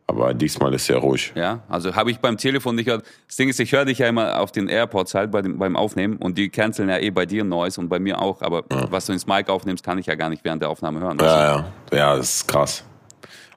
Aber 0.07 0.35
diesmal 0.35 0.75
ist 0.75 0.89
ja 0.89 0.99
ruhig. 0.99 1.33
Ja, 1.35 1.63
also 1.69 1.95
habe 1.95 2.11
ich 2.11 2.19
beim 2.19 2.37
Telefon 2.37 2.75
nicht 2.75 2.85
gehört. 2.87 3.05
Das 3.27 3.37
Ding 3.37 3.49
ist, 3.49 3.59
ich 3.61 3.73
höre 3.73 3.85
dich 3.85 3.99
ja 3.99 4.09
immer 4.09 4.41
auf 4.41 4.53
den 4.53 4.69
AirPods 4.69 5.15
halt 5.15 5.31
bei 5.31 5.43
dem, 5.43 5.59
beim 5.59 5.77
Aufnehmen 5.77 6.17
und 6.17 6.37
die 6.37 6.51
canceln 6.51 6.89
ja 6.89 6.99
eh 6.99 7.11
bei 7.11 7.25
dir 7.25 7.45
Noise 7.45 7.81
und 7.81 7.89
bei 7.89 7.99
mir 7.99 8.21
auch. 8.21 8.43
Aber 8.43 8.65
ja. 8.71 8.91
was 8.91 9.07
du 9.07 9.13
ins 9.13 9.27
Mic 9.27 9.51
aufnimmst, 9.51 9.85
kann 9.85 9.99
ich 9.99 10.07
ja 10.07 10.15
gar 10.15 10.29
nicht 10.29 10.45
während 10.45 10.61
der 10.61 10.69
Aufnahme 10.69 11.01
hören. 11.01 11.19
Ja, 11.21 11.45
ja, 11.45 11.73
ja, 11.93 12.17
das 12.17 12.37
ist 12.37 12.49
krass. 12.49 12.85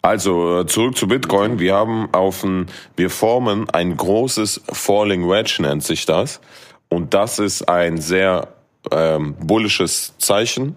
Also 0.06 0.60
äh, 0.60 0.68
zurück 0.68 0.96
zu 0.96 1.08
Bitcoin. 1.08 1.58
Wir 1.58 1.74
haben 1.74 2.10
auf 2.12 2.44
ein, 2.44 2.68
wir 2.96 3.10
formen 3.10 3.68
ein 3.72 3.98
großes 3.98 4.62
Falling 4.72 5.28
Wedge 5.28 5.58
nennt 5.62 5.84
sich 5.84 6.06
das. 6.06 6.42
Und 6.90 7.16
das 7.16 7.40
ist 7.40 7.68
ein 7.68 7.98
sehr 7.98 8.50
ähm, 8.92 9.34
bullisches 9.40 10.14
Zeichen. 10.20 10.76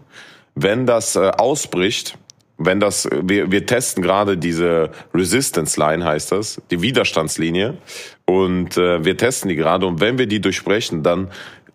Wenn 0.55 0.87
das 0.87 1.15
äh, 1.15 1.31
ausbricht, 1.37 2.17
wenn 2.57 2.81
das, 2.81 3.07
wir, 3.13 3.53
wir 3.53 3.67
testen 3.67 4.03
gerade 4.03 4.39
diese 4.39 4.93
Resistance 5.13 5.79
Line 5.79 6.07
heißt 6.07 6.33
das, 6.33 6.63
die 6.71 6.81
Widerstandslinie. 6.81 7.77
Und 8.25 8.79
äh, 8.79 9.05
wir 9.05 9.19
testen 9.19 9.51
die 9.51 9.57
gerade. 9.57 9.85
Und 9.85 10.01
wenn 10.01 10.17
wir 10.17 10.27
die 10.27 10.41
durchbrechen, 10.41 11.03
dann 11.03 11.29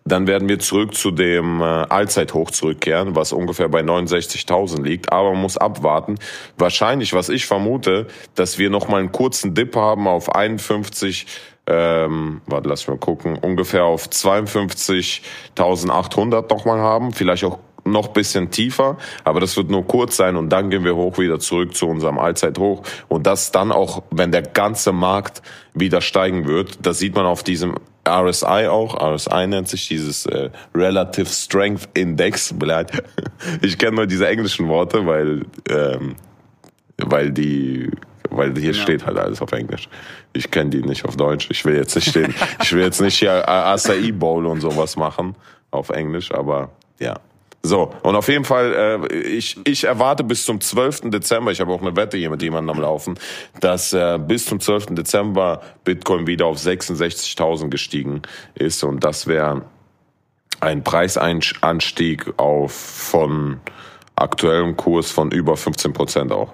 dann 0.06 0.28
werden 0.28 0.50
wir 0.50 0.60
zurück 0.60 0.96
zu 0.96 1.12
dem 1.12 1.62
äh, 1.62 1.64
Allzeithoch 1.64 2.52
zurückkehren, 2.52 3.16
was 3.16 3.32
ungefähr 3.32 3.70
bei 3.70 3.80
69.000 3.82 4.84
liegt. 4.84 5.14
Aber 5.14 5.32
man 5.32 5.42
muss 5.42 5.58
abwarten. 5.58 6.20
Wahrscheinlich, 6.58 7.14
was 7.14 7.30
ich 7.30 7.46
vermute, 7.46 8.08
dass 8.36 8.58
wir 8.58 8.70
noch 8.70 8.90
mal 8.90 9.00
einen 9.00 9.12
kurzen 9.12 9.54
Dip 9.54 9.76
haben 9.76 10.08
auf 10.08 10.34
51 10.34 11.28
ähm, 11.66 12.42
warte, 12.46 12.68
lass 12.68 12.90
mal 12.90 12.98
gucken, 12.98 13.38
ungefähr 13.38 13.86
auf 13.86 14.08
52.800 14.08 16.50
nochmal 16.50 16.80
haben, 16.80 17.14
vielleicht 17.14 17.46
auch 17.46 17.60
noch 17.86 18.10
bisschen 18.10 18.52
tiefer, 18.52 18.98
aber 19.24 19.40
das 19.40 19.58
wird 19.58 19.70
nur 19.70 19.86
kurz 19.86 20.18
sein 20.18 20.36
und 20.36 20.50
dann 20.50 20.70
gehen 20.70 20.84
wir 20.84 20.96
hoch 20.96 21.18
wieder 21.18 21.40
zurück 21.40 21.76
zu 21.76 21.88
unserem 21.88 22.18
Allzeithoch 22.18 22.84
und 23.08 23.28
das 23.28 23.52
dann 23.52 23.72
auch, 23.72 24.04
wenn 24.12 24.32
der 24.32 24.42
ganze 24.42 24.92
Markt 24.92 25.42
wieder 25.74 26.02
steigen 26.02 26.48
wird, 26.48 26.86
das 26.86 27.00
sieht 27.00 27.16
man 27.16 27.26
auf 27.26 27.44
diesem 27.44 27.76
RSI 28.08 28.68
auch, 28.68 28.96
RSI 29.02 29.48
nennt 29.48 29.70
sich 29.70 29.88
dieses 29.88 30.26
äh, 30.26 30.50
Relative 30.76 31.28
Strength 31.28 31.90
Index. 31.94 32.54
Ich 33.62 33.78
kenne 33.78 33.98
nur 33.98 34.08
diese 34.08 34.28
englischen 34.28 34.68
Worte, 34.68 35.06
weil 35.06 35.46
ähm, 35.70 36.16
weil 36.98 37.32
die 37.32 37.90
weil 38.30 38.54
hier 38.58 38.72
ja. 38.72 38.74
steht 38.74 39.06
halt 39.06 39.18
alles 39.18 39.42
auf 39.42 39.52
Englisch. 39.52 39.88
Ich 40.34 40.50
kenne 40.50 40.72
die 40.72 40.82
nicht 40.82 41.06
auf 41.06 41.16
Deutsch. 41.16 41.50
Ich 41.52 41.64
will 41.66 41.76
jetzt 41.76 41.96
nicht 41.96 42.10
stehen. 42.10 42.34
ich 42.62 42.74
will 42.74 42.82
jetzt 42.82 43.02
nicht 43.02 43.18
hier 43.20 43.48
Acai 43.48 44.12
Bowl 44.12 44.46
und 44.46 44.62
sowas 44.62 44.96
machen 44.96 45.36
auf 45.72 45.90
Englisch, 45.90 46.32
aber 46.32 46.72
ja. 47.00 47.16
So, 47.66 47.94
und 48.04 48.16
auf 48.18 48.28
jeden 48.28 48.44
Fall, 48.44 49.08
äh, 49.10 49.16
ich, 49.16 49.58
ich 49.66 49.86
erwarte 49.86 50.26
bis 50.26 50.46
zum 50.46 50.60
12. 50.60 51.10
Dezember, 51.12 51.50
ich 51.50 51.62
habe 51.62 51.72
auch 51.72 51.82
eine 51.82 51.96
Wette 51.96 52.18
hier 52.18 52.30
mit 52.30 52.42
jemandem 52.42 52.76
am 52.76 52.82
Laufen, 52.82 53.18
dass 53.62 53.94
äh, 53.94 54.20
bis 54.20 54.46
zum 54.46 54.60
12. 54.60 54.88
Dezember 54.88 55.62
Bitcoin 55.86 56.28
wieder 56.28 56.46
auf 56.46 56.58
66.000 56.58 57.70
gestiegen 57.70 58.24
ist 58.54 58.84
und 58.84 59.06
das 59.06 59.28
wäre 59.28 59.62
ein 60.60 60.84
Preisanstieg 60.84 62.38
auf 62.38 62.74
von 62.74 63.62
aktuellem 64.18 64.76
Kurs 64.76 65.10
von 65.10 65.32
über 65.32 65.56
15 65.56 65.94
Prozent 65.94 66.32
auch. 66.34 66.52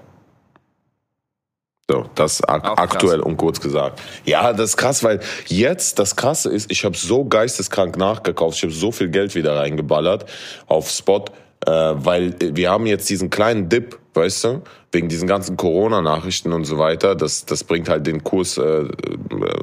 So, 1.90 2.06
das 2.14 2.44
ak 2.44 2.66
Auch 2.66 2.78
aktuell 2.78 3.18
krass. 3.18 3.26
und 3.26 3.38
kurz 3.38 3.60
gesagt. 3.60 4.00
Ja, 4.24 4.54
das 4.54 4.72
ist 4.72 4.78
krass, 4.78 5.04
weil 5.04 5.22
jetzt 5.48 5.98
das 5.98 6.16
Krasse 6.16 6.52
ist, 6.52 6.72
ich 6.72 6.86
habe 6.86 6.96
so 6.96 7.26
geisteskrank 7.26 7.98
nachgekauft, 7.98 8.58
ich 8.58 8.64
habe 8.64 8.74
so 8.74 8.92
viel 8.92 9.10
Geld 9.10 9.34
wieder 9.34 9.58
reingeballert 9.58 10.26
auf 10.68 10.88
Spot, 10.92 11.26
äh, 11.66 11.72
weil 11.72 12.36
wir 12.40 12.70
haben 12.70 12.86
jetzt 12.86 13.10
diesen 13.10 13.32
kleinen 13.32 13.70
Dip, 13.70 13.98
weißt 14.14 14.44
du, 14.44 14.62
wegen 14.92 15.10
diesen 15.10 15.28
ganzen 15.28 15.58
Corona-Nachrichten 15.58 16.54
und 16.54 16.66
so 16.66 16.78
weiter. 16.78 17.16
Das, 17.16 17.46
das 17.46 17.64
bringt 17.64 17.90
halt 17.90 18.06
den 18.06 18.24
Kurs 18.24 18.60
äh, 18.60 18.86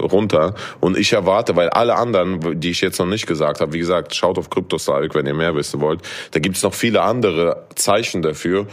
runter. 0.03 0.57
Und 0.81 0.99
ich 0.99 1.13
erwarte, 1.13 1.55
weil 1.55 1.69
alle 1.71 1.95
anderen, 1.95 2.61
die 2.61 2.71
ich 2.71 2.81
jetzt 2.81 2.99
noch 2.99 3.07
nicht 3.07 3.29
gesagt 3.29 3.61
habe, 3.61 3.73
wie 3.73 3.79
gesagt, 3.79 4.17
schaut 4.17 4.37
auf 4.37 4.51
CryptoStark, 4.51 5.15
wenn 5.15 5.27
ihr 5.27 5.35
mehr 5.35 5.55
wissen 5.55 5.81
wollt. 5.81 6.01
Da 6.33 6.41
gibt 6.41 6.57
es 6.57 6.65
noch 6.65 6.75
viele 6.75 7.03
andere 7.03 7.67
Zeichen 7.77 8.23
dafür, 8.23 8.67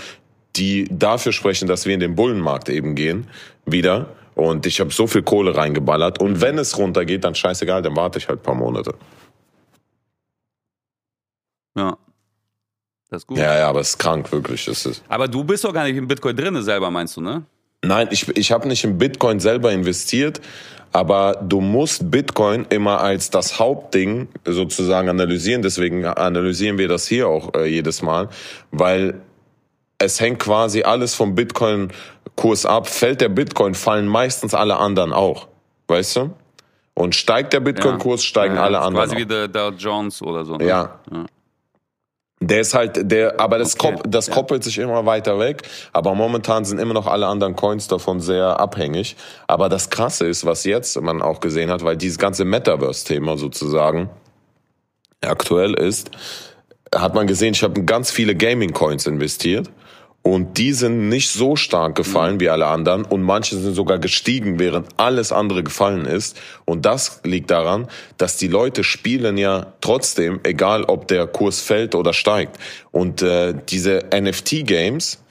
die 0.55 0.87
dafür 0.89 1.31
sprechen, 1.31 1.67
dass 1.67 1.85
wir 1.85 1.93
in 1.93 1.99
den 1.99 2.15
Bullenmarkt 2.15 2.69
eben 2.69 2.95
gehen, 2.95 3.27
wieder. 3.65 4.09
Und 4.35 4.65
ich 4.65 4.79
habe 4.79 4.91
so 4.91 5.07
viel 5.07 5.21
Kohle 5.21 5.55
reingeballert. 5.55 6.19
Und 6.19 6.41
wenn 6.41 6.57
es 6.57 6.77
runtergeht, 6.77 7.23
dann 7.23 7.35
scheißegal, 7.35 7.81
dann 7.81 7.95
warte 7.95 8.19
ich 8.19 8.27
halt 8.27 8.39
ein 8.39 8.43
paar 8.43 8.55
Monate. 8.55 8.95
Ja. 11.77 11.97
Das 13.09 13.21
ist 13.21 13.27
gut. 13.27 13.37
Ja, 13.37 13.57
ja, 13.59 13.69
aber 13.69 13.79
es 13.79 13.89
ist 13.89 13.99
krank, 13.99 14.31
wirklich. 14.31 14.65
Das 14.65 14.85
ist 14.85 15.03
aber 15.07 15.27
du 15.27 15.43
bist 15.43 15.63
doch 15.63 15.73
gar 15.73 15.83
nicht 15.83 15.97
im 15.97 16.07
Bitcoin 16.07 16.35
drin 16.35 16.59
selber, 16.63 16.89
meinst 16.89 17.15
du, 17.17 17.21
ne? 17.21 17.43
Nein, 17.83 18.07
ich, 18.11 18.27
ich 18.35 18.51
habe 18.51 18.67
nicht 18.67 18.83
in 18.85 18.97
Bitcoin 18.97 19.39
selber 19.39 19.71
investiert, 19.71 20.41
aber 20.93 21.43
du 21.43 21.59
musst 21.59 22.09
Bitcoin 22.09 22.65
immer 22.69 23.01
als 23.01 23.29
das 23.29 23.59
Hauptding 23.59 24.29
sozusagen 24.45 25.09
analysieren. 25.09 25.61
Deswegen 25.61 26.05
analysieren 26.05 26.77
wir 26.77 26.87
das 26.87 27.07
hier 27.07 27.27
auch 27.27 27.53
äh, 27.55 27.65
jedes 27.65 28.01
Mal, 28.01 28.29
weil 28.71 29.21
es 30.03 30.19
hängt 30.19 30.39
quasi 30.39 30.83
alles 30.83 31.15
vom 31.15 31.35
Bitcoin-Kurs 31.35 32.65
ab. 32.65 32.87
Fällt 32.87 33.21
der 33.21 33.29
Bitcoin, 33.29 33.75
fallen 33.75 34.07
meistens 34.07 34.53
alle 34.53 34.77
anderen 34.77 35.13
auch. 35.13 35.47
Weißt 35.87 36.17
du? 36.17 36.31
Und 36.93 37.15
steigt 37.15 37.53
der 37.53 37.59
Bitcoin-Kurs, 37.59 38.23
steigen 38.23 38.55
ja, 38.55 38.63
alle 38.63 38.79
anderen. 38.79 39.07
Quasi 39.07 39.15
auch. 39.15 39.19
wie 39.19 39.25
der 39.25 39.47
Dow 39.47 39.69
Jones 39.69 40.21
oder 40.21 40.45
so. 40.45 40.57
Ne? 40.57 40.67
Ja. 40.67 40.99
ja. 41.11 41.25
Der 42.39 42.59
ist 42.59 42.73
halt, 42.73 43.09
der, 43.09 43.39
aber 43.39 43.57
das, 43.57 43.79
okay. 43.79 43.93
kopp, 43.93 44.03
das 44.05 44.29
koppelt 44.29 44.63
sich 44.63 44.77
immer 44.77 45.05
weiter 45.05 45.39
weg. 45.39 45.63
Aber 45.93 46.13
momentan 46.13 46.65
sind 46.65 46.77
immer 46.77 46.93
noch 46.93 47.07
alle 47.07 47.27
anderen 47.27 47.55
Coins 47.55 47.87
davon 47.87 48.19
sehr 48.19 48.59
abhängig. 48.59 49.15
Aber 49.47 49.69
das 49.69 49.89
Krasse 49.89 50.27
ist, 50.27 50.45
was 50.45 50.65
jetzt 50.65 50.99
man 51.01 51.21
auch 51.21 51.39
gesehen 51.39 51.71
hat, 51.71 51.83
weil 51.83 51.95
dieses 51.95 52.17
ganze 52.17 52.43
Metaverse-Thema 52.43 53.37
sozusagen 53.37 54.09
aktuell 55.21 55.73
ist, 55.73 56.11
hat 56.93 57.15
man 57.15 57.27
gesehen, 57.27 57.53
ich 57.53 57.63
habe 57.63 57.81
ganz 57.85 58.11
viele 58.11 58.35
Gaming-Coins 58.35 59.07
investiert 59.07 59.69
Und 60.23 60.57
die 60.57 60.71
sind 60.71 61.09
nicht 61.09 61.29
so 61.29 61.57
stark 61.57 61.95
gefallen 61.95 62.39
wie 62.39 62.49
alle 62.49 62.67
anderen 62.67 63.03
und 63.03 63.21
manche 63.21 63.57
sind 63.57 63.75
sogar 63.75 63.99
gestiegen, 63.99 64.57
während 64.57 64.87
alles 64.95 65.33
andere 65.33 65.63
gefallen 65.63 66.05
ist. 66.05 66.39
Und 66.63 66.85
das 66.85 67.19
liegt 67.25 67.51
daran, 67.51 67.89
dass 68.17 68.37
die 68.37 68.47
Leute 68.47 68.85
spielen 68.85 69.37
ja 69.37 69.73
trotzdem, 69.81 70.39
egal 70.43 70.85
ob 70.85 71.09
der 71.09 71.27
Kurs 71.27 71.59
fällt 71.59 71.93
oder 71.93 72.13
steigt. 72.13 72.57
Und 72.91 73.21
äh, 73.21 73.53
diese 73.67 74.05
NFT-Games, 74.13 75.22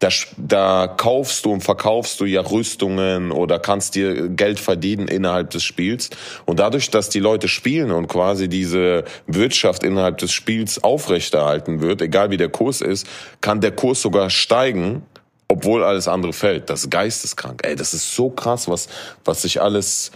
da, 0.00 0.08
da 0.38 0.88
kaufst 0.88 1.44
du 1.44 1.52
und 1.52 1.60
verkaufst 1.60 2.20
du 2.20 2.24
ja 2.24 2.40
Rüstungen 2.40 3.30
oder 3.30 3.58
kannst 3.58 3.94
dir 3.94 4.28
Geld 4.30 4.58
verdienen 4.58 5.08
innerhalb 5.08 5.50
des 5.50 5.62
Spiels. 5.62 6.08
Und 6.46 6.58
dadurch, 6.58 6.90
dass 6.90 7.10
die 7.10 7.20
Leute 7.20 7.48
spielen 7.48 7.90
und 7.90 8.08
quasi 8.08 8.48
diese 8.48 9.04
Wirtschaft 9.26 9.84
innerhalb 9.84 10.16
des 10.16 10.32
Spiels 10.32 10.82
aufrechterhalten 10.82 11.82
wird, 11.82 12.00
egal 12.00 12.30
wie 12.30 12.38
der 12.38 12.48
Kurs 12.48 12.80
ist, 12.80 13.06
kann 13.42 13.60
der 13.60 13.72
Kurs 13.72 14.00
sogar 14.00 14.30
steigen, 14.30 15.02
obwohl 15.48 15.84
alles 15.84 16.08
andere 16.08 16.32
fällt. 16.32 16.70
Das 16.70 16.84
ist 16.84 16.90
geisteskrank. 16.90 17.60
Ey, 17.62 17.76
das 17.76 17.92
ist 17.92 18.16
so 18.16 18.30
krass, 18.30 18.68
was, 18.68 18.88
was 19.26 19.42
sich 19.42 19.60
alles 19.60 20.12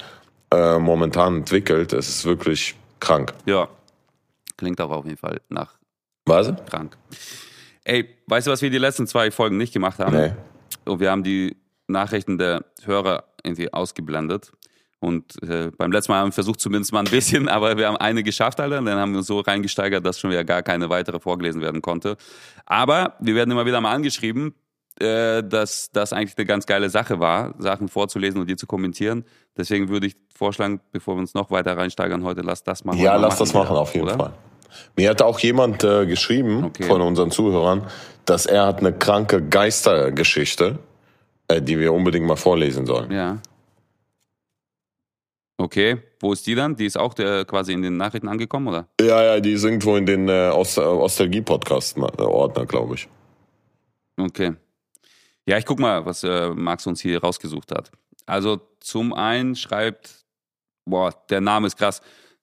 äh, 0.50 0.78
momentan 0.78 1.36
entwickelt. 1.36 1.92
Es 1.92 2.08
ist 2.08 2.24
wirklich 2.24 2.74
krank. 3.00 3.34
Ja. 3.44 3.68
Klingt 4.56 4.80
auch 4.80 4.90
auf 4.90 5.04
jeden 5.04 5.18
Fall 5.18 5.42
nach 5.50 5.74
Was? 6.24 6.50
krank. 6.70 6.96
Ey, 7.84 8.08
weißt 8.26 8.46
du, 8.46 8.50
was 8.50 8.62
wir 8.62 8.70
die 8.70 8.78
letzten 8.78 9.06
zwei 9.06 9.30
Folgen 9.30 9.56
nicht 9.56 9.72
gemacht 9.72 9.98
haben? 9.98 10.16
Nee. 10.16 10.32
Und 10.84 11.00
wir 11.00 11.10
haben 11.10 11.22
die 11.22 11.56
Nachrichten 11.86 12.38
der 12.38 12.64
Hörer 12.84 13.24
irgendwie 13.42 13.72
ausgeblendet. 13.72 14.52
Und 15.00 15.42
äh, 15.42 15.70
beim 15.76 15.92
letzten 15.92 16.12
Mal 16.12 16.20
haben 16.20 16.28
wir 16.28 16.32
versucht 16.32 16.60
zumindest 16.60 16.92
mal 16.92 17.00
ein 17.00 17.10
bisschen, 17.10 17.48
aber 17.50 17.76
wir 17.76 17.88
haben 17.88 17.98
eine 17.98 18.22
geschafft, 18.22 18.58
Alter. 18.58 18.78
Und 18.78 18.86
dann 18.86 18.98
haben 18.98 19.12
wir 19.12 19.18
uns 19.18 19.26
so 19.26 19.40
reingesteigert, 19.40 20.04
dass 20.04 20.18
schon 20.18 20.30
wieder 20.30 20.44
gar 20.44 20.62
keine 20.62 20.88
weitere 20.88 21.20
vorgelesen 21.20 21.60
werden 21.60 21.82
konnte. 21.82 22.16
Aber 22.64 23.14
wir 23.20 23.34
werden 23.34 23.50
immer 23.50 23.66
wieder 23.66 23.80
mal 23.82 23.92
angeschrieben, 23.92 24.54
äh, 25.00 25.42
dass 25.42 25.90
das 25.92 26.12
eigentlich 26.12 26.38
eine 26.38 26.46
ganz 26.46 26.64
geile 26.66 26.88
Sache 26.88 27.20
war, 27.20 27.54
Sachen 27.58 27.88
vorzulesen 27.88 28.40
und 28.40 28.48
die 28.48 28.56
zu 28.56 28.66
kommentieren. 28.66 29.24
Deswegen 29.56 29.88
würde 29.90 30.06
ich 30.06 30.16
vorschlagen, 30.34 30.80
bevor 30.90 31.16
wir 31.16 31.20
uns 31.20 31.34
noch 31.34 31.50
weiter 31.50 31.76
reinsteigern 31.76 32.24
heute, 32.24 32.40
lass 32.40 32.62
das 32.62 32.84
mal 32.84 32.96
Ja, 32.96 33.16
lass 33.16 33.36
das 33.38 33.52
machen, 33.52 33.76
auf 33.76 33.92
jeden 33.94 34.06
oder? 34.06 34.16
Fall. 34.16 34.32
Mir 34.96 35.10
hat 35.10 35.22
auch 35.22 35.38
jemand 35.40 35.84
äh, 35.84 36.06
geschrieben 36.06 36.64
Okay. 36.64 36.84
von 36.84 37.00
unseren 37.00 37.30
Zuhörern, 37.30 37.86
dass 38.24 38.46
er 38.46 38.66
hat 38.66 38.78
eine 38.80 38.92
kranke 38.92 39.42
Geistergeschichte, 39.46 40.78
äh, 41.48 41.60
die 41.60 41.78
wir 41.78 41.92
unbedingt 41.92 42.26
mal 42.26 42.36
vorlesen 42.36 42.86
sollen. 42.86 43.10
Ja. 43.10 43.38
Okay, 45.56 45.98
wo 46.20 46.32
ist 46.32 46.46
die 46.46 46.54
dann? 46.56 46.74
Die 46.76 46.84
ist 46.84 46.98
auch 46.98 47.14
der, 47.14 47.44
quasi 47.44 47.72
in 47.72 47.82
den 47.82 47.96
Nachrichten 47.96 48.28
angekommen, 48.28 48.66
oder? 48.68 48.88
Ja, 49.00 49.22
ja, 49.22 49.40
die 49.40 49.52
ist 49.52 49.62
irgendwo 49.64 49.96
in 49.96 50.04
den 50.04 50.28
äh, 50.28 50.50
Ost 50.52 50.78
Ostalgie-Podcast-Ordner, 50.78 52.66
glaube 52.66 52.96
ich. 52.96 53.08
Okay. 54.18 54.54
Ja, 55.46 55.58
ich 55.58 55.64
guck 55.64 55.78
mal, 55.78 56.04
was 56.06 56.24
äh, 56.24 56.50
Max 56.50 56.86
uns 56.86 57.00
hier 57.00 57.20
rausgesucht 57.20 57.70
hat. 57.70 57.90
Also 58.26 58.60
zum 58.80 59.12
einen 59.12 59.54
schreibt, 59.54 60.24
boah, 60.86 61.12
der 61.30 61.40
Name 61.40 61.66
ist 61.68 61.76
krass, 61.76 62.00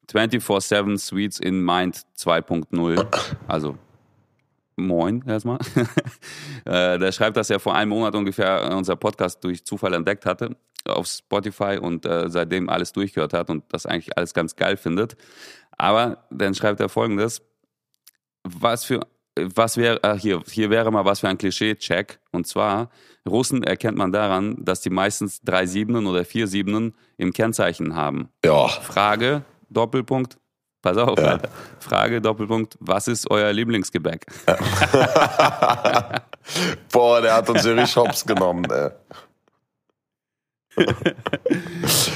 24-7 0.09 0.97
Suites 0.97 1.39
in 1.39 1.63
Mind 1.63 2.05
2.0. 2.17 3.05
Also 3.47 3.77
moin 4.75 5.23
erstmal. 5.27 5.59
äh, 6.65 6.97
der 6.97 7.11
schreibt, 7.11 7.37
dass 7.37 7.49
er 7.49 7.59
vor 7.59 7.75
einem 7.75 7.89
Monat 7.89 8.15
ungefähr 8.15 8.75
unser 8.75 8.95
Podcast 8.95 9.43
durch 9.43 9.63
Zufall 9.65 9.93
entdeckt 9.93 10.25
hatte 10.25 10.55
auf 10.85 11.07
Spotify 11.07 11.77
und 11.79 12.05
äh, 12.05 12.29
seitdem 12.29 12.69
alles 12.69 12.91
durchgehört 12.91 13.33
hat 13.33 13.49
und 13.49 13.63
das 13.69 13.85
eigentlich 13.85 14.17
alles 14.17 14.33
ganz 14.33 14.55
geil 14.55 14.77
findet. 14.77 15.15
Aber 15.77 16.25
dann 16.29 16.55
schreibt 16.55 16.79
er 16.79 16.89
folgendes, 16.89 17.41
was 18.43 18.85
für 18.85 19.01
was 19.39 19.77
wäre 19.77 20.03
äh, 20.03 20.17
hier 20.17 20.43
hier 20.49 20.69
wäre 20.69 20.91
mal 20.91 21.05
was 21.05 21.21
für 21.21 21.29
ein 21.29 21.37
Klischee-Check 21.37 22.19
und 22.31 22.47
zwar 22.47 22.89
Russen 23.27 23.63
erkennt 23.63 23.97
man 23.97 24.11
daran, 24.11 24.57
dass 24.59 24.81
die 24.81 24.89
meistens 24.89 25.41
drei 25.41 25.65
Siebenen 25.65 26.07
oder 26.07 26.25
vier 26.25 26.47
Siebenen 26.47 26.95
im 27.17 27.31
Kennzeichen 27.31 27.95
haben. 27.95 28.29
Ja, 28.43 28.67
Frage 28.67 29.45
Doppelpunkt. 29.71 30.37
Pass 30.81 30.97
auf, 30.97 31.17
Ja. 31.19 31.25
Alter. 31.33 31.49
Frage 31.79 32.21
Doppelpunkt. 32.21 32.75
Was 32.79 33.07
ist 33.07 33.29
euer 33.29 33.53
Lieblingsgebäck? 33.53 34.25
boah, 36.91 37.21
der 37.21 37.35
hat 37.35 37.49
uns 37.49 37.63
richtig 37.65 37.95
hops 37.95 38.25
genommen. 38.25 38.65
Äh. 38.69 38.91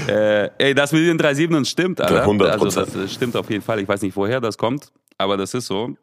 Äh, 0.08 0.50
ey, 0.60 0.76
das 0.76 0.92
mit 0.92 1.02
den 1.02 1.18
drei 1.18 1.34
Siebenen 1.34 1.66
stimmt, 1.66 2.00
Alter. 2.00 2.26
100%. 2.26 2.46
Also 2.48 2.66
das 2.86 2.96
äh, 2.96 3.08
stimmt 3.08 3.36
auf 3.36 3.50
jeden 3.50 3.64
Fall. 3.64 3.80
Ich 3.80 3.88
weiß 3.88 4.02
nicht, 4.04 4.16
woher 4.16 4.40
das 4.40 4.56
kommt, 4.58 4.92
aber 5.18 5.36
das 5.36 5.54
ist 5.56 5.66
so. 5.66 5.96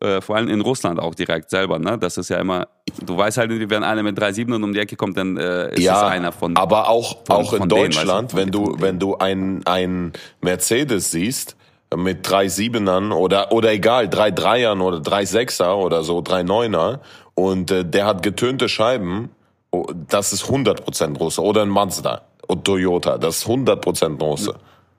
Äh, 0.00 0.20
vor 0.20 0.36
allem 0.36 0.48
in 0.48 0.60
Russland 0.60 1.00
auch 1.00 1.14
direkt 1.14 1.48
selber, 1.48 1.78
ne? 1.78 1.96
Das 1.98 2.18
ist 2.18 2.28
ja 2.28 2.36
immer, 2.38 2.68
du 3.02 3.16
weißt 3.16 3.38
halt, 3.38 3.50
wenn 3.70 3.82
einer 3.82 4.02
mit 4.02 4.18
drei 4.18 4.32
Siebenen 4.32 4.62
um 4.62 4.72
die 4.74 4.78
Ecke 4.80 4.94
kommt, 4.96 5.16
dann 5.16 5.36
äh, 5.38 5.72
ist 5.74 5.80
Ja, 5.80 6.06
es 6.06 6.12
einer 6.12 6.32
von. 6.32 6.54
aber 6.56 6.88
auch, 6.90 7.24
von- 7.24 7.36
auch 7.36 7.52
in 7.54 7.60
denen, 7.68 7.68
Deutschland, 7.92 8.32
weißt 8.32 8.32
du, 8.34 8.36
wenn 8.36 8.50
du, 8.50 8.76
wenn 8.80 8.98
du 8.98 9.16
ein, 9.16 9.62
ein 9.66 10.12
Mercedes 10.42 11.10
siehst, 11.10 11.56
mit 11.96 12.28
drei 12.28 12.48
Siebenern 12.48 13.12
oder, 13.12 13.52
oder 13.52 13.72
egal, 13.72 14.08
drei 14.10 14.30
Dreiern 14.30 14.80
oder 14.82 15.00
drei 15.00 15.24
Sechser 15.24 15.76
oder 15.78 16.02
so, 16.02 16.20
drei 16.20 16.42
Neuner 16.42 17.00
und 17.34 17.70
äh, 17.70 17.84
der 17.84 18.04
hat 18.06 18.22
getönte 18.22 18.68
Scheiben, 18.68 19.30
oh, 19.70 19.86
das 20.08 20.32
ist 20.32 20.44
100% 20.44 21.16
Russe. 21.16 21.42
Oder 21.42 21.62
ein 21.62 21.68
Mazda 21.70 22.22
und 22.48 22.64
Toyota, 22.64 23.16
das 23.18 23.38
ist 23.38 23.46
100% 23.46 24.20
Russe. 24.20 24.56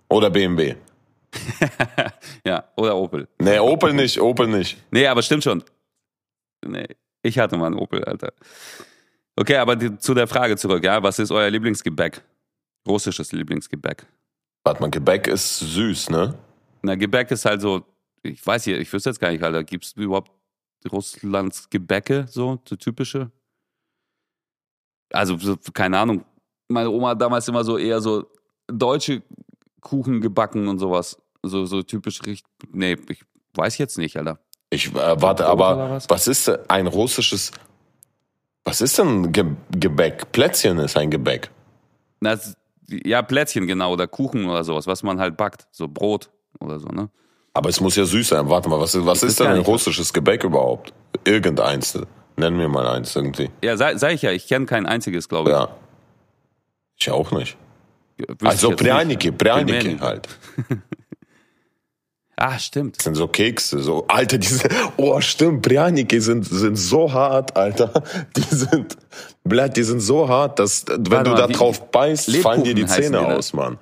Oder 0.10 0.30
BMW. 0.32 0.76
ja, 2.46 2.64
oder 2.76 2.96
Opel. 2.96 3.28
Nee, 3.40 3.60
Opel 3.60 3.94
nicht, 3.94 4.20
Opel 4.20 4.48
nicht. 4.48 4.78
Nee, 4.92 5.08
aber 5.08 5.22
stimmt 5.22 5.44
schon. 5.44 5.64
Nee, 6.66 6.88
ich 7.22 7.38
hatte 7.38 7.58
mal 7.58 7.68
einen 7.68 7.76
Opel, 7.76 8.04
Alter. 8.04 8.34
Okay, 9.36 9.58
aber 9.58 9.76
die, 9.76 9.98
zu 9.98 10.14
der 10.14 10.28
Frage 10.28 10.58
zurück, 10.58 10.84
ja, 10.84 11.02
was 11.04 11.20
ist 11.20 11.32
euer 11.32 11.50
Lieblingsgebäck? 11.50 12.24
Russisches 12.88 13.32
Lieblingsgebäck. 13.32 14.06
Warte 14.64 14.82
mal, 14.82 14.90
Gebäck 14.90 15.28
ist 15.28 15.60
süß, 15.60 16.10
ne? 16.10 16.38
Na, 16.82 16.96
Gebäck 16.96 17.30
ist 17.32 17.46
halt 17.46 17.62
so, 17.62 17.86
ich 18.24 18.46
weiß 18.46 18.64
hier, 18.64 18.80
ich 18.80 18.92
wüsste 18.92 19.10
jetzt 19.10 19.20
gar 19.20 19.32
nicht, 19.32 19.44
Alter, 19.44 19.64
gibt 19.64 19.86
es 19.86 19.94
überhaupt 19.94 20.32
Russlands 20.92 21.70
Gebäcke, 21.70 22.26
so, 22.28 22.60
so 22.68 22.76
typische? 22.76 23.32
Also, 25.12 25.38
so, 25.38 25.58
keine 25.74 26.00
Ahnung. 26.00 26.26
Meine 26.70 26.90
Oma 26.90 27.10
hat 27.10 27.22
damals 27.22 27.48
immer 27.48 27.64
so 27.64 27.78
eher 27.78 28.02
so 28.02 28.30
deutsche 28.68 29.22
Kuchen 29.82 30.22
gebacken 30.22 30.68
und 30.68 30.80
sowas. 30.80 31.18
So, 31.44 31.66
so 31.66 31.84
typisch 31.84 32.22
richtig. 32.26 32.44
Nee, 32.72 32.98
ich 33.10 33.24
weiß 33.54 33.78
jetzt 33.78 33.98
nicht, 33.98 34.18
Alter. 34.18 34.40
Ich 34.70 34.94
äh, 34.94 35.22
warte, 35.22 35.46
aber 35.46 35.92
was? 35.92 36.10
was? 36.10 36.28
ist 36.28 36.48
denn 36.48 36.58
ein 36.68 36.88
russisches? 36.88 37.52
Was 38.66 38.82
ist 38.82 38.98
denn 38.98 39.32
Ge 39.32 39.46
Gebäck? 39.72 40.32
Plätzchen 40.32 40.78
ist 40.80 40.98
ein 40.98 41.10
Gebäck. 41.10 41.50
Na, 42.20 42.38
ja, 42.90 43.22
Plätzchen, 43.22 43.68
genau, 43.68 43.94
oder 43.94 44.08
Kuchen 44.08 44.50
oder 44.50 44.64
sowas, 44.64 44.88
was 44.88 45.04
man 45.04 45.20
halt 45.20 45.38
backt. 45.38 45.68
So 45.72 45.88
Brot 45.88 46.30
oder 46.60 46.80
so, 46.80 46.88
ne? 46.88 47.10
Aber 47.54 47.70
es 47.70 47.80
muss 47.80 47.96
ja 47.96 48.06
süß 48.06 48.28
sein. 48.28 48.50
Warte 48.50 48.70
mal, 48.70 48.80
was 48.80 48.94
ist, 48.94 49.06
was 49.06 49.24
ist 49.24 49.40
denn 49.40 49.48
ein 49.48 49.62
russisches 49.62 50.14
Gebäck 50.14 50.44
überhaupt? 50.44 50.94
Irgendeins. 51.24 51.98
Nenn 52.36 52.56
mir 52.56 52.68
mal 52.68 52.88
eins 52.88 53.16
irgendwie. 53.16 53.50
Ja, 53.64 53.78
sag, 53.78 53.98
sag 53.98 54.14
ich 54.14 54.22
ja, 54.22 54.32
ich 54.32 54.48
kenne 54.48 54.68
kein 54.68 54.86
einziges, 54.86 55.28
glaube 55.28 55.50
ich. 55.50 55.56
Ja. 55.56 55.70
Ich 57.00 57.10
auch 57.10 57.32
nicht. 57.32 57.58
Also 58.44 58.72
Prjaniki, 58.72 59.32
Prjaniki 59.32 59.98
halt. 60.00 60.28
Ah, 62.40 62.60
stimmt. 62.60 62.98
Das 62.98 63.06
sind 63.06 63.16
so 63.16 63.28
Kekse, 63.28 63.80
so, 63.80 64.06
Alter, 64.08 64.38
diese, 64.38 64.70
oh, 64.98 65.20
stimmt, 65.22 65.64
Prjaniki 65.64 66.22
sind, 66.22 66.46
sind 66.46 66.76
so 66.76 67.12
hart, 67.12 67.58
Alter. 67.58 67.92
Die 68.36 68.42
sind, 68.42 68.96
Blatt, 69.44 69.76
die 69.76 69.82
sind 69.82 70.02
so 70.02 70.30
hart, 70.30 70.60
dass, 70.60 70.86
wenn 70.88 71.10
Warte 71.10 71.24
du 71.24 71.30
mal, 71.32 71.38
da 71.38 71.48
drauf 71.48 71.90
beißt, 71.90 72.28
Lebkuchen 72.28 72.44
fallen 72.44 72.64
dir 72.64 72.76
die 72.76 72.86
Zähne 72.86 73.18
die 73.18 73.26
aus, 73.26 73.54
Mann. 73.54 73.80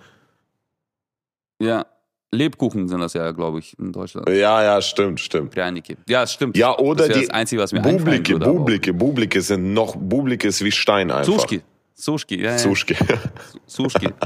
Ja. 1.61 1.85
Lebkuchen 2.31 2.87
sind 2.87 3.01
das 3.01 3.13
ja, 3.13 3.29
glaube 3.31 3.59
ich, 3.59 3.77
in 3.77 3.91
Deutschland. 3.91 4.29
Ja, 4.29 4.63
ja, 4.63 4.81
stimmt, 4.81 5.19
stimmt. 5.19 5.51
Prjaniki. 5.51 5.97
Ja, 6.07 6.25
stimmt. 6.25 6.55
Ja, 6.55 6.77
oder 6.77 7.09
das 7.09 7.17
die, 7.17 7.25
das 7.25 7.33
Einzige, 7.35 7.61
was 7.61 7.73
mir 7.73 7.81
Bublike, 7.81 8.39
Bublike, 8.39 8.93
Bublike 8.93 9.41
sind 9.41 9.73
noch, 9.73 9.97
Bublike 9.97 10.47
ist 10.47 10.63
wie 10.63 10.71
Stein 10.71 11.11
einfach. 11.11 11.25
Zuschki. 11.25 11.61
Sushki, 11.95 12.41
ja, 12.41 12.51
ja. 12.51 12.57
Sushki. 12.57 12.95
Sushki. 13.65 14.09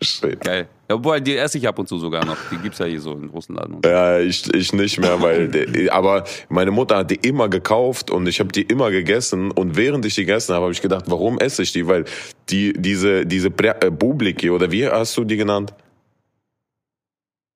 Steht. 0.00 0.40
Geil. 0.42 0.68
Ja, 0.88 0.94
wobei, 0.94 1.18
die 1.18 1.36
esse 1.36 1.58
ich 1.58 1.66
ab 1.66 1.78
und 1.78 1.88
zu 1.88 1.98
sogar 1.98 2.24
noch. 2.24 2.36
Die 2.52 2.56
gibt's 2.58 2.78
ja 2.78 2.86
hier 2.86 3.00
so 3.00 3.14
in 3.14 3.30
Russland. 3.30 3.74
Und 3.74 3.86
Ja, 3.86 4.20
ich, 4.20 4.52
ich 4.54 4.72
nicht 4.72 5.00
mehr, 5.00 5.20
weil, 5.20 5.48
der, 5.48 5.92
aber 5.92 6.24
meine 6.48 6.70
Mutter 6.70 6.98
hat 6.98 7.10
die 7.10 7.16
immer 7.16 7.48
gekauft 7.48 8.10
und 8.10 8.28
ich 8.28 8.38
habe 8.38 8.52
die 8.52 8.62
immer 8.62 8.92
gegessen 8.92 9.50
und 9.50 9.76
während 9.76 10.04
ich 10.06 10.14
die 10.14 10.24
gegessen 10.24 10.54
habe, 10.54 10.64
habe 10.64 10.72
ich 10.72 10.82
gedacht, 10.82 11.06
warum 11.08 11.38
esse 11.38 11.62
ich 11.62 11.72
die? 11.72 11.88
Weil 11.88 12.04
die, 12.48 12.74
diese, 12.74 13.26
diese 13.26 13.48
äh, 13.48 13.90
Bubliki 13.90 14.50
oder 14.50 14.70
wie 14.70 14.86
hast 14.86 15.16
du 15.16 15.24
die 15.24 15.36
genannt? 15.36 15.74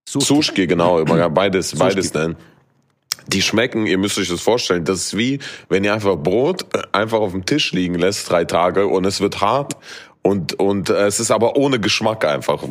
Sushki. 0.09 0.26
Sushki, 0.26 0.66
genau, 0.66 1.05
beides, 1.05 1.76
beides 1.76 2.12
nennen. 2.12 2.37
Die 3.26 3.42
schmecken, 3.42 3.87
ihr 3.87 3.98
müsst 3.98 4.18
euch 4.18 4.28
das 4.28 4.40
vorstellen, 4.40 4.85
das 4.85 5.06
ist 5.06 5.16
wie, 5.16 5.38
wenn 5.68 5.85
ihr 5.85 5.94
einfach 5.94 6.16
Brot 6.16 6.66
äh, 6.74 6.82
einfach 6.92 7.18
auf 7.18 7.32
dem 7.32 7.46
Tisch 7.46 7.72
liegen 7.72 7.94
lässt, 7.94 8.30
drei 8.30 8.44
Tage, 8.44 8.87
und 8.87 9.04
es 9.04 9.20
wird 9.20 9.40
hart 9.40 9.76
und, 10.22 10.54
und 10.61 10.88
äh, 10.88 11.06
es 11.06 11.18
ist 11.18 11.32
aber 11.32 11.56
ohne 11.56 11.80
Geschmack 11.80 12.24
einfach. 12.24 12.62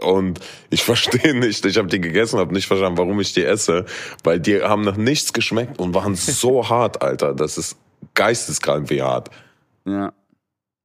Und 0.00 0.40
ich 0.70 0.84
verstehe 0.84 1.34
nicht, 1.34 1.64
ich 1.64 1.78
habe 1.78 1.88
die 1.88 2.00
gegessen, 2.00 2.38
habe 2.38 2.52
nicht 2.52 2.66
verstanden, 2.66 2.98
warum 2.98 3.18
ich 3.20 3.32
die 3.32 3.44
esse, 3.44 3.86
weil 4.24 4.38
die 4.38 4.62
haben 4.62 4.82
nach 4.82 4.96
nichts 4.96 5.32
geschmeckt 5.32 5.78
und 5.80 5.94
waren 5.94 6.14
so 6.14 6.68
hart, 6.68 7.02
Alter. 7.02 7.34
Das 7.34 7.56
ist 7.56 7.78
geisteskrank 8.14 8.90
wie 8.90 9.02
hart. 9.02 9.30
Ja. 9.86 10.12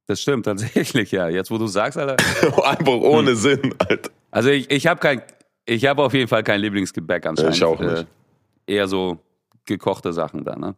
Das 0.06 0.20
stimmt 0.20 0.44
tatsächlich, 0.44 1.12
ja. 1.12 1.28
Jetzt, 1.28 1.50
wo 1.50 1.56
du 1.56 1.66
sagst, 1.66 1.98
Alter. 1.98 2.16
Einfach 2.64 2.92
ohne 2.92 3.30
hm. 3.30 3.36
Sinn, 3.36 3.74
Alter. 3.78 4.10
Also 4.30 4.50
ich, 4.50 4.70
ich 4.70 4.86
habe 4.86 5.00
kein, 5.00 5.22
ich 5.66 5.86
habe 5.86 6.02
auf 6.02 6.12
jeden 6.14 6.28
Fall 6.28 6.42
kein 6.42 6.60
Lieblingsgebäck 6.60 7.26
anscheinend. 7.26 7.56
Ich 7.56 7.64
auch 7.64 7.80
nicht. 7.80 8.06
Eher 8.66 8.88
so 8.88 9.18
gekochte 9.64 10.12
Sachen 10.12 10.44
da, 10.44 10.56
ne? 10.56 10.74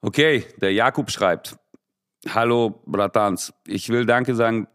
Okay, 0.00 0.44
der 0.60 0.72
Jakub 0.72 1.10
schreibt. 1.10 1.56
Hallo, 2.28 2.82
Bratans. 2.86 3.52
Ich 3.66 3.88
will 3.88 4.06
Danke 4.06 4.34
sagen. 4.34 4.68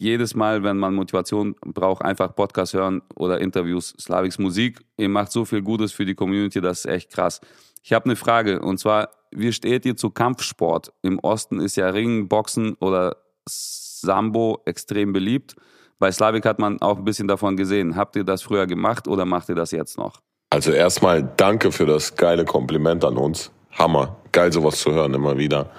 Jedes 0.00 0.36
Mal, 0.36 0.62
wenn 0.62 0.78
man 0.78 0.94
Motivation 0.94 1.56
braucht, 1.60 2.02
einfach 2.02 2.36
Podcast 2.36 2.72
hören 2.72 3.02
oder 3.16 3.40
Interviews. 3.40 3.94
Slaviks 3.98 4.38
Musik. 4.38 4.80
Ihr 4.96 5.08
macht 5.08 5.32
so 5.32 5.44
viel 5.44 5.60
Gutes 5.60 5.90
für 5.90 6.06
die 6.06 6.14
Community, 6.14 6.60
das 6.60 6.80
ist 6.80 6.86
echt 6.86 7.10
krass. 7.10 7.40
Ich 7.82 7.92
habe 7.92 8.04
eine 8.04 8.14
Frage 8.14 8.60
und 8.60 8.78
zwar, 8.78 9.10
wie 9.32 9.52
steht 9.52 9.84
ihr 9.86 9.96
zu 9.96 10.10
Kampfsport? 10.10 10.92
Im 11.02 11.18
Osten 11.18 11.60
ist 11.60 11.76
ja 11.76 11.88
Ringen, 11.88 12.28
Boxen 12.28 12.74
oder 12.74 13.16
Sambo 13.44 14.62
extrem 14.66 15.12
beliebt. 15.12 15.56
Bei 15.98 16.12
Slavik 16.12 16.46
hat 16.46 16.60
man 16.60 16.80
auch 16.80 16.98
ein 16.98 17.04
bisschen 17.04 17.26
davon 17.26 17.56
gesehen. 17.56 17.96
Habt 17.96 18.14
ihr 18.14 18.24
das 18.24 18.42
früher 18.42 18.68
gemacht 18.68 19.08
oder 19.08 19.24
macht 19.24 19.48
ihr 19.48 19.56
das 19.56 19.72
jetzt 19.72 19.98
noch? 19.98 20.20
Also 20.50 20.72
erstmal 20.72 21.22
danke 21.36 21.72
für 21.72 21.86
das 21.86 22.16
geile 22.16 22.44
Kompliment 22.44 23.04
an 23.04 23.16
uns. 23.16 23.50
Hammer. 23.72 24.16
Geil 24.32 24.52
sowas 24.52 24.80
zu 24.80 24.92
hören 24.92 25.14
immer 25.14 25.36
wieder. 25.38 25.70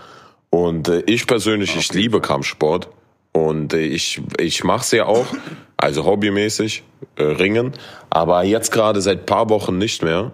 Und 0.49 0.87
äh, 0.87 1.01
ich 1.01 1.27
persönlich, 1.27 1.75
ich 1.75 1.93
liebe 1.93 2.21
Kampfsport. 2.21 2.89
Und 3.31 3.73
äh, 3.73 3.79
ich, 3.79 4.21
ich 4.39 4.63
mache 4.63 4.81
es 4.81 4.91
ja 4.91 5.05
auch, 5.05 5.25
also 5.77 6.05
hobbymäßig, 6.05 6.83
äh, 7.15 7.23
Ringen. 7.23 7.73
Aber 8.09 8.43
jetzt 8.43 8.71
gerade 8.71 9.01
seit 9.01 9.25
paar 9.25 9.49
Wochen 9.49 9.77
nicht 9.77 10.03
mehr. 10.03 10.31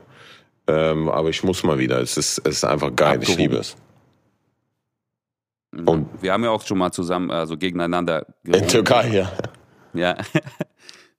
Ähm, 0.67 1.10
aber 1.10 1.30
ich 1.30 1.43
muss 1.43 1.63
mal 1.63 1.78
wieder. 1.78 2.00
Es 2.02 2.17
ist, 2.17 2.39
es 2.39 2.58
ist 2.58 2.63
einfach 2.65 2.95
geil. 2.95 3.15
Abgehoben. 3.15 3.32
Ich 3.32 3.38
liebe 3.38 3.58
es. 3.58 3.76
Und 5.71 6.08
wir 6.21 6.32
haben 6.32 6.43
ja 6.43 6.52
auch 6.52 6.65
schon 6.65 6.78
mal 6.78 6.91
zusammen, 6.91 7.32
also 7.32 7.58
gegeneinander 7.58 8.26
gerungen. 8.43 8.63
In 8.63 8.69
Türkei, 8.69 9.10
ja. 9.10 9.32
Ja. 9.93 10.15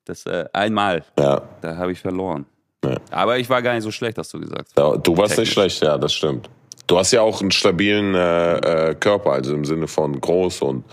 Das 0.09 0.25
äh, 0.25 0.45
einmal. 0.53 1.05
Ja. 1.19 1.43
Da 1.63 1.79
habe 1.79 1.91
ich 1.91 1.99
verloren. 1.99 2.47
Ja. 2.91 2.97
Aber 3.11 3.39
ich 3.39 3.49
war 3.49 3.63
gar 3.63 3.75
nicht 3.75 3.83
so 3.83 3.91
schlecht, 3.91 4.19
hast 4.19 4.33
du 4.35 4.41
gesagt. 4.41 4.71
Ja, 4.77 4.97
du 4.97 5.17
warst 5.17 5.31
Technisch. 5.31 5.39
nicht 5.39 5.53
schlecht, 5.53 5.83
ja, 5.83 5.99
das 5.99 6.13
stimmt. 6.13 6.49
Du 6.87 6.99
hast 6.99 7.13
ja 7.13 7.23
auch 7.23 7.41
einen 7.41 7.51
stabilen 7.51 8.15
äh, 8.15 8.91
äh, 8.91 8.95
Körper, 8.95 9.33
also 9.33 9.55
im 9.55 9.65
Sinne 9.65 9.89
von 9.89 10.21
groß 10.21 10.63
und, 10.63 10.85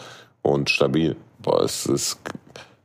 und 0.41 0.69
stabil. 0.69 1.15
Boah, 1.39 1.63
es 1.63 1.86
ist 1.86 2.19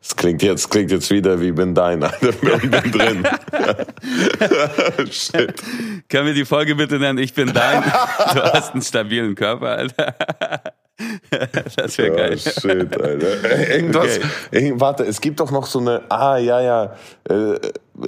es 0.08 0.16
klingt 0.16 0.42
jetzt, 0.42 0.70
klingt 0.70 0.90
jetzt 0.90 1.10
wieder 1.10 1.38
wie 1.38 1.52
bin 1.52 1.74
dein, 1.74 2.02
Alter, 2.02 2.32
bin 2.32 2.92
drin. 2.92 3.28
Shit. 5.10 5.54
Können 6.08 6.26
wir 6.26 6.34
die 6.34 6.46
Folge 6.46 6.76
bitte 6.76 6.98
nennen, 6.98 7.18
ich 7.18 7.34
bin 7.34 7.52
dein? 7.52 7.82
Du 8.34 8.42
hast 8.42 8.72
einen 8.72 8.82
stabilen 8.82 9.34
Körper, 9.34 9.68
Alter. 9.68 10.14
Das 11.76 11.98
wäre 11.98 12.16
geil. 12.16 12.36
Oh, 12.36 12.60
shit, 12.60 13.00
Alter. 13.00 13.70
Irgendwas, 13.74 14.18
okay. 14.48 14.72
warte, 14.76 15.04
es 15.04 15.20
gibt 15.20 15.40
doch 15.40 15.50
noch 15.50 15.66
so 15.66 15.78
eine, 15.78 16.02
ah, 16.10 16.38
ja, 16.38 16.60
ja, 16.60 16.96
äh, 17.28 17.58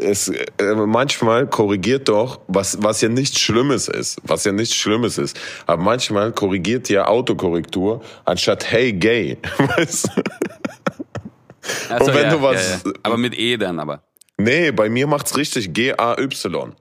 es, 0.01 0.29
äh, 0.29 0.75
manchmal 0.75 1.47
korrigiert 1.47 2.09
doch, 2.09 2.41
was, 2.49 2.83
was 2.83 3.01
ja 3.01 3.09
nichts 3.09 3.39
Schlimmes 3.39 3.89
ist, 3.89 4.21
was 4.25 4.45
ja 4.45 4.53
nichts 4.53 4.75
Schlimmes 4.75 5.19
ist, 5.19 5.39
aber 5.67 5.83
manchmal 5.83 6.33
korrigiert 6.33 6.89
ja 6.89 7.07
Autokorrektur 7.07 8.03
anstatt 8.25 8.71
hey 8.71 8.93
gay, 8.93 9.39
weißt 9.59 10.09
du? 10.17 10.23
So, 11.89 12.05
und 12.05 12.15
wenn 12.15 12.25
ja, 12.25 12.31
du 12.31 12.43
was. 12.43 12.83
Ja, 12.85 12.91
ja. 12.91 12.93
Aber 13.03 13.17
mit 13.17 13.39
E 13.39 13.57
dann 13.57 13.79
aber. 13.79 14.03
Nee, 14.39 14.73
bei 14.73 14.89
mir 14.89 15.07
macht's 15.07 15.37
richtig 15.37 15.73
G-A-Y. 15.75 16.75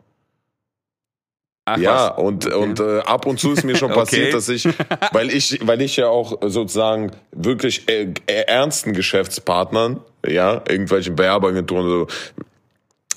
Ach, 1.74 1.78
ja, 1.78 2.10
was? 2.10 2.24
und, 2.24 2.46
okay. 2.46 2.56
und 2.56 2.80
äh, 2.80 3.00
ab 3.00 3.26
und 3.26 3.40
zu 3.40 3.54
ist 3.54 3.64
mir 3.64 3.76
schon 3.76 3.92
passiert, 3.94 4.28
okay. 4.28 4.32
dass 4.32 4.50
ich, 4.50 4.68
weil 5.12 5.30
ich, 5.30 5.60
weil 5.66 5.82
ich 5.82 5.98
ja 5.98 6.08
auch 6.08 6.38
sozusagen 6.42 7.12
wirklich 7.32 7.88
äh, 7.90 8.14
äh 8.26 8.42
ernsten 8.48 8.94
Geschäftspartnern, 8.94 10.00
ja, 10.26 10.62
irgendwelchen 10.68 11.18
Werbeagenturen 11.18 12.08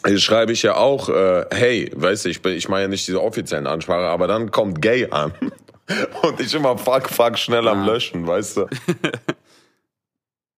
so, 0.04 0.18
schreibe 0.18 0.52
ich 0.52 0.62
ja 0.62 0.76
auch, 0.76 1.08
äh, 1.08 1.46
hey, 1.50 1.90
weißt 1.94 2.24
du, 2.24 2.28
ich, 2.28 2.42
bin, 2.42 2.54
ich 2.54 2.68
mache 2.68 2.82
ja 2.82 2.88
nicht 2.88 3.06
diese 3.06 3.22
offiziellen 3.22 3.66
Ansprache, 3.66 4.06
aber 4.06 4.26
dann 4.26 4.50
kommt 4.50 4.82
gay 4.82 5.08
an. 5.10 5.32
Und 6.22 6.40
ich 6.40 6.54
immer 6.54 6.78
fuck, 6.78 7.08
fuck 7.08 7.38
schnell 7.38 7.66
am 7.68 7.86
Löschen, 7.86 8.26
weißt 8.26 8.58
du. 8.58 8.66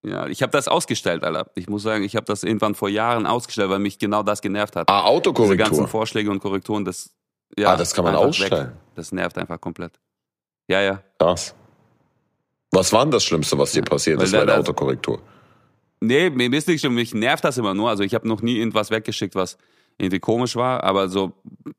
Ja, 0.07 0.27
ich 0.27 0.43
habe 0.43 0.53
das 0.53 0.69
ausgestellt, 0.69 1.25
Alter. 1.25 1.51
Ich 1.55 1.67
muss 1.67 1.83
sagen, 1.83 2.05
ich 2.05 2.15
habe 2.15 2.27
das 2.27 2.43
irgendwann 2.43 2.75
vor 2.75 2.91
Jahren 2.91 3.25
ausgestellt, 3.25 3.71
weil 3.71 3.79
mich 3.79 3.99
genau 3.99 4.23
das 4.23 4.43
genervt 4.43 4.77
hat. 4.77 4.91
Ah, 4.91 5.05
Autokorrektur. 5.05 5.57
Diese 5.57 5.71
ganzen 5.71 5.89
Vorschläge 5.89 6.31
und 6.31 6.41
Korrekturen, 6.41 6.85
das 6.85 7.15
ja, 7.59 7.73
ah, 7.73 7.77
das 7.77 7.95
kann 7.95 8.05
man 8.05 8.15
ausstellen. 8.17 8.69
Weg. 8.69 8.75
Das 8.95 9.13
nervt 9.13 9.39
einfach 9.39 9.61
komplett. 9.61 9.99
Ja, 10.69 10.81
ja. 10.81 11.03
Krass. 11.19 11.55
Was 12.71 12.93
war 12.93 13.05
denn 13.05 13.13
das 13.13 13.25
Schlimmste, 13.25 13.57
was 13.59 13.73
dir 13.73 13.83
passiert 13.83 14.21
ist 14.23 14.33
bei 14.33 14.45
der 14.45 14.59
Autokorrektur? 14.59 15.21
Nee, 16.01 16.31
mir 16.31 16.53
ist 16.53 16.69
nicht 16.69 16.81
schlimm, 16.81 16.95
mich 16.95 17.15
nervt 17.15 17.45
das 17.45 17.57
immer 17.57 17.73
nur. 17.73 17.89
Also 17.89 18.03
ich 18.03 18.15
habe 18.15 18.27
noch 18.27 18.43
nie 18.43 18.59
irgendwas 18.59 18.91
weggeschickt, 18.91 19.35
was 19.35 19.57
irgendwie 19.97 20.19
komisch 20.19 20.57
war, 20.57 20.83
aber 20.83 21.09
so 21.09 21.33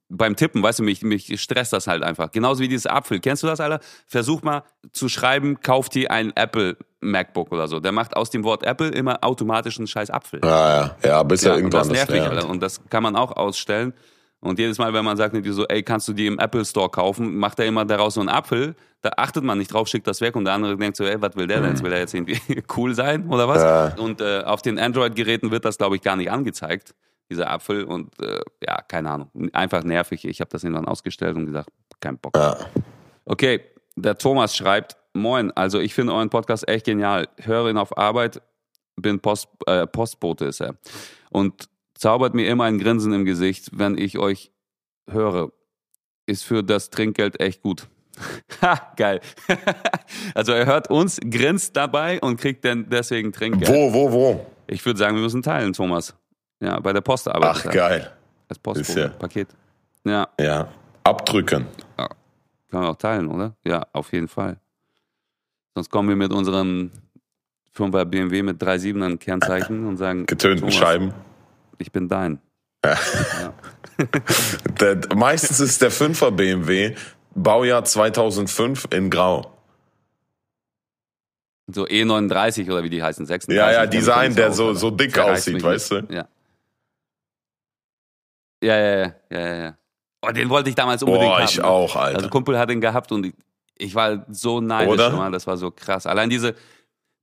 beim 0.08 0.36
Tippen, 0.36 0.64
weißt 0.64 0.80
du, 0.80 0.84
mich, 0.84 1.02
mich 1.02 1.42
stresst 1.42 1.74
das 1.74 1.88
halt 1.88 2.02
einfach. 2.02 2.32
Genauso 2.32 2.64
wie 2.64 2.70
dieses 2.70 2.88
Apfel. 2.88 3.20
Kennst 3.20 3.44
du 3.44 3.48
das, 3.48 3.60
Alter? 3.60 3.82
Versuch 4.08 4.42
mal 4.42 4.64
zu 4.94 5.10
schreiben, 5.10 5.60
kauf 5.60 5.90
dir 5.90 6.12
ein 6.12 6.32
Apple 6.36 6.78
MacBook 7.02 7.52
oder 7.52 7.68
so. 7.68 7.82
Der 7.82 7.92
macht 7.92 8.16
aus 8.16 8.30
dem 8.30 8.44
Wort 8.44 8.64
Apple 8.64 8.88
immer 8.90 9.24
automatisch 9.24 9.78
einen 9.78 9.88
scheiß 9.88 10.10
Apfel. 10.10 10.40
Ja, 10.44 10.70
ja, 10.70 10.96
ja, 11.04 11.24
bis 11.24 11.44
ja, 11.44 11.56
irgendwann 11.56 11.82
das 11.82 11.90
nervt 11.90 12.12
mich, 12.12 12.22
Alter. 12.22 12.48
Und 12.48 12.62
das 12.64 12.82
kann 12.90 13.04
man 13.04 13.16
auch 13.18 13.34
ausstellen. 13.34 13.94
Und 14.46 14.60
jedes 14.60 14.78
Mal, 14.78 14.94
wenn 14.94 15.04
man 15.04 15.18
sagt 15.18 15.34
nicht 15.34 15.46
so, 15.52 15.66
ey, 15.68 15.82
kannst 15.82 16.08
du 16.08 16.14
die 16.14 16.28
im 16.28 16.38
Apple 16.38 16.64
Store 16.64 16.90
kaufen, 16.90 17.36
macht 17.36 17.60
er 17.60 17.66
immer 17.66 17.84
daraus 17.84 18.14
so 18.14 18.20
einen 18.20 18.30
Apfel. 18.30 18.76
Da 19.02 19.12
achtet 19.18 19.44
man 19.44 19.58
nicht 19.58 19.74
drauf, 19.74 19.88
schickt 19.88 20.06
das 20.08 20.22
weg 20.22 20.36
und 20.36 20.46
der 20.46 20.54
andere 20.54 20.78
denkt 20.78 20.98
so, 20.98 21.04
ey, 21.04 21.20
was 21.20 21.36
will 21.36 21.48
der 21.48 21.62
denn? 21.62 21.72
Jetzt 21.72 21.84
will 21.84 21.92
er 21.92 22.00
jetzt 22.00 22.14
irgendwie 22.14 22.40
cool 22.78 22.94
sein 22.94 23.28
oder 23.28 23.48
was? 23.48 23.64
Ja. 23.64 23.96
Und 24.04 24.22
äh, 24.22 24.44
auf 24.46 24.62
den 24.62 24.78
Android-Geräten 24.78 25.52
wird 25.52 25.66
das, 25.66 25.78
glaube 25.78 25.96
ich, 25.96 26.02
gar 26.02 26.16
nicht 26.16 26.32
angezeigt 26.32 26.94
dieser 27.30 27.50
Apfel 27.50 27.86
und 27.86 28.20
äh, 28.22 28.40
ja, 28.64 28.82
keine 28.88 29.10
Ahnung, 29.10 29.30
einfach 29.54 29.84
nervig. 29.84 30.26
Ich 30.26 30.42
habe 30.42 30.50
das 30.52 30.62
dann 30.62 30.86
ausgestellt 30.86 31.36
und 31.36 31.48
gesagt, 31.48 31.70
kein 32.00 32.18
Bock. 32.18 32.38
Ja. 32.38 32.56
Okay, 33.26 33.62
der 33.96 34.18
Thomas 34.18 34.56
schreibt, 34.56 34.96
moin, 35.14 35.52
also 35.52 35.80
ich 35.80 35.94
finde 35.94 36.14
euren 36.14 36.30
Podcast 36.30 36.68
echt 36.68 36.86
genial. 36.86 37.28
Höre 37.38 37.70
ihn 37.70 37.78
auf 37.78 37.98
Arbeit, 37.98 38.42
bin 38.96 39.20
Post, 39.20 39.48
äh, 39.66 39.88
Postbote 39.88 40.46
ist 40.46 40.62
er. 40.62 40.76
Und 41.32 41.68
zaubert 41.96 42.34
mir 42.34 42.48
immer 42.48 42.66
ein 42.66 42.78
Grinsen 42.78 43.14
im 43.14 43.26
Gesicht, 43.26 43.70
wenn 43.74 43.98
ich 43.98 44.20
euch 44.20 44.52
höre. 45.10 45.52
Ist 46.28 46.44
für 46.44 46.64
das 46.64 46.90
Trinkgeld 46.90 47.40
echt 47.40 47.62
gut. 47.62 47.88
Ha, 48.62 48.94
geil. 48.96 49.20
also 50.34 50.54
er 50.54 50.66
hört 50.66 50.90
uns, 50.90 51.20
grinst 51.20 51.76
dabei 51.76 52.22
und 52.22 52.40
kriegt 52.40 52.64
dann 52.64 52.90
deswegen 52.90 53.34
Trinkgeld. 53.34 53.68
Wo, 53.70 53.94
wo, 53.94 54.12
wo? 54.12 54.46
Ich 54.68 54.86
würde 54.86 54.98
sagen, 54.98 55.16
wir 55.16 55.22
müssen 55.22 55.42
teilen, 55.42 55.74
Thomas. 55.74 56.16
Ja, 56.62 56.80
bei 56.80 56.94
der 56.94 57.02
Post 57.02 57.28
arbeitet 57.28 57.66
Ach, 57.68 57.72
geil. 57.72 58.12
Das 58.48 58.58
Postpaket. 58.58 59.50
Ja. 60.06 60.30
Ja. 60.40 60.70
Abdrücken. 61.04 61.68
Ja. 61.98 62.08
Kann 62.70 62.80
man 62.82 62.86
auch 62.86 62.96
teilen, 62.96 63.28
oder? 63.28 63.56
Ja, 63.66 63.86
auf 63.92 64.14
jeden 64.14 64.28
Fall. 64.28 64.58
Sonst 65.74 65.90
kommen 65.90 66.08
wir 66.10 66.16
mit 66.16 66.32
unserem 66.32 66.92
5er 67.76 68.06
BMW 68.06 68.44
mit 68.44 68.62
3,7ern 68.62 69.18
Kennzeichen 69.18 69.86
und 69.86 69.98
sagen: 69.98 70.26
Getönten 70.26 70.72
Scheiben. 70.72 71.14
Ich 71.78 71.92
bin 71.92 72.08
dein. 72.08 72.40
Ja. 72.84 73.54
der, 74.80 75.16
meistens 75.16 75.60
ist 75.60 75.82
der 75.82 75.92
5er 75.92 76.32
BMW 76.32 76.96
Baujahr 77.34 77.84
2005 77.84 78.88
in 78.92 79.10
Grau. 79.10 79.52
So 81.68 81.86
E39 81.86 82.72
oder 82.72 82.84
wie 82.84 82.90
die 82.90 83.02
heißen, 83.02 83.26
36. 83.26 83.58
Ja, 83.58 83.72
ja, 83.72 83.86
Design, 83.88 84.36
der 84.36 84.52
so, 84.52 84.74
so 84.74 84.92
dick 84.92 85.18
aussieht, 85.18 85.62
weißt 85.62 85.92
du? 85.92 85.96
Ja. 86.10 86.28
Ja, 88.64 88.78
ja, 88.78 88.98
ja, 88.98 89.14
ja, 89.30 89.56
ja. 89.56 89.78
Oh, 90.22 90.32
den 90.32 90.50
wollte 90.50 90.70
ich 90.70 90.76
damals 90.76 91.04
unbedingt 91.04 91.30
Boah, 91.30 91.40
haben. 91.40 91.50
ich 91.50 91.62
auch, 91.62 91.96
Alter. 91.96 92.18
Also 92.18 92.30
Kumpel 92.30 92.58
hat 92.58 92.70
den 92.70 92.82
gehabt 92.82 93.12
und 93.12 93.26
ich, 93.28 93.34
ich 93.78 93.96
war 93.96 94.26
so 94.30 94.62
neidisch, 94.62 94.94
Oder? 94.94 95.12
Mal, 95.12 95.32
das 95.32 95.46
war 95.46 95.58
so 95.58 95.72
krass. 95.72 96.06
Allein 96.06 96.30
diese, 96.30 96.56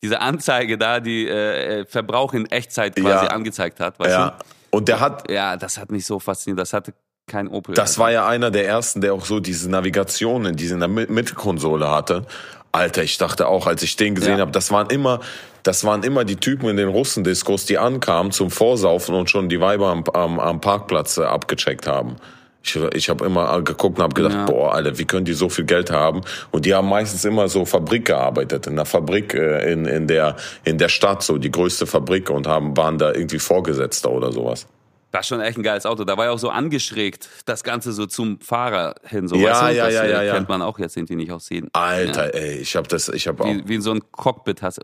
diese 0.02 0.20
Anzeige 0.20 0.78
da, 0.78 1.00
die 1.00 1.26
äh, 1.26 1.80
äh 1.80 1.86
Verbrauch 1.86 2.34
in 2.34 2.46
Echtzeit 2.46 2.96
quasi 2.96 3.26
ja. 3.26 3.30
angezeigt 3.30 3.80
hat, 3.80 3.98
weißt 3.98 4.10
ja. 4.10 4.30
du? 4.30 4.44
Und 4.76 4.88
der 4.88 5.00
hat. 5.00 5.30
Ja, 5.30 5.56
das 5.56 5.78
hat 5.78 5.90
mich 5.90 6.06
so 6.06 6.18
fasziniert. 6.18 6.58
Das 6.58 6.72
hatte 6.72 6.94
kein 7.26 7.48
Opel. 7.48 7.74
Das 7.74 7.98
war 7.98 8.10
ja 8.10 8.26
einer 8.26 8.50
der 8.50 8.66
ersten, 8.66 9.00
der 9.00 9.14
auch 9.14 9.24
so 9.24 9.38
diese 9.38 9.70
Navigation 9.70 10.46
in 10.46 10.56
diese 10.56 10.76
Mittelkonsole 10.76 11.90
hatte. 11.90 12.26
Alter, 12.72 13.02
ich 13.02 13.18
dachte 13.18 13.48
auch, 13.48 13.66
als 13.66 13.82
ich 13.82 13.96
den 13.96 14.14
gesehen 14.14 14.36
ja. 14.36 14.40
habe, 14.40 14.50
das 14.50 14.70
waren 14.70 14.88
immer, 14.88 15.20
das 15.62 15.84
waren 15.84 16.02
immer 16.02 16.24
die 16.24 16.36
Typen 16.36 16.68
in 16.70 16.78
den 16.78 16.88
Russendiskos, 16.88 17.66
die 17.66 17.78
ankamen 17.78 18.32
zum 18.32 18.50
Vorsaufen 18.50 19.14
und 19.14 19.28
schon 19.28 19.50
die 19.50 19.60
Weiber 19.60 19.88
am, 19.88 20.04
am, 20.14 20.40
am 20.40 20.60
Parkplatz 20.60 21.18
äh, 21.18 21.24
abgecheckt 21.24 21.86
haben. 21.86 22.16
Ich, 22.64 22.76
ich 22.76 23.08
habe 23.08 23.24
immer 23.26 23.60
geguckt 23.62 23.98
und 23.98 24.04
habe 24.04 24.14
gedacht, 24.14 24.34
ja. 24.34 24.44
boah, 24.46 24.74
Alter, 24.74 24.96
wie 24.98 25.04
können 25.04 25.24
die 25.24 25.32
so 25.32 25.48
viel 25.48 25.64
Geld 25.64 25.90
haben? 25.90 26.20
Und 26.52 26.64
die 26.64 26.74
haben 26.74 26.88
meistens 26.88 27.24
immer 27.24 27.48
so 27.48 27.64
Fabrik 27.64 28.04
gearbeitet, 28.06 28.66
in 28.68 28.76
der 28.76 28.84
Fabrik 28.84 29.34
äh, 29.34 29.72
in, 29.72 29.84
in, 29.86 30.06
der, 30.06 30.36
in 30.64 30.78
der 30.78 30.88
Stadt, 30.88 31.22
so 31.22 31.38
die 31.38 31.50
größte 31.50 31.86
Fabrik 31.86 32.30
und 32.30 32.46
haben, 32.46 32.76
waren 32.76 32.98
da 32.98 33.12
irgendwie 33.12 33.40
Vorgesetzter 33.40 34.10
oder 34.12 34.30
sowas. 34.32 34.66
war 35.10 35.22
schon 35.24 35.40
echt 35.40 35.58
ein 35.58 35.62
geiles 35.62 35.84
Auto. 35.86 36.04
Da 36.04 36.16
war 36.16 36.26
ja 36.26 36.30
auch 36.30 36.38
so 36.38 36.50
angeschrägt, 36.50 37.28
das 37.46 37.64
Ganze 37.64 37.92
so 37.92 38.06
zum 38.06 38.40
Fahrer 38.40 38.94
hin. 39.04 39.26
So, 39.28 39.34
Ja, 39.36 39.50
weißt 39.50 39.62
du? 39.72 39.76
ja, 39.76 39.84
das 39.86 39.94
ja, 39.94 40.02
äh, 40.04 40.10
ja, 40.10 40.22
ja. 40.22 40.34
kennt 40.34 40.48
man 40.48 40.62
auch 40.62 40.78
jetzt 40.78 40.96
irgendwie 40.96 41.16
nicht 41.16 41.32
aussehen. 41.32 41.68
Alter, 41.72 42.32
ey, 42.34 42.58
ich 42.58 42.76
hab 42.76 42.88
das, 42.88 43.08
ich 43.08 43.26
hab 43.26 43.40
auch. 43.40 43.46
Wie, 43.46 43.68
wie 43.68 43.74
in 43.74 43.82
so 43.82 43.90
ein 43.92 44.00
Cockpit 44.12 44.62
hast 44.62 44.78
du. 44.78 44.82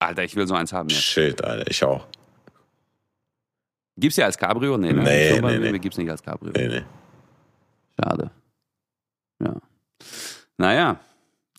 Alter, 0.00 0.24
ich 0.24 0.34
will 0.34 0.46
so 0.46 0.54
eins 0.54 0.72
haben 0.72 0.88
jetzt. 0.88 1.02
Shit, 1.02 1.44
Alter, 1.44 1.70
ich 1.70 1.84
auch. 1.84 2.06
Gibt's 3.96 4.16
ja 4.16 4.26
als 4.26 4.36
Cabrio? 4.36 4.76
Nee, 4.76 4.92
ne? 4.92 5.02
Nee, 5.02 5.40
nee, 5.40 5.70
nee. 5.72 5.78
Gibt's 5.78 5.98
nicht 5.98 6.10
als 6.10 6.22
Cabrio. 6.22 6.52
Nee, 6.56 6.68
nee. 6.68 6.82
Schade. 8.00 8.30
Ja. 9.42 9.56
Naja. 10.58 11.00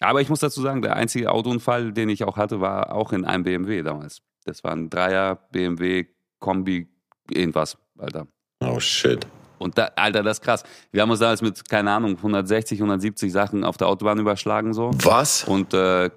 Aber 0.01 0.21
ich 0.21 0.29
muss 0.29 0.41
dazu 0.41 0.61
sagen, 0.61 0.81
der 0.81 0.95
einzige 0.95 1.31
Autounfall, 1.31 1.93
den 1.93 2.09
ich 2.09 2.23
auch 2.25 2.35
hatte, 2.35 2.59
war 2.59 2.93
auch 2.93 3.13
in 3.13 3.23
einem 3.23 3.43
BMW 3.43 3.81
damals. 3.81 4.21
Das 4.43 4.63
war 4.63 4.73
ein 4.73 4.89
Dreier 4.89 5.35
BMW 5.51 6.05
Kombi 6.39 6.87
irgendwas, 7.31 7.77
Alter. 7.97 8.27
Oh 8.59 8.79
shit. 8.79 9.25
Und 9.57 9.77
da, 9.77 9.89
Alter, 9.95 10.21
das 10.21 10.37
ist 10.39 10.43
krass. 10.43 10.63
Wir 10.91 11.01
haben 11.01 11.09
uns 11.09 11.19
damals 11.19 11.41
mit, 11.41 11.67
keine 11.69 11.91
Ahnung, 11.91 12.17
160, 12.17 12.77
170 12.79 13.31
Sachen 13.31 13.63
auf 13.63 13.77
der 13.77 13.87
Autobahn 13.87 14.19
überschlagen 14.19 14.73
so. 14.73 14.91
Was? 15.03 15.45
Und 15.45 15.73
äh, 15.73 16.09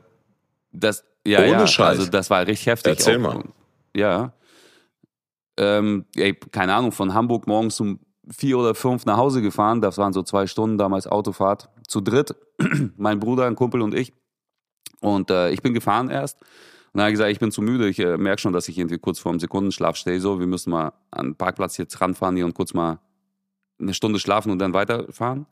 das, 0.72 1.04
ja, 1.24 1.38
Ohne 1.40 1.50
ja, 1.50 1.66
Scheiß. 1.66 1.98
also 1.98 2.10
das 2.10 2.30
war 2.30 2.40
richtig 2.46 2.66
heftig. 2.66 2.98
Erzähl 2.98 3.24
auch. 3.24 3.34
mal. 3.34 3.44
Ja. 3.94 4.32
Ähm, 5.58 6.06
ey, 6.14 6.34
keine 6.34 6.74
Ahnung, 6.74 6.92
von 6.92 7.12
Hamburg 7.12 7.46
morgens 7.46 7.78
um 7.80 7.98
vier 8.30 8.58
oder 8.58 8.74
fünf 8.74 9.06
nach 9.06 9.16
Hause 9.16 9.42
gefahren. 9.42 9.80
Das 9.80 9.98
waren 9.98 10.12
so 10.12 10.22
zwei 10.22 10.46
Stunden 10.46 10.78
damals 10.78 11.06
Autofahrt. 11.06 11.68
Zu 11.86 12.00
dritt, 12.00 12.34
mein 12.96 13.18
Bruder, 13.18 13.46
ein 13.46 13.56
Kumpel 13.56 13.82
und 13.82 13.94
ich. 13.94 14.12
Und 15.00 15.30
äh, 15.30 15.50
ich 15.50 15.62
bin 15.62 15.74
gefahren 15.74 16.10
erst. 16.10 16.40
Und 16.40 16.98
dann 16.98 17.02
habe 17.02 17.10
ich 17.10 17.14
gesagt, 17.14 17.32
ich 17.32 17.38
bin 17.38 17.50
zu 17.50 17.62
müde. 17.62 17.88
Ich 17.88 17.98
äh, 17.98 18.16
merke 18.16 18.40
schon, 18.40 18.52
dass 18.52 18.68
ich 18.68 18.78
irgendwie 18.78 18.98
kurz 18.98 19.18
vor 19.18 19.32
dem 19.32 19.40
Sekundenschlaf 19.40 19.96
stehe. 19.96 20.20
So, 20.20 20.40
wir 20.40 20.46
müssen 20.46 20.70
mal 20.70 20.92
an 21.10 21.26
den 21.26 21.34
Parkplatz 21.36 21.76
jetzt 21.76 22.00
ranfahren 22.00 22.36
hier 22.36 22.44
und 22.44 22.54
kurz 22.54 22.74
mal 22.74 23.00
eine 23.80 23.94
Stunde 23.94 24.18
schlafen 24.18 24.50
und 24.50 24.58
dann 24.58 24.74
weiterfahren. 24.74 25.46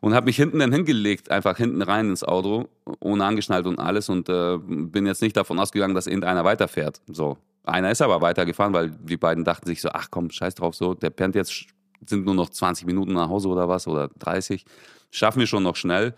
Und 0.00 0.14
habe 0.14 0.26
mich 0.26 0.36
hinten 0.36 0.58
dann 0.58 0.72
hingelegt, 0.72 1.30
einfach 1.30 1.56
hinten 1.56 1.80
rein 1.80 2.08
ins 2.08 2.24
Auto, 2.24 2.68
ohne 2.98 3.24
angeschnallt 3.24 3.66
und 3.66 3.78
alles. 3.78 4.08
Und 4.08 4.28
äh, 4.28 4.58
bin 4.58 5.06
jetzt 5.06 5.22
nicht 5.22 5.36
davon 5.36 5.58
ausgegangen, 5.58 5.94
dass 5.94 6.06
irgendeiner 6.06 6.44
weiterfährt. 6.44 7.00
So. 7.06 7.38
Einer 7.64 7.90
ist 7.90 8.02
aber 8.02 8.20
weitergefahren, 8.20 8.72
weil 8.72 8.90
die 8.90 9.16
beiden 9.16 9.44
dachten 9.44 9.66
sich 9.66 9.80
so, 9.80 9.90
ach 9.92 10.08
komm, 10.10 10.30
scheiß 10.30 10.54
drauf, 10.56 10.74
so, 10.74 10.94
der 10.94 11.10
pennt 11.10 11.34
jetzt, 11.34 11.66
sind 12.06 12.24
nur 12.24 12.34
noch 12.34 12.50
20 12.50 12.86
Minuten 12.86 13.12
nach 13.12 13.28
Hause 13.28 13.48
oder 13.48 13.68
was, 13.68 13.86
oder 13.86 14.08
30. 14.18 14.64
Schaffen 15.10 15.40
wir 15.40 15.46
schon 15.46 15.62
noch 15.62 15.76
schnell. 15.76 16.14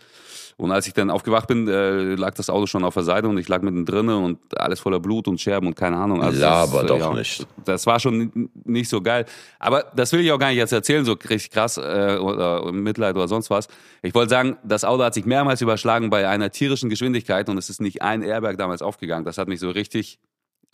Und 0.56 0.70
als 0.70 0.86
ich 0.86 0.92
dann 0.92 1.10
aufgewacht 1.10 1.48
bin, 1.48 1.66
äh, 1.66 2.14
lag 2.14 2.34
das 2.34 2.48
Auto 2.48 2.66
schon 2.66 2.84
auf 2.84 2.94
der 2.94 3.02
Seite 3.02 3.28
und 3.28 3.36
ich 3.38 3.48
lag 3.48 3.60
mitten 3.60 3.84
drinnen 3.84 4.22
und 4.22 4.38
alles 4.56 4.78
voller 4.78 5.00
Blut 5.00 5.26
und 5.26 5.40
Scherben 5.40 5.66
und 5.66 5.74
keine 5.74 5.96
Ahnung. 5.96 6.22
Also 6.22 6.40
Laber 6.40 6.82
das, 6.82 6.88
doch 6.88 6.98
ja, 6.98 7.12
nicht. 7.12 7.44
Das 7.64 7.86
war 7.86 7.98
schon 7.98 8.50
nicht 8.64 8.88
so 8.88 9.02
geil. 9.02 9.26
Aber 9.58 9.84
das 9.96 10.12
will 10.12 10.20
ich 10.20 10.30
auch 10.30 10.38
gar 10.38 10.48
nicht 10.48 10.58
jetzt 10.58 10.72
erzählen, 10.72 11.04
so 11.04 11.14
richtig 11.14 11.50
krass 11.50 11.76
äh, 11.76 12.18
oder 12.20 12.70
Mitleid 12.70 13.16
oder 13.16 13.26
sonst 13.26 13.50
was. 13.50 13.66
Ich 14.02 14.14
wollte 14.14 14.30
sagen, 14.30 14.56
das 14.62 14.84
Auto 14.84 15.02
hat 15.02 15.14
sich 15.14 15.26
mehrmals 15.26 15.60
überschlagen 15.60 16.08
bei 16.08 16.28
einer 16.28 16.50
tierischen 16.50 16.88
Geschwindigkeit 16.88 17.48
und 17.48 17.58
es 17.58 17.68
ist 17.68 17.80
nicht 17.80 18.02
ein 18.02 18.22
Airbag 18.22 18.56
damals 18.56 18.80
aufgegangen. 18.80 19.24
Das 19.24 19.38
hat 19.38 19.48
mich 19.48 19.58
so 19.58 19.70
richtig 19.70 20.20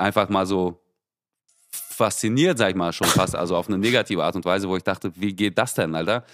einfach 0.01 0.29
mal 0.29 0.47
so 0.47 0.81
fasziniert, 1.71 2.59
sag 2.59 2.71
ich 2.71 2.77
mal, 2.77 2.93
schon 2.93 3.07
fast, 3.09 3.37
also 3.37 3.57
auf 3.57 3.69
eine 3.69 3.79
negative 3.79 4.25
Art 4.25 4.35
und 4.37 4.45
Weise, 4.45 4.69
wo 4.69 4.77
ich 4.77 4.83
dachte, 4.83 5.13
wie 5.15 5.33
geht 5.35 5.59
das 5.59 5.75
denn, 5.75 5.95
Alter? 5.95 6.25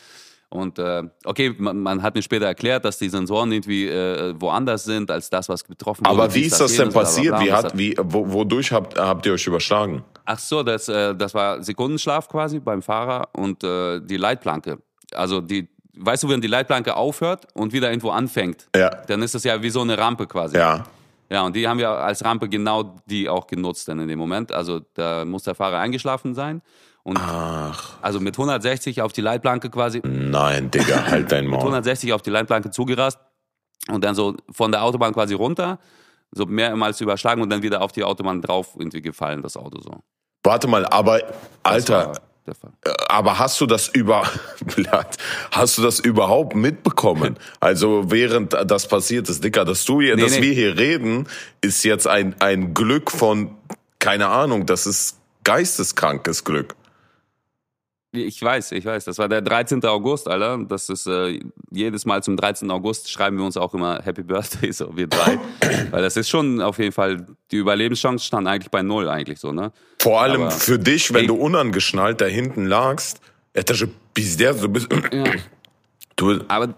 Und 0.48 0.79
äh, 0.79 1.02
okay, 1.24 1.52
man, 1.59 1.81
man 1.81 2.02
hat 2.02 2.14
mir 2.14 2.22
später 2.22 2.46
erklärt, 2.46 2.85
dass 2.85 2.98
die 2.98 3.09
Sensoren 3.09 3.50
irgendwie 3.50 3.88
äh, 3.88 4.33
woanders 4.38 4.85
sind 4.85 5.11
als 5.11 5.29
das, 5.29 5.48
was 5.48 5.64
betroffen 5.64 6.07
wurde. 6.07 6.22
Aber 6.22 6.33
wie 6.35 6.42
ist 6.42 6.61
das 6.61 6.76
denn 6.76 6.85
bla, 6.90 6.92
bla, 6.92 7.00
passiert? 7.00 7.35
bla. 7.35 7.40
Wie 7.40 7.48
das 7.48 7.64
hat, 7.64 7.76
wie, 7.76 7.96
wo, 8.00 8.33
wodurch 8.33 8.70
habt, 8.70 8.96
habt 8.96 9.26
ihr 9.26 9.33
euch 9.33 9.44
überschlagen? 9.46 10.05
Ach 10.24 10.38
so, 10.38 10.62
das, 10.62 10.88
äh, 10.88 11.16
das 11.16 11.35
war 11.35 11.62
Sekundenschlaf 11.64 12.29
quasi 12.29 12.61
beim 12.61 12.81
Fahrer 12.81 13.29
und 13.33 13.64
äh, 13.64 14.00
die 14.00 14.16
Leitplanke. 14.18 14.79
Also 15.12 15.40
die, 15.40 15.68
weißt 15.98 16.22
du, 16.22 16.29
wenn 16.29 16.40
die 16.40 16.46
Leitplanke 16.48 16.94
aufhört 16.94 17.48
und 17.55 17.72
wieder 17.72 17.90
irgendwo 17.90 18.11
anfängt, 18.11 18.68
Ja. 18.76 18.90
dann 18.90 19.22
ist 19.22 19.35
das 19.35 19.42
ja 19.42 19.61
wie 19.61 19.70
so 19.70 19.81
eine 19.81 19.98
Rampe 19.98 20.29
quasi. 20.29 20.57
Ja. 20.57 20.85
Ja, 21.29 21.43
und 21.43 21.57
die 21.57 21.67
haben 21.67 21.79
wir 21.79 21.91
als 21.91 22.25
Rampe 22.25 22.49
genau 22.49 22.95
die 23.07 23.29
auch 23.29 23.47
genutzt 23.47 23.89
dann 23.89 23.99
in 24.01 24.09
dem 24.09 24.19
Moment. 24.19 24.53
Also 24.53 24.81
da 24.95 25.25
muss 25.25 25.43
der 25.43 25.55
Fahrer 25.55 25.79
eingeschlafen 25.79 26.35
sein 26.35 26.62
und 27.03 27.19
Ach, 27.21 27.99
also 28.03 28.19
mit 28.21 28.35
160 28.35 29.01
auf 29.03 29.12
die 29.12 29.21
Leitplanke 29.21 29.71
quasi, 29.71 30.01
nein, 30.05 30.71
Digga, 30.73 31.07
halt 31.07 31.31
dein 31.33 31.45
mit 31.45 31.53
Maul. 31.53 31.61
160 31.61 32.12
auf 32.12 32.23
die 32.23 32.31
Leitplanke 32.31 32.71
zugerast 32.71 33.19
und 33.89 34.03
dann 34.03 34.15
so 34.15 34.35
von 34.51 34.73
der 34.73 34.83
Autobahn 34.83 35.12
quasi 35.12 35.35
runter, 35.35 35.79
so 36.33 36.47
mehrmals 36.47 37.01
überschlagen 37.01 37.43
und 37.43 37.51
dann 37.51 37.62
wieder 37.62 37.83
auf 37.83 37.93
die 37.93 38.03
Autobahn 38.03 38.43
drauf 38.43 38.75
irgendwie 38.77 39.03
gefallen, 39.03 39.43
das 39.43 39.57
Auto 39.57 39.81
so. 39.81 40.03
Warte 40.43 40.67
mal, 40.67 40.85
aber, 40.87 41.21
Alter, 41.62 42.12
der 42.47 42.55
Fall. 42.55 42.71
aber 43.09 43.39
hast 43.39 43.61
du 43.61 43.67
das 43.67 43.89
über, 43.89 44.29
hast 45.51 45.79
du 45.79 45.83
das 45.83 46.01
überhaupt 46.01 46.55
mitbekommen? 46.55 47.39
Also 47.61 48.11
während 48.11 48.53
das 48.53 48.89
passiert 48.89 49.29
ist, 49.29 49.45
Dicker, 49.45 49.65
dass 49.65 49.85
du 49.85 50.01
hier, 50.01 50.17
Nee, 50.17 50.23
dass 50.23 50.33
nee. 50.33 50.43
wir 50.43 50.53
hier 50.53 50.79
reden, 50.79 51.29
ist 51.61 51.85
jetzt 51.85 52.07
ein, 52.07 52.35
ein 52.41 52.75
Glück 52.75 53.11
von, 53.11 53.51
keine 53.99 54.29
Ahnung, 54.29 54.67
das 54.67 54.87
ist 54.87 55.19
geisteskrankes 55.45 56.45
Glück. 56.45 56.75
Ich 58.13 58.41
weiß, 58.44 58.74
ich 58.74 58.84
weiß. 58.84 59.06
Das 59.06 59.17
war 59.20 59.30
der 59.30 59.41
13. 59.41 59.86
August, 59.86 60.28
Alter. 60.28 60.58
Das 60.67 60.89
ist 60.89 61.08
äh, 61.08 61.39
jedes 61.72 62.06
Mal 62.06 62.22
zum 62.22 62.36
13. 62.36 62.70
August 62.70 63.10
schreiben 63.10 63.38
wir 63.38 63.46
uns 63.46 63.56
auch 63.56 63.74
immer 63.74 64.02
Happy 64.04 64.22
Birthday, 64.24 64.70
so 64.74 64.98
wir 64.98 65.08
drei. 65.08 65.39
Weil 65.91 66.02
das 66.02 66.17
ist 66.17 66.28
schon 66.28 66.62
auf 66.62 66.78
jeden 66.78 66.91
Fall, 66.91 67.26
die 67.52 67.56
Überlebenschance 67.56 68.26
stand 68.26 68.50
eigentlich 68.50 68.70
bei 68.70 68.82
null 68.82 69.08
eigentlich 69.08 69.39
so, 69.39 69.54
ne? 69.54 69.72
Vor 70.02 70.22
allem 70.22 70.41
Aber- 70.41 70.52
für 70.52 70.78
dich, 70.78 71.13
wenn 71.13 71.22
Ey. 71.22 71.28
du 71.28 71.36
unangeschnallt 71.36 72.20
da 72.20 72.26
hinten 72.26 72.65
lagst, 72.65 73.22
это 73.54 73.74
же 73.76 73.88
пиздец, 74.13 74.60
du 74.60 74.67
bist, 74.67 74.89
Ja. 75.13 75.24
du, 76.17 76.41
Aber 76.50 76.74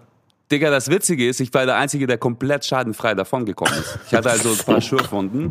Digga, 0.51 0.71
das 0.71 0.89
Witzige 0.89 1.27
ist, 1.27 1.39
ich 1.41 1.53
war 1.53 1.67
der 1.67 1.75
Einzige, 1.75 2.07
der 2.07 2.17
komplett 2.17 2.65
schadenfrei 2.65 3.13
davongekommen 3.13 3.73
ist. 3.73 3.99
Ich 4.07 4.15
hatte 4.15 4.31
also 4.31 4.49
ein 4.57 4.57
paar 4.57 4.81
Schürfwunden. 4.81 5.49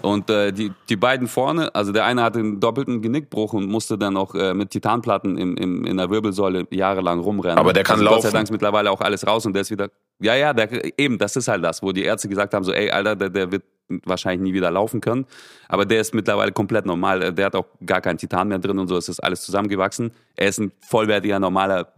Und 0.00 0.30
äh, 0.30 0.50
die, 0.50 0.72
die 0.88 0.96
beiden 0.96 1.28
vorne, 1.28 1.74
also 1.74 1.92
der 1.92 2.06
eine 2.06 2.22
hatte 2.22 2.38
einen 2.38 2.58
doppelten 2.58 3.02
Genickbruch 3.02 3.52
und 3.52 3.66
musste 3.68 3.98
dann 3.98 4.16
auch 4.16 4.34
äh, 4.34 4.54
mit 4.54 4.70
Titanplatten 4.70 5.36
im, 5.36 5.56
im, 5.58 5.84
in 5.84 5.98
der 5.98 6.08
Wirbelsäule 6.08 6.66
jahrelang 6.70 7.20
rumrennen. 7.20 7.58
Aber 7.58 7.74
der 7.74 7.82
kann 7.82 7.98
also 7.98 8.08
Gott 8.08 8.22
sei 8.22 8.28
laufen. 8.28 8.34
Dank 8.34 8.44
ist 8.44 8.50
mittlerweile 8.50 8.90
auch 8.90 9.02
alles 9.02 9.26
raus 9.26 9.44
und 9.44 9.52
der 9.52 9.62
ist 9.62 9.70
wieder. 9.70 9.90
Ja, 10.22 10.34
ja, 10.34 10.54
der, 10.54 10.98
eben, 10.98 11.18
das 11.18 11.36
ist 11.36 11.48
halt 11.48 11.62
das, 11.62 11.82
wo 11.82 11.92
die 11.92 12.04
Ärzte 12.04 12.28
gesagt 12.28 12.54
haben: 12.54 12.64
so, 12.64 12.72
ey, 12.72 12.90
Alter, 12.90 13.16
der, 13.16 13.28
der 13.28 13.52
wird 13.52 13.64
wahrscheinlich 14.04 14.40
nie 14.40 14.54
wieder 14.54 14.70
laufen 14.70 15.00
können. 15.00 15.26
Aber 15.68 15.84
der 15.84 16.00
ist 16.00 16.14
mittlerweile 16.14 16.52
komplett 16.52 16.86
normal. 16.86 17.32
Der 17.32 17.46
hat 17.46 17.56
auch 17.56 17.66
gar 17.84 18.00
kein 18.00 18.16
Titan 18.16 18.48
mehr 18.48 18.58
drin 18.58 18.78
und 18.78 18.88
so, 18.88 18.96
es 18.96 19.08
ist 19.08 19.20
alles 19.20 19.42
zusammengewachsen. 19.42 20.12
Er 20.36 20.48
ist 20.48 20.60
ein 20.60 20.72
vollwertiger, 20.80 21.38
normaler 21.38 21.92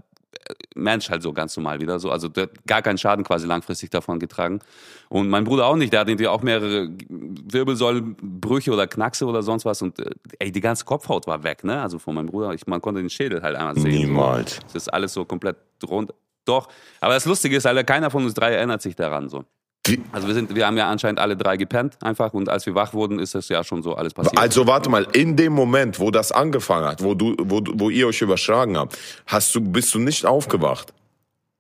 Mensch 0.74 1.11
halt 1.11 1.22
so 1.22 1.33
ganz 1.33 1.57
normal 1.57 1.81
wieder 1.81 1.98
so. 1.98 2.11
Also 2.11 2.28
der 2.28 2.44
hat 2.44 2.50
gar 2.66 2.83
keinen 2.83 2.98
Schaden 2.98 3.24
quasi 3.24 3.46
langfristig 3.46 3.90
davon 3.90 4.18
getragen. 4.18 4.61
Und 5.09 5.28
mein 5.28 5.44
Bruder 5.44 5.66
auch 5.66 5.76
nicht. 5.76 5.92
Der 5.92 6.00
hat 6.00 6.09
irgendwie 6.09 6.28
auch 6.28 6.42
mehrere 6.42 6.88
Wirbelsäulenbrüche 7.09 8.72
oder 8.72 8.87
Knackse 8.87 9.26
oder 9.26 9.42
sonst 9.42 9.64
was. 9.64 9.83
Und 9.83 9.98
äh, 9.98 10.11
ey, 10.38 10.52
die 10.52 10.61
ganze 10.61 10.85
Kopfhaut 10.85 11.26
war 11.26 11.42
weg, 11.44 11.64
ne? 11.64 11.81
Also 11.81 11.98
von 11.98 12.14
meinem 12.14 12.26
Bruder. 12.26 12.52
Ich, 12.55 12.66
man 12.66 12.81
konnte 12.81 13.00
den 13.00 13.11
Schädel 13.11 13.42
halt 13.42 13.57
einmal 13.57 13.76
sehen. 13.76 14.07
Niemals. 14.07 14.57
So. 14.57 14.61
Das 14.62 14.74
ist 14.74 14.88
alles 14.88 15.12
so 15.12 15.24
komplett 15.24 15.57
rund. 15.87 16.12
Doch. 16.44 16.68
Aber 17.00 17.14
das 17.14 17.24
Lustige 17.24 17.57
ist, 17.57 17.66
Alter, 17.66 17.85
keiner 17.85 18.11
von 18.11 18.24
uns 18.24 18.35
drei 18.35 18.52
erinnert 18.52 18.83
sich 18.83 18.96
daran 18.96 19.28
so. 19.28 19.44
Wie, 19.86 20.00
Also 20.12 20.28
wir 20.28 20.34
sind, 20.34 20.54
wir 20.54 20.64
haben 20.66 20.76
ja 20.76 20.88
anscheinend 20.88 21.18
alle 21.18 21.36
drei 21.36 21.56
gepennt 21.56 21.96
einfach 22.04 22.32
und 22.34 22.48
als 22.48 22.66
wir 22.66 22.74
wach 22.76 22.94
wurden, 22.94 23.18
ist 23.18 23.34
das 23.34 23.48
ja 23.48 23.64
schon 23.64 23.82
so 23.82 23.94
alles 23.96 24.14
passiert. 24.14 24.38
also 24.38 24.66
warte 24.68 24.88
mal, 24.88 25.06
in 25.12 25.34
dem 25.36 25.52
Moment, 25.54 25.98
wo 25.98 26.10
das 26.12 26.30
angefangen 26.30 26.86
hat, 26.86 27.02
wo 27.02 27.14
du, 27.14 27.34
wo, 27.40 27.60
du- 27.60 27.72
wo 27.76 27.90
ihr 27.90 28.06
euch 28.06 28.22
überschlagen 28.22 28.76
habt, 28.78 28.96
hast 29.26 29.52
du, 29.54 29.60
bist 29.60 29.92
du 29.94 29.98
nicht 29.98 30.24
aufgewacht? 30.24 30.94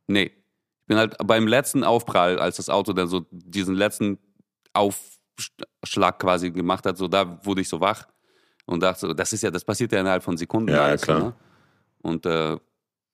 Nee. 0.06 0.30
Ich 0.82 0.86
bin 0.86 0.98
halt 0.98 1.16
beim 1.24 1.46
letzten 1.48 1.82
Aufprall, 1.84 2.38
als 2.38 2.56
das 2.56 2.68
Auto 2.68 2.92
dann 2.92 3.08
so 3.08 3.24
diesen 3.30 3.74
letzten 3.74 4.18
Aufschlag 4.72 6.18
quasi 6.18 6.50
gemacht 6.50 6.84
hat, 6.86 6.96
so 6.98 7.08
da 7.08 7.38
wurde 7.44 7.60
ich 7.62 7.68
so 7.68 7.80
wach 7.80 8.06
und 8.66 8.82
dachte 8.82 9.00
so, 9.00 9.12
das 9.14 9.32
ist 9.32 9.42
ja, 9.42 9.50
das 9.50 9.64
passiert 9.64 9.92
ja 9.92 10.00
innerhalb 10.00 10.22
von 10.22 10.36
Sekunden. 10.36 10.72
Ja, 10.72 10.84
alles, 10.84 11.02
klar. 11.02 11.20
Ne? 11.20 11.32
Und 12.02 12.26
äh, 12.26 12.56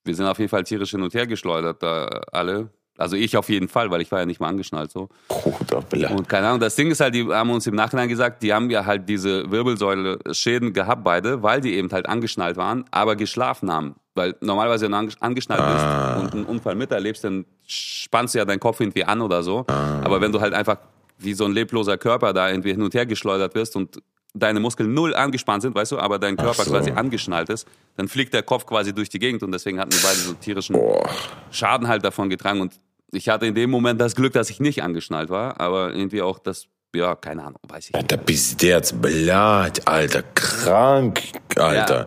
wir 0.05 0.15
sind 0.15 0.27
auf 0.27 0.39
jeden 0.39 0.49
Fall 0.51 0.65
tierisch 0.65 0.91
hin 0.91 1.03
und 1.03 1.15
her 1.15 1.27
geschleudert, 1.27 1.83
da 1.83 2.07
alle. 2.33 2.71
Also 2.99 3.17
ich 3.17 3.37
auf 3.37 3.49
jeden 3.49 3.69
Fall, 3.69 3.91
weil 3.91 4.01
ich 4.01 4.11
war 4.11 4.19
ja 4.21 4.27
nicht 4.27 4.41
mal 4.41 4.49
angeschnallt 4.49 4.91
so. 4.91 5.09
Bruder. 5.29 6.11
Und 6.11 6.29
keine 6.29 6.49
Ahnung, 6.49 6.61
das 6.61 6.75
Ding 6.77 6.91
ist 6.91 7.01
halt, 7.01 7.15
die 7.15 7.27
haben 7.29 7.49
uns 7.51 7.67
im 7.67 7.75
Nachhinein 7.77 8.09
gesagt, 8.09 8.43
die 8.43 8.53
haben 8.53 8.69
ja 8.71 8.85
halt 8.85 9.09
diese 9.09 9.51
Wirbelsäule-Schäden 9.51 10.73
gehabt, 10.73 11.05
beide, 11.05 11.43
weil 11.43 11.61
die 11.61 11.75
eben 11.75 11.91
halt 11.93 12.09
angeschnallt 12.09 12.57
waren, 12.57 12.85
aber 12.91 13.17
geschlafen 13.17 13.71
haben. 13.73 13.95
Weil 14.15 14.35
normalerweise, 14.41 14.87
wenn 14.87 14.93
du 14.93 14.99
ange- 14.99 15.17
angeschnallt 15.21 15.61
Ah. 15.61 16.15
bist 16.21 16.25
und 16.25 16.35
einen 16.41 16.45
Unfall 16.47 16.75
miterlebst, 16.75 17.23
dann 17.25 17.45
spannst 17.67 18.35
du 18.35 18.39
ja 18.39 18.45
deinen 18.45 18.61
Kopf 18.61 18.81
irgendwie 18.81 19.05
an 19.05 19.21
oder 19.21 19.43
so. 19.43 19.65
Ah. 19.69 20.01
Aber 20.05 20.21
wenn 20.21 20.33
du 20.33 20.41
halt 20.41 20.53
einfach 20.55 20.79
wie 21.19 21.35
so 21.35 21.45
ein 21.45 21.53
lebloser 21.53 21.99
Körper 21.99 22.33
da 22.33 22.49
irgendwie 22.51 22.71
hin 22.73 22.83
und 22.83 22.95
her 22.95 23.07
geschleudert 23.07 23.55
wirst 23.55 23.77
und 23.77 24.01
deine 24.35 24.61
Muskeln 24.61 24.93
null 24.93 25.15
angespannt 25.15 25.63
sind, 25.63 25.75
weißt 25.75 25.93
du, 25.93 25.99
aber 25.99 26.19
dein 26.19 26.37
Körper 26.37 26.65
so. 26.65 26.71
quasi 26.71 26.91
angeschnallt 26.91 27.49
ist, 27.49 27.67
dann 27.97 28.09
fliegt 28.09 28.35
der 28.35 28.43
Kopf 28.43 28.67
quasi 28.67 28.93
durch 28.93 29.09
die 29.09 29.19
Gegend 29.19 29.43
und 29.43 29.51
deswegen 29.53 29.81
hatten 29.81 29.93
wir 29.93 30.01
beide 30.03 30.17
so 30.17 30.33
tierischen 30.35 30.75
Boah. 30.75 31.09
Schaden 31.51 31.89
halt 31.89 32.05
davon 32.05 32.29
getragen 32.29 32.61
und 32.61 32.75
ich 33.13 33.29
hatte 33.29 33.47
in 33.47 33.55
dem 33.55 33.71
Moment 33.71 34.01
das 34.01 34.15
Glück, 34.15 34.33
dass 34.33 34.51
ich 34.51 34.61
nicht 34.61 34.83
angeschnallt 34.83 35.31
war, 35.31 35.61
aber 35.61 35.93
irgendwie 35.95 36.23
auch 36.23 36.39
das 36.39 36.67
ja, 36.95 37.15
keine 37.15 37.43
Ahnung, 37.45 37.61
weiß 37.69 37.89
ich 37.89 37.93
nicht. 37.93 38.11
der 38.11 38.17
Pizderz, 38.17 38.95
Blatt, 38.95 39.87
Alter, 39.87 40.23
krank, 40.35 41.21
Alter. 41.57 41.99
Ja. 42.01 42.07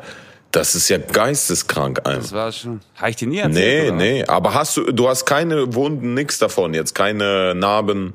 Das 0.52 0.74
ist 0.76 0.90
ja 0.90 0.98
geisteskrank 0.98 2.02
Das 2.04 2.14
einfach. 2.14 2.32
war 2.36 2.52
schon. 2.52 2.82
Habe 2.96 3.12
ich 3.12 3.16
dir 3.16 3.28
nie 3.28 3.38
erzählt? 3.38 3.84
Nee, 3.84 3.88
oder? 3.90 3.96
nee, 3.98 4.26
aber 4.26 4.54
hast 4.54 4.76
du, 4.78 4.92
du 4.92 5.08
hast 5.08 5.26
keine 5.26 5.74
Wunden, 5.76 6.14
nix 6.16 6.40
davon, 6.40 6.74
jetzt 6.74 6.94
keine 6.96 7.54
Narben. 7.56 8.14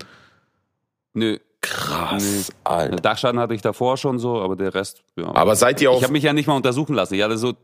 Nö. 1.14 1.39
Krass, 1.62 2.12
Einen 2.12 2.45
Alter. 2.64 2.97
Dachschaden 2.97 3.41
hatte 3.41 3.55
ich 3.55 3.62
davor 3.62 3.97
schon 3.97 4.18
so, 4.20 4.41
aber 4.41 4.55
der 4.55 4.72
Rest, 4.74 5.03
ja. 5.16 5.34
Aber 5.34 5.57
seid 5.57 5.80
ihr 5.80 5.91
ich 5.91 5.97
auf, 5.97 6.03
habe 6.03 6.12
mich 6.12 6.22
ja 6.22 6.32
nicht 6.32 6.47
mal 6.47 6.55
untersuchen 6.55 6.95
lassen. 6.95 7.14
Ich 7.14 7.22
hatte 7.22 7.39
so 7.39 7.55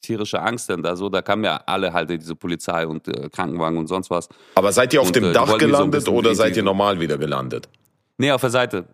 tierische 0.00 0.40
Angst 0.40 0.68
denn 0.68 0.82
da 0.82 0.96
so. 0.96 1.08
Da 1.08 1.22
kamen 1.22 1.44
ja 1.44 1.60
alle 1.66 1.92
halt 1.92 2.10
diese 2.10 2.34
Polizei 2.34 2.86
und 2.86 3.08
äh, 3.08 3.28
Krankenwagen 3.28 3.78
und 3.78 3.86
sonst 3.86 4.10
was. 4.10 4.28
aber 4.54 4.72
seid 4.72 4.92
ihr 4.94 5.00
auf 5.00 5.08
und, 5.08 5.16
dem 5.16 5.24
äh, 5.24 5.32
Dach 5.32 5.48
so 5.48 5.56
gelandet 5.58 5.90
bisschen 5.92 6.14
oder 6.14 6.34
seid 6.34 6.56
ihr 6.56 6.62
normal 6.62 7.00
wieder 7.00 7.18
gelandet? 7.18 7.68
Nee, 8.16 8.32
auf 8.32 8.40
der 8.40 8.50
Seite. 8.50 8.84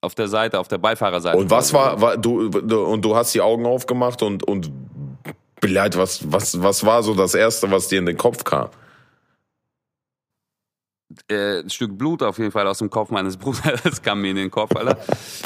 Auf 0.00 0.14
der 0.16 0.26
Seite, 0.28 0.58
auf 0.58 0.66
der 0.68 0.78
Beifahrerseite. 0.78 1.38
Und 1.38 1.50
was 1.50 1.72
war, 1.72 2.00
war 2.00 2.16
du, 2.16 2.48
du 2.48 2.84
und 2.84 3.04
du 3.04 3.14
hast 3.14 3.34
die 3.34 3.40
Augen 3.40 3.66
aufgemacht 3.66 4.22
und 4.22 4.42
und 4.42 4.70
Blatt, 5.60 5.96
was 5.96 6.30
was 6.32 6.60
was 6.60 6.84
war 6.84 7.02
so 7.04 7.14
das 7.14 7.34
erste, 7.34 7.70
was 7.70 7.86
dir 7.88 8.00
in 8.00 8.06
den 8.06 8.16
Kopf 8.16 8.42
kam? 8.42 8.68
äh, 11.28 11.60
ein 11.60 11.70
Stück 11.70 11.96
Blut 11.96 12.22
auf 12.22 12.38
jeden 12.38 12.50
Fall 12.50 12.66
aus 12.66 12.78
dem 12.78 12.90
Kopf 12.90 13.10
meines 13.10 13.36
Bruders 13.38 14.02
kam 14.02 14.20
mir 14.22 14.30
in 14.30 14.36
den 14.36 14.50
Kopf, 14.50 14.74
Alter. 14.74 14.98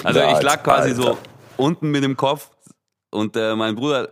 Also 0.05 0.21
Ja, 0.21 0.37
ich 0.37 0.43
lag 0.43 0.63
quasi 0.63 0.91
Alter. 0.91 1.03
so 1.03 1.19
unten 1.57 1.91
mit 1.91 2.05
dem 2.05 2.17
Kopf 2.17 2.51
und 3.11 3.37
äh, 3.37 3.55
mein 3.57 3.75
Bruder 3.75 4.11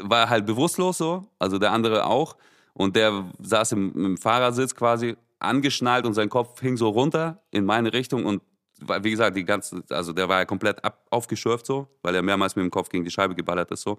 war 0.00 0.28
halt 0.28 0.46
bewusstlos 0.46 0.98
so, 0.98 1.26
also 1.38 1.58
der 1.58 1.72
andere 1.72 2.06
auch. 2.06 2.36
Und 2.72 2.96
der 2.96 3.24
saß 3.40 3.72
im, 3.72 4.04
im 4.04 4.16
Fahrersitz 4.16 4.74
quasi 4.74 5.16
angeschnallt 5.40 6.06
und 6.06 6.14
sein 6.14 6.28
Kopf 6.28 6.60
hing 6.60 6.76
so 6.76 6.88
runter 6.88 7.42
in 7.50 7.64
meine 7.64 7.92
Richtung 7.92 8.24
und 8.24 8.42
wie 8.80 9.10
gesagt, 9.10 9.36
die 9.36 9.44
ganze, 9.44 9.82
also 9.90 10.12
der 10.12 10.28
war 10.28 10.38
ja 10.38 10.44
komplett 10.44 10.84
ab, 10.84 11.04
aufgeschürft 11.10 11.66
so, 11.66 11.88
weil 12.02 12.14
er 12.14 12.22
mehrmals 12.22 12.54
mit 12.54 12.64
dem 12.64 12.70
Kopf 12.70 12.88
gegen 12.88 13.04
die 13.04 13.10
Scheibe 13.10 13.34
geballert 13.34 13.70
ist 13.70 13.82
so. 13.82 13.98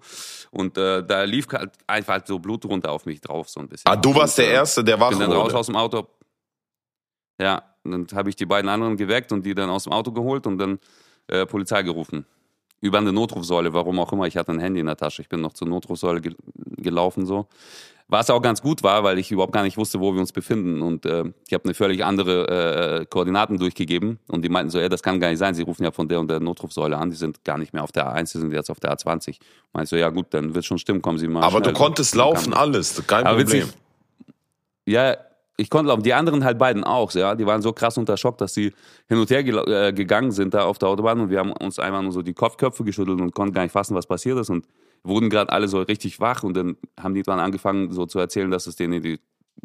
Und 0.50 0.78
äh, 0.78 1.04
da 1.04 1.24
lief 1.24 1.46
halt 1.52 1.72
einfach 1.86 2.14
halt 2.14 2.26
so 2.26 2.38
Blut 2.38 2.64
runter 2.64 2.90
auf 2.90 3.04
mich 3.04 3.20
drauf 3.20 3.48
so 3.48 3.60
ein 3.60 3.68
bisschen. 3.68 3.90
Ah, 3.90 3.96
du 3.96 4.14
warst 4.14 4.38
und, 4.38 4.44
der 4.44 4.52
äh, 4.52 4.54
erste, 4.54 4.82
der 4.82 4.98
wach 4.98 5.10
bin 5.10 5.20
dann 5.20 5.32
raus 5.32 5.52
aus 5.52 5.66
dem 5.66 5.76
Auto. 5.76 6.08
Ja, 7.38 7.62
dann 7.84 8.06
habe 8.14 8.28
ich 8.30 8.36
die 8.36 8.46
beiden 8.46 8.68
anderen 8.68 8.96
geweckt 8.96 9.32
und 9.32 9.44
die 9.44 9.54
dann 9.54 9.70
aus 9.70 9.84
dem 9.84 9.92
Auto 9.92 10.12
geholt 10.12 10.46
und 10.46 10.58
dann 10.58 10.78
äh, 11.28 11.46
Polizei 11.46 11.82
gerufen. 11.82 12.24
Über 12.80 12.98
eine 12.98 13.12
Notrufsäule, 13.12 13.72
warum 13.74 13.98
auch 13.98 14.12
immer. 14.12 14.26
Ich 14.26 14.36
hatte 14.36 14.52
ein 14.52 14.58
Handy 14.58 14.80
in 14.80 14.86
der 14.86 14.96
Tasche. 14.96 15.20
Ich 15.22 15.28
bin 15.28 15.40
noch 15.40 15.52
zur 15.52 15.68
Notrufsäule 15.68 16.20
ge 16.20 16.34
gelaufen 16.76 17.26
so. 17.26 17.46
Was 18.08 18.28
auch 18.30 18.40
ganz 18.42 18.60
gut 18.62 18.82
war, 18.82 19.04
weil 19.04 19.18
ich 19.20 19.30
überhaupt 19.30 19.52
gar 19.52 19.62
nicht 19.62 19.76
wusste, 19.76 20.00
wo 20.00 20.12
wir 20.14 20.20
uns 20.20 20.32
befinden. 20.32 20.82
Und 20.82 21.06
äh, 21.06 21.24
ich 21.46 21.52
habe 21.54 21.64
eine 21.64 21.74
völlig 21.74 22.04
andere 22.04 23.00
äh, 23.02 23.06
Koordinaten 23.06 23.56
durchgegeben. 23.58 24.18
Und 24.28 24.42
die 24.42 24.48
meinten 24.48 24.70
so, 24.70 24.78
ey, 24.80 24.88
das 24.88 25.02
kann 25.02 25.20
gar 25.20 25.28
nicht 25.28 25.38
sein. 25.38 25.54
Sie 25.54 25.62
rufen 25.62 25.84
ja 25.84 25.92
von 25.92 26.08
der 26.08 26.18
und 26.18 26.28
der 26.28 26.40
Notrufsäule 26.40 26.96
an. 26.96 27.10
Die 27.10 27.16
sind 27.16 27.44
gar 27.44 27.56
nicht 27.58 27.72
mehr 27.72 27.84
auf 27.84 27.92
der 27.92 28.08
A1, 28.12 28.32
die 28.32 28.38
sind 28.38 28.52
jetzt 28.52 28.70
auf 28.70 28.80
der 28.80 28.96
A20. 28.96 29.36
Meinte 29.72 29.84
ich 29.84 29.88
so, 29.90 29.96
ja 29.96 30.08
gut, 30.08 30.26
dann 30.30 30.54
wird 30.54 30.64
schon 30.64 30.78
stimmen, 30.78 31.02
kommen 31.02 31.18
Sie 31.18 31.28
mal 31.28 31.42
Aber 31.44 31.60
du 31.60 31.66
schnell. 31.66 31.74
konntest 31.74 32.14
Dann 32.14 32.20
kam- 32.22 32.28
laufen, 32.34 32.54
alles, 32.54 33.06
kein 33.06 33.26
aber 33.26 33.38
Problem. 33.44 33.62
witzig, 33.68 33.74
ja, 34.86 35.16
ich 35.60 35.68
konnte 35.68 35.88
laufen. 35.88 36.02
Die 36.02 36.14
anderen 36.14 36.44
halt 36.44 36.58
beiden 36.58 36.84
auch, 36.84 37.12
ja. 37.12 37.34
Die 37.34 37.46
waren 37.46 37.62
so 37.62 37.72
krass 37.72 37.98
unter 37.98 38.16
Schock, 38.16 38.38
dass 38.38 38.54
sie 38.54 38.72
hin 39.08 39.18
und 39.18 39.30
her 39.30 39.40
äh, 39.40 39.92
gegangen 39.92 40.32
sind 40.32 40.54
da 40.54 40.64
auf 40.64 40.78
der 40.78 40.88
Autobahn 40.88 41.20
und 41.20 41.30
wir 41.30 41.38
haben 41.38 41.52
uns 41.52 41.78
einfach 41.78 42.02
nur 42.02 42.12
so 42.12 42.22
die 42.22 42.32
Kopfköpfe 42.32 42.82
geschüttelt 42.84 43.20
und 43.20 43.34
konnten 43.34 43.52
gar 43.52 43.62
nicht 43.62 43.72
fassen, 43.72 43.94
was 43.94 44.06
passiert 44.06 44.38
ist 44.38 44.50
und 44.50 44.66
wurden 45.02 45.30
gerade 45.30 45.52
alle 45.52 45.68
so 45.68 45.80
richtig 45.82 46.20
wach 46.20 46.42
und 46.42 46.56
dann 46.56 46.76
haben 46.98 47.14
die 47.14 47.22
dann 47.22 47.38
angefangen 47.38 47.92
so 47.92 48.06
zu 48.06 48.18
erzählen, 48.18 48.50
dass 48.50 48.66
es 48.66 48.76
denen 48.76 49.18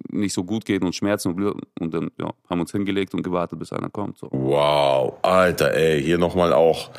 nicht 0.10 0.34
so 0.34 0.43
gut 0.43 0.66
geht 0.66 0.84
und 0.84 0.93
Schmerzen 0.93 1.34
und 1.34 1.62
und 1.80 1.93
dann 1.93 2.12
ja, 2.20 2.32
haben 2.50 2.60
uns 2.60 2.72
hingelegt 2.72 3.14
und 3.14 3.24
gewartet, 3.24 3.58
bis 3.60 3.72
einer 3.72 3.89
kommt. 3.89 4.18
So. 4.18 4.28
Wow, 4.32 5.14
Alter, 5.22 5.74
ey, 5.74 6.02
hier 6.02 6.18
nochmal 6.18 6.52
auch 6.52 6.89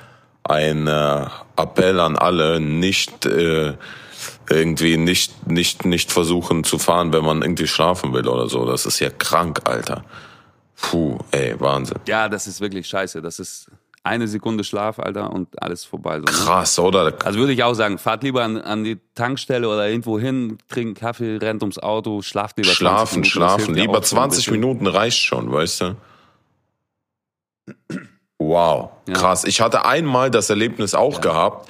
ein 0.44 0.86
äh, 0.86 1.26
Appell 1.57 2.01
an 2.01 2.16
alle, 2.16 2.61
nicht 2.61 3.26
äh, 3.26 3.74
irgendwie 4.51 4.97
nicht 4.97 5.47
nicht 5.51 5.85
nicht 5.85 6.12
versuchen 6.12 6.64
zu 6.64 6.79
fahren, 6.79 7.12
wenn 7.12 7.24
man 7.24 7.43
irgendwie 7.43 7.66
schlafen 7.66 8.12
will 8.12 8.27
oder 8.29 8.49
so. 8.49 8.64
Das 8.66 8.87
ist 8.87 8.99
ja 9.01 9.11
krank, 9.11 9.61
Alter. 9.64 10.05
Puh, 10.81 11.18
ey, 11.31 11.55
Wahnsinn. 11.59 11.99
Ja, 12.07 12.29
das 12.29 12.47
ist 12.47 12.61
wirklich 12.61 12.87
scheiße. 12.87 13.22
Das 13.22 13.39
ist 13.39 13.70
eine 14.03 14.29
Sekunde 14.29 14.62
Schlaf, 14.62 15.01
Alter, 15.01 15.33
und 15.33 15.61
alles 15.61 15.85
vorbei. 15.85 16.18
So, 16.18 16.24
ne? 16.27 16.31
Krass, 16.31 16.79
oder? 16.79 17.12
Also 17.24 17.39
würde 17.41 17.53
ich 17.55 17.64
auch 17.64 17.74
sagen, 17.74 17.99
fahrt 17.99 18.22
lieber 18.22 18.45
an, 18.45 18.57
an 18.59 18.85
die 18.85 18.99
Tankstelle 19.16 19.68
oder 19.68 19.89
irgendwo 19.89 20.18
hin, 20.20 20.59
trinkt 20.68 21.01
Kaffee, 21.01 21.39
rennt 21.39 21.62
ums 21.62 21.79
Auto, 21.79 22.22
schlaft 22.22 22.57
lieber 22.59 22.68
20 22.68 22.77
Schlafen, 22.79 23.14
Minuten, 23.16 23.31
schlafen. 23.31 23.74
ja 23.74 23.81
Lieber 23.83 23.99
auch 23.99 24.05
schon 24.05 24.18
ein 24.18 24.31
20 24.31 24.37
bisschen. 24.45 24.53
Minuten 24.61 24.87
reicht 24.87 25.18
schon, 25.18 25.51
weißt 25.53 25.81
du? 25.81 25.97
Wow, 28.39 28.91
Ja. 29.09 29.14
krass. 29.14 29.45
Ich 29.45 29.61
hatte 29.61 29.87
einmal 29.87 30.31
das 30.31 30.51
Erlebnis 30.51 30.95
auch 30.95 31.20
gehabt. 31.20 31.68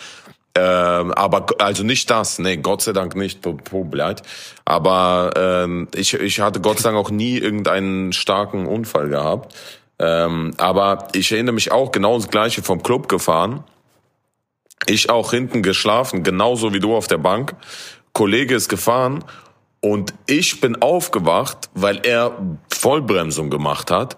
Ähm, 0.59 1.13
aber 1.13 1.47
also 1.59 1.83
nicht 1.83 2.09
das, 2.09 2.39
nee, 2.39 2.57
Gott 2.57 2.81
sei 2.81 2.93
Dank 2.93 3.15
nicht, 3.15 3.43
Publik. 3.43 4.17
Aber 4.65 5.31
ähm, 5.37 5.89
ich, 5.95 6.15
ich 6.15 6.41
hatte 6.41 6.63
Gott 6.63 6.79
sei 6.79 6.91
Dank 6.91 6.99
auch 6.99 7.11
nie 7.11 7.37
irgendeinen 7.37 8.15
starken 8.15 8.67
Unfall 8.67 9.11
gehabt. 9.11 9.55
Ähm, 9.99 10.55
aber 10.57 11.09
ich 11.13 11.31
erinnere 11.31 11.55
mich 11.55 11.73
auch 11.73 11.93
genau 11.93 12.17
das 12.17 12.29
gleiche 12.29 12.63
vom 12.63 12.83
Club 12.83 13.09
gefahren. 13.09 13.65
Ich 14.87 15.11
auch 15.11 15.31
hinten 15.31 15.63
geschlafen, 15.63 16.23
genauso 16.23 16.73
wie 16.73 16.81
du 16.81 16.97
auf 16.97 17.07
der 17.07 17.19
Bank. 17.19 17.55
Kollege 18.15 18.55
ist 18.55 18.71
gefahren 18.71 19.25
und 19.81 20.15
ich 20.27 20.61
bin 20.63 20.81
aufgewacht, 20.81 21.69
weil 21.75 22.01
er 22.03 22.33
Vollbremsung 22.73 23.51
gemacht 23.51 23.91
hat 23.91 24.17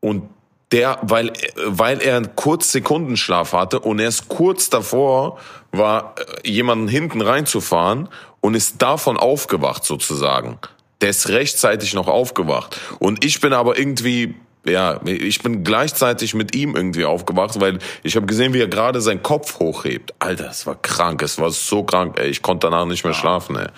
und 0.00 0.28
der, 0.72 0.98
weil, 1.02 1.32
weil 1.64 2.00
er 2.02 2.16
einen 2.16 2.36
kurz 2.36 2.72
Sekundenschlaf 2.72 3.52
hatte 3.52 3.80
und 3.80 3.98
erst 3.98 4.28
kurz 4.28 4.68
davor 4.68 5.38
war, 5.72 6.14
äh, 6.44 6.48
jemanden 6.48 6.88
hinten 6.88 7.20
reinzufahren 7.20 8.08
und 8.40 8.54
ist 8.54 8.82
davon 8.82 9.16
aufgewacht 9.16 9.84
sozusagen. 9.84 10.58
Der 11.00 11.10
ist 11.10 11.28
rechtzeitig 11.28 11.94
noch 11.94 12.08
aufgewacht. 12.08 12.78
Und 12.98 13.24
ich 13.24 13.40
bin 13.40 13.52
aber 13.52 13.78
irgendwie, 13.78 14.34
ja, 14.66 15.00
ich 15.04 15.42
bin 15.42 15.64
gleichzeitig 15.64 16.34
mit 16.34 16.54
ihm 16.54 16.76
irgendwie 16.76 17.04
aufgewacht, 17.04 17.60
weil 17.60 17.78
ich 18.02 18.16
habe 18.16 18.26
gesehen, 18.26 18.52
wie 18.52 18.60
er 18.60 18.68
gerade 18.68 19.00
seinen 19.00 19.22
Kopf 19.22 19.60
hochhebt. 19.60 20.12
Alter, 20.18 20.50
es 20.50 20.66
war 20.66 20.74
krank, 20.74 21.22
es 21.22 21.38
war 21.38 21.50
so 21.50 21.84
krank, 21.84 22.18
ey. 22.18 22.28
Ich 22.28 22.42
konnte 22.42 22.66
danach 22.66 22.84
nicht 22.84 23.04
mehr 23.04 23.14
schlafen, 23.14 23.56
ey. 23.56 23.68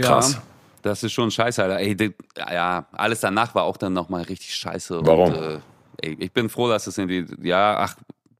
Krass. 0.00 0.34
Ja, 0.34 0.42
das 0.82 1.02
ist 1.02 1.12
schon 1.12 1.30
scheiße, 1.30 1.62
Alter. 1.62 1.78
Ey, 1.78 2.14
ja, 2.38 2.86
alles 2.92 3.20
danach 3.20 3.54
war 3.54 3.64
auch 3.64 3.76
dann 3.76 3.92
nochmal 3.92 4.22
richtig 4.22 4.54
scheiße. 4.54 5.00
Warum? 5.02 5.34
Und, 5.34 5.42
äh, 5.42 5.58
ey, 6.02 6.16
ich 6.18 6.32
bin 6.32 6.48
froh, 6.48 6.68
dass 6.68 6.86
es 6.86 6.98
irgendwie, 6.98 7.26
ja, 7.46 7.76
ach, 7.78 7.94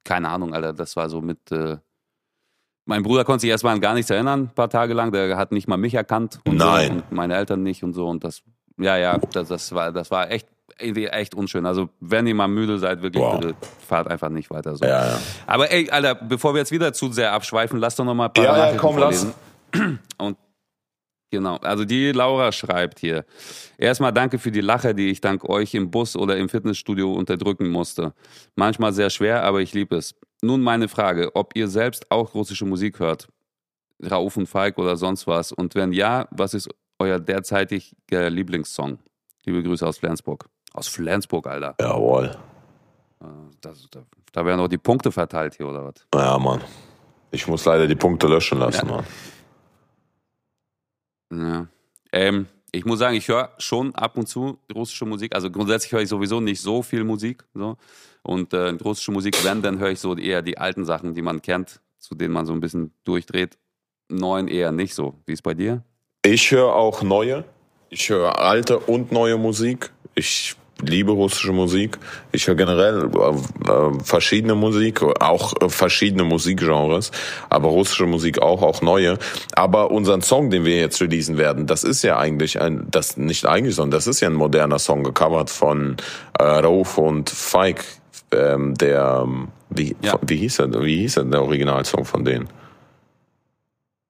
keine 0.05 0.29
Ahnung, 0.29 0.55
Alter, 0.55 0.73
das 0.73 0.97
war 0.97 1.09
so 1.09 1.21
mit, 1.21 1.51
äh, 1.53 1.77
mein 2.87 3.03
Bruder 3.03 3.25
konnte 3.25 3.43
sich 3.43 3.51
erstmal 3.51 3.75
an 3.75 3.81
gar 3.81 3.95
nichts 3.95 4.11
erinnern, 4.11 4.45
ein 4.45 4.55
paar 4.55 4.71
Tage 4.71 4.95
lang. 4.95 5.13
Der 5.13 5.37
hat 5.37 5.53
nicht 5.53 5.69
mal 5.69 5.77
mich 5.77 5.95
erkannt. 5.95 6.41
Und 6.47 6.57
Nein. 6.57 6.87
So, 6.89 6.95
und 6.95 7.13
meine 7.13 7.37
Eltern 7.37 7.63
nicht 7.63 7.85
und 7.85 7.93
so. 7.93 8.09
Und 8.09 8.25
das, 8.25 8.43
ja, 8.79 8.97
ja, 8.97 9.19
das, 9.33 9.49
das 9.49 9.73
war, 9.73 9.93
das 9.93 10.11
war 10.11 10.31
echt, 10.31 10.49
echt 10.79 11.35
unschön. 11.35 11.67
Also, 11.67 11.91
wenn 12.01 12.27
ihr 12.27 12.35
mal 12.35 12.49
müde 12.49 12.79
seid, 12.79 13.03
wirklich, 13.03 13.23
Wow. 13.23 13.39
bitte 13.39 13.55
fahrt 13.87 14.09
einfach 14.09 14.31
nicht 14.31 14.51
weiter 14.51 14.75
so. 14.77 14.85
Ja, 14.85 15.07
ja. 15.07 15.19
Aber 15.47 15.71
ey, 15.71 15.89
Alter, 15.91 16.15
bevor 16.17 16.55
wir 16.55 16.59
jetzt 16.61 16.73
wieder 16.73 16.93
zu 16.93 17.13
sehr 17.13 17.33
abschweifen, 17.33 17.79
lass 17.79 17.95
doch 17.95 18.05
noch 18.05 18.15
mal 18.15 18.27
ein 18.27 18.33
paar 18.33 18.45
Ja, 18.45 18.53
ja, 18.53 18.59
Nachrichten 18.59 18.81
komm, 18.81 18.99
lass. 18.99 19.27
vorlesen. 19.73 19.99
Und 20.19 20.37
genau, 21.31 21.57
also 21.57 21.85
die 21.85 22.13
Laura 22.13 22.53
schreibt 22.53 22.99
hier. 23.01 23.25
Erstmal 23.79 24.13
danke 24.13 24.39
für 24.39 24.51
die 24.51 24.61
Lache, 24.61 24.95
die 24.95 25.11
ich 25.11 25.21
dank 25.21 25.45
euch 25.49 25.75
im 25.75 25.91
Bus 25.91 26.17
oder 26.17 26.37
im 26.37 26.49
Fitnessstudio 26.49 27.13
unterdrücken 27.13 27.69
musste. 27.71 28.13
Manchmal 28.57 28.93
sehr 28.93 29.11
schwer, 29.11 29.43
aber 29.45 29.61
ich 29.61 29.73
liebe 29.75 29.97
es. 29.97 30.15
Nun 30.43 30.63
meine 30.63 30.89
Frage, 30.89 31.35
ob 31.35 31.55
ihr 31.57 31.69
selbst 31.69 32.11
auch 32.11 32.35
russische 32.35 32.65
Musik 32.65 32.99
hört? 32.99 33.29
Rauf 34.11 34.37
und 34.37 34.47
Falk 34.47 34.79
oder 34.79 34.97
sonst 34.97 35.27
was? 35.27 35.53
Und 35.53 35.75
wenn 35.75 35.93
ja, 35.93 36.27
was 36.31 36.55
ist 36.55 36.69
euer 36.99 37.19
derzeitiger 37.21 38.31
Lieblingssong? 38.31 38.99
Liebe 39.45 39.63
Grüße 39.63 39.87
aus 39.87 39.99
Flensburg. 39.99 40.47
Aus 40.73 40.89
Flensburg, 40.89 41.47
Alter. 41.47 41.75
Jawohl. 41.81 42.31
Äh, 43.21 43.25
Das, 43.61 43.87
da, 43.91 44.01
da 44.33 44.45
werden 44.47 44.61
auch 44.61 44.69
die 44.69 44.79
Punkte 44.79 45.13
verteilt 45.13 45.55
hier, 45.57 45.67
oder 45.69 45.85
was? 45.85 45.95
Ja, 46.15 46.39
Mann. 46.39 46.61
Ich 47.33 47.47
muss 47.47 47.65
leider 47.65 47.87
die 47.87 47.95
Punkte 47.95 48.27
löschen 48.27 48.59
lassen, 48.59 48.89
Ja. 48.89 48.97
Mann. 48.97 49.05
Ja. 51.33 51.69
Ähm, 52.13 52.47
ich 52.73 52.85
muss 52.85 52.99
sagen, 52.99 53.17
ich 53.17 53.29
höre 53.29 53.51
schon 53.59 53.95
ab 53.95 54.17
und 54.17 54.29
zu 54.29 54.59
russische 54.73 55.05
Musik. 55.05 55.35
Also 55.35 55.51
grundsätzlich 55.51 55.93
höre 55.93 56.03
ich 56.03 56.09
sowieso 56.09 56.41
nicht 56.41 56.61
so 56.61 56.83
viel 56.83 57.05
Musik. 57.05 57.45
So. 57.55 57.77
Und 58.23 58.53
äh, 58.53 58.71
russische 58.71 59.13
Musik, 59.13 59.43
wenn, 59.45 59.63
dann 59.63 59.79
höre 59.79 59.91
ich 59.91 60.01
so 60.01 60.17
eher 60.17 60.43
die 60.43 60.59
alten 60.59 60.85
Sachen, 60.85 61.15
die 61.15 61.23
man 61.23 61.43
kennt, 61.43 61.81
zu 61.99 62.15
denen 62.15 62.33
man 62.33 62.47
so 62.47 62.53
ein 62.53 62.61
bisschen 62.61 62.93
durchdreht. 63.05 63.59
Neuen 64.09 64.49
eher 64.49 64.73
nicht 64.73 64.95
so. 64.95 65.15
Wie 65.27 65.33
ist 65.33 65.43
bei 65.43 65.55
dir? 65.55 65.83
Ich 66.25 66.51
höre 66.51 66.75
auch 66.75 67.03
neue. 67.03 67.45
Ich 67.89 68.09
höre 68.09 68.39
alte 68.39 68.79
und 68.79 69.11
neue 69.11 69.37
Musik. 69.37 69.91
Ich 70.15 70.55
liebe 70.82 71.12
russische 71.14 71.54
Musik. 71.54 71.98
Ich 72.34 72.48
höre 72.48 72.56
generell 72.56 73.10
äh, 73.16 73.72
äh, 73.72 74.04
verschiedene 74.04 74.56
Musik, 74.56 75.02
auch 75.22 75.54
äh, 75.62 75.70
verschiedene 75.70 76.24
Musikgenres, 76.26 77.12
aber 77.50 77.70
russische 77.70 78.06
Musik 78.06 78.42
auch, 78.42 78.62
auch 78.62 78.82
neue. 78.82 79.18
Aber 79.54 79.92
unseren 79.92 80.22
Song, 80.22 80.50
den 80.50 80.66
wir 80.66 80.78
jetzt 80.78 81.02
releasen 81.02 81.38
werden, 81.38 81.66
das 81.66 81.84
ist 81.86 82.04
ja 82.04 82.18
eigentlich 82.18 82.60
ein, 82.60 82.88
das 82.92 83.16
nicht 83.16 83.46
eigentlich, 83.46 83.76
sondern 83.76 83.92
das 83.98 84.06
ist 84.08 84.20
ja 84.20 84.28
ein 84.30 84.34
moderner 84.36 84.80
Song 84.80 85.04
gecovert 85.04 85.50
von 85.50 85.96
äh, 86.40 86.44
Rauf 86.44 86.98
und 86.98 87.30
Feig. 87.30 87.84
ähm, 88.32 88.74
der, 88.76 89.22
ähm, 89.24 89.48
wie, 89.70 89.96
Ja. 90.02 90.20
wie, 90.28 90.36
hieß 90.38 90.60
er, 90.60 90.84
wie 90.84 90.98
hieß 90.98 91.18
er, 91.18 91.24
der 91.26 91.42
Originalsong 91.42 92.04
von 92.04 92.26
denen? 92.26 92.50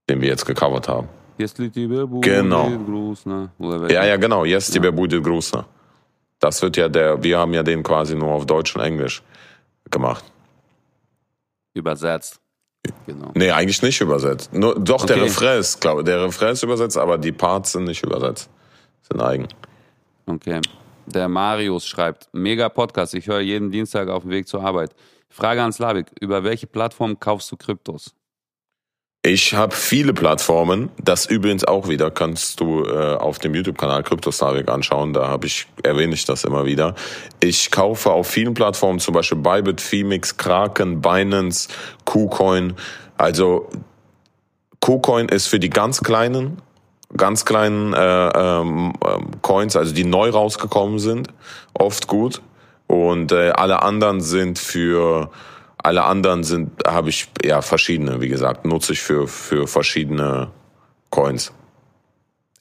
Den 0.09 0.21
wir 0.21 0.29
jetzt 0.29 0.45
gecovert 0.45 0.87
haben. 0.87 1.09
Если 1.37 1.69
тебе 1.69 2.07
будет 2.07 2.23
Genau. 2.23 2.69
грустно. 2.87 3.49
Oder 3.59 3.81
welcher? 3.81 3.93
Ja, 3.93 4.05
ja, 4.05 4.17
genau. 4.17 4.45
Yes, 4.45 4.69
Ja. 4.69 4.73
тебе 4.75 4.91
будет 4.91 5.21
грустно. 5.23 5.65
Das 6.40 6.62
wird 6.62 6.76
ja 6.76 6.88
der, 6.88 7.22
wir 7.22 7.38
haben 7.38 7.54
ja 7.54 7.62
den 7.62 7.82
quasi 7.82 8.14
nur 8.16 8.30
auf 8.32 8.46
Deutsch 8.46 8.74
und 8.74 8.82
Englisch 8.82 9.22
gemacht. 9.90 10.24
Übersetzt. 11.74 12.40
Genau. 13.06 13.30
Nee, 13.34 13.50
eigentlich 13.50 13.82
nicht 13.82 14.00
übersetzt. 14.00 14.52
Nur, 14.52 14.74
doch, 14.80 15.04
der 15.04 15.16
Okay. 15.16 15.26
Refrain 15.26 15.60
ist, 15.60 15.80
glaube 15.80 16.02
der 16.02 16.24
Refrain 16.24 16.52
ist 16.52 16.62
übersetzt, 16.62 16.96
aber 16.96 17.18
die 17.18 17.32
Parts 17.32 17.72
sind 17.72 17.84
nicht 17.84 18.02
übersetzt. 18.02 18.48
Sind 19.02 19.20
eigen. 19.20 19.48
Okay. 20.26 20.60
Der 21.06 21.28
Marius 21.28 21.86
schreibt, 21.86 22.28
mega 22.32 22.68
Podcast, 22.68 23.14
ich 23.14 23.26
höre 23.26 23.40
jeden 23.40 23.70
Dienstag 23.70 24.08
auf 24.08 24.22
dem 24.22 24.30
Weg 24.30 24.48
zur 24.48 24.62
Arbeit. 24.64 24.94
Frage 25.28 25.62
an 25.62 25.72
Slavik, 25.72 26.06
über 26.20 26.42
welche 26.42 26.66
Plattform 26.66 27.18
kaufst 27.20 27.52
du 27.52 27.56
Kryptos? 27.56 28.14
Ich 29.22 29.52
habe 29.52 29.74
viele 29.74 30.14
Plattformen. 30.14 30.88
Das 31.02 31.26
übrigens 31.26 31.66
auch 31.66 31.88
wieder 31.88 32.10
kannst 32.10 32.58
du 32.58 32.84
äh, 32.86 33.16
auf 33.16 33.38
dem 33.38 33.54
YouTube-Kanal 33.54 34.02
Kryptoslavik 34.02 34.70
anschauen. 34.70 35.12
Da 35.12 35.28
habe 35.28 35.46
ich 35.46 35.66
erwähne 35.82 36.14
ich 36.14 36.24
das 36.24 36.44
immer 36.44 36.64
wieder. 36.64 36.94
Ich 37.38 37.70
kaufe 37.70 38.12
auf 38.12 38.28
vielen 38.28 38.54
Plattformen, 38.54 38.98
zum 38.98 39.12
Beispiel 39.12 39.36
Bybit, 39.36 39.82
Femix, 39.82 40.38
Kraken, 40.38 41.02
Binance, 41.02 41.68
KuCoin. 42.06 42.76
Also 43.18 43.68
KuCoin 44.80 45.28
ist 45.28 45.48
für 45.48 45.58
die 45.58 45.68
ganz 45.68 46.00
kleinen, 46.00 46.62
ganz 47.14 47.44
kleinen 47.44 47.92
äh, 47.92 48.28
ähm, 48.28 48.94
ähm, 49.06 49.30
Coins, 49.42 49.76
also 49.76 49.92
die 49.92 50.04
neu 50.04 50.30
rausgekommen 50.30 50.98
sind, 50.98 51.28
oft 51.74 52.06
gut. 52.06 52.40
Und 52.86 53.32
äh, 53.32 53.50
alle 53.50 53.82
anderen 53.82 54.22
sind 54.22 54.58
für 54.58 55.30
alle 55.82 56.04
anderen 56.04 56.44
sind 56.44 56.70
habe 56.86 57.10
ich 57.10 57.28
ja 57.44 57.62
verschiedene, 57.62 58.20
wie 58.20 58.28
gesagt, 58.28 58.64
nutze 58.64 58.92
ich 58.92 59.00
für 59.00 59.28
für 59.28 59.66
verschiedene 59.66 60.50
Coins. 61.10 61.52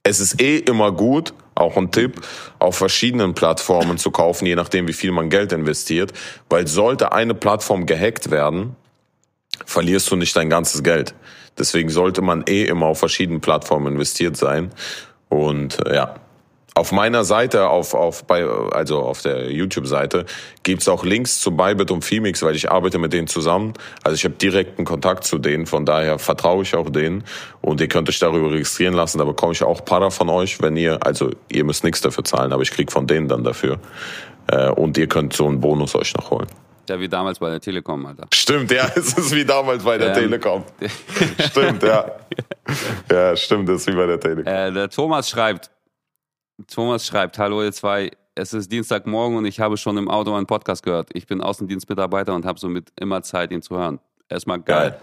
Es 0.03 0.19
ist 0.19 0.41
eh 0.41 0.57
immer 0.57 0.91
gut, 0.91 1.33
auch 1.55 1.77
ein 1.77 1.91
Tipp, 1.91 2.21
auf 2.57 2.77
verschiedenen 2.77 3.33
Plattformen 3.33 3.97
zu 3.97 4.11
kaufen, 4.11 4.45
je 4.45 4.55
nachdem, 4.55 4.87
wie 4.87 4.93
viel 4.93 5.11
man 5.11 5.29
Geld 5.29 5.51
investiert, 5.51 6.13
weil 6.49 6.67
sollte 6.67 7.11
eine 7.11 7.35
Plattform 7.35 7.85
gehackt 7.85 8.31
werden, 8.31 8.75
verlierst 9.65 10.09
du 10.09 10.15
nicht 10.15 10.35
dein 10.35 10.49
ganzes 10.49 10.83
Geld. 10.83 11.13
Deswegen 11.57 11.89
sollte 11.89 12.21
man 12.21 12.45
eh 12.47 12.63
immer 12.63 12.87
auf 12.87 12.99
verschiedenen 12.99 13.41
Plattformen 13.41 13.93
investiert 13.93 14.37
sein. 14.37 14.71
Und 15.27 15.85
äh, 15.85 15.95
ja, 15.95 16.15
auf 16.75 16.91
meiner 16.91 17.23
Seite, 17.23 17.67
auf, 17.69 17.93
auf 17.93 18.23
bei, 18.25 18.45
also 18.45 18.99
auf 18.99 19.21
der 19.21 19.51
YouTube-Seite, 19.51 20.25
gibt's 20.63 20.87
auch 20.87 21.03
Links 21.03 21.39
zu 21.39 21.51
Bybit 21.55 21.91
und 21.91 22.03
Femix, 22.05 22.41
weil 22.43 22.55
ich 22.55 22.71
arbeite 22.71 22.97
mit 22.99 23.11
denen 23.13 23.27
zusammen. 23.27 23.73
Also 24.03 24.15
ich 24.15 24.23
habe 24.23 24.35
direkten 24.35 24.85
Kontakt 24.85 25.23
zu 25.23 25.37
denen, 25.37 25.65
von 25.65 25.85
daher 25.85 26.19
vertraue 26.19 26.63
ich 26.63 26.75
auch 26.75 26.89
denen. 26.89 27.23
Und 27.61 27.81
ihr 27.81 27.87
könnt 27.87 28.07
euch 28.09 28.19
darüber 28.19 28.51
registrieren 28.51 28.93
lassen, 28.93 29.17
da 29.17 29.25
bekomme 29.25 29.53
ich 29.53 29.63
auch 29.63 29.83
Para 29.83 30.09
von 30.09 30.29
euch, 30.29 30.61
wenn 30.61 30.77
ihr, 30.77 30.99
also 31.05 31.31
ihr 31.51 31.63
müsst 31.63 31.83
nichts 31.83 32.01
dafür 32.01 32.23
zahlen, 32.23 32.53
aber 32.53 32.61
ich 32.63 32.71
krieg 32.71 32.91
von 32.91 33.07
denen 33.07 33.27
dann 33.27 33.43
dafür. 33.43 33.79
Äh, 34.47 34.69
Und 34.69 34.97
ihr 34.97 35.07
könnt 35.07 35.33
so 35.33 35.47
einen 35.47 35.59
Bonus 35.59 35.95
euch 35.95 36.13
noch 36.15 36.31
holen. 36.31 36.47
Ja, 36.89 36.99
wie 36.99 37.07
damals 37.07 37.37
bei 37.37 37.51
der 37.51 37.59
Telekom, 37.59 38.03
Alter. 38.07 38.25
Stimmt, 38.33 38.71
ja, 38.71 38.89
es 38.95 39.13
ist 39.13 39.35
wie 39.35 39.45
damals 39.45 39.83
bei 39.83 39.99
der 39.99 40.07
Ähm. 40.09 40.13
Telekom. 40.15 40.63
Stimmt, 41.51 41.83
ja. 41.83 42.05
Ja, 43.11 43.35
stimmt, 43.35 43.69
das 43.69 43.81
ist 43.81 43.87
wie 43.87 43.95
bei 43.95 44.07
der 44.07 44.19
Telekom. 44.19 44.51
Äh, 44.51 44.71
der 44.71 44.89
Thomas 44.89 45.29
schreibt, 45.29 45.69
Thomas 46.67 47.05
schreibt, 47.05 47.37
hallo 47.37 47.63
ihr 47.63 47.71
zwei, 47.71 48.11
es 48.35 48.53
ist 48.53 48.71
Dienstagmorgen 48.71 49.37
und 49.37 49.45
ich 49.45 49.59
habe 49.59 49.77
schon 49.77 49.97
im 49.97 50.09
Auto 50.09 50.33
einen 50.33 50.45
Podcast 50.45 50.83
gehört. 50.83 51.09
Ich 51.13 51.27
bin 51.27 51.41
Außendienstmitarbeiter 51.41 52.33
und 52.33 52.45
habe 52.45 52.59
somit 52.59 52.91
immer 52.99 53.21
Zeit, 53.21 53.51
ihn 53.51 53.61
zu 53.61 53.77
hören. 53.77 53.99
Erstmal 54.29 54.59
geil. 54.59 54.91
Geil. 54.91 54.99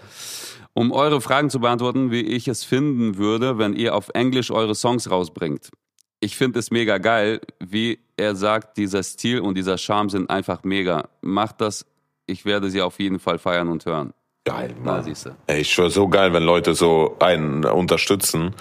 Um 0.73 0.91
eure 0.91 1.21
Fragen 1.21 1.49
zu 1.49 1.59
beantworten, 1.59 2.11
wie 2.11 2.21
ich 2.21 2.47
es 2.47 2.63
finden 2.63 3.17
würde, 3.17 3.57
wenn 3.57 3.73
ihr 3.73 3.95
auf 3.95 4.09
Englisch 4.13 4.51
eure 4.51 4.75
Songs 4.75 5.09
rausbringt. 5.09 5.69
Ich 6.19 6.35
finde 6.35 6.59
es 6.59 6.71
mega 6.71 6.97
geil, 6.97 7.41
wie 7.59 7.99
er 8.15 8.35
sagt, 8.35 8.77
dieser 8.77 9.03
Stil 9.03 9.39
und 9.39 9.55
dieser 9.55 9.77
Charme 9.77 10.09
sind 10.09 10.29
einfach 10.29 10.63
mega. 10.63 11.09
Macht 11.21 11.61
das, 11.61 11.85
ich 12.25 12.45
werde 12.45 12.69
sie 12.69 12.81
auf 12.81 12.99
jeden 12.99 13.19
Fall 13.19 13.37
feiern 13.37 13.69
und 13.69 13.85
hören. 13.85 14.13
Geil, 14.45 14.73
Mann. 14.83 15.03
siehst 15.03 15.25
du. 15.25 15.35
Ey, 15.47 15.61
ich 15.61 15.73
schwör, 15.73 15.89
so 15.89 16.07
geil, 16.07 16.33
wenn 16.33 16.43
Leute 16.43 16.73
so 16.73 17.17
einen 17.19 17.65
unterstützen. 17.65 18.55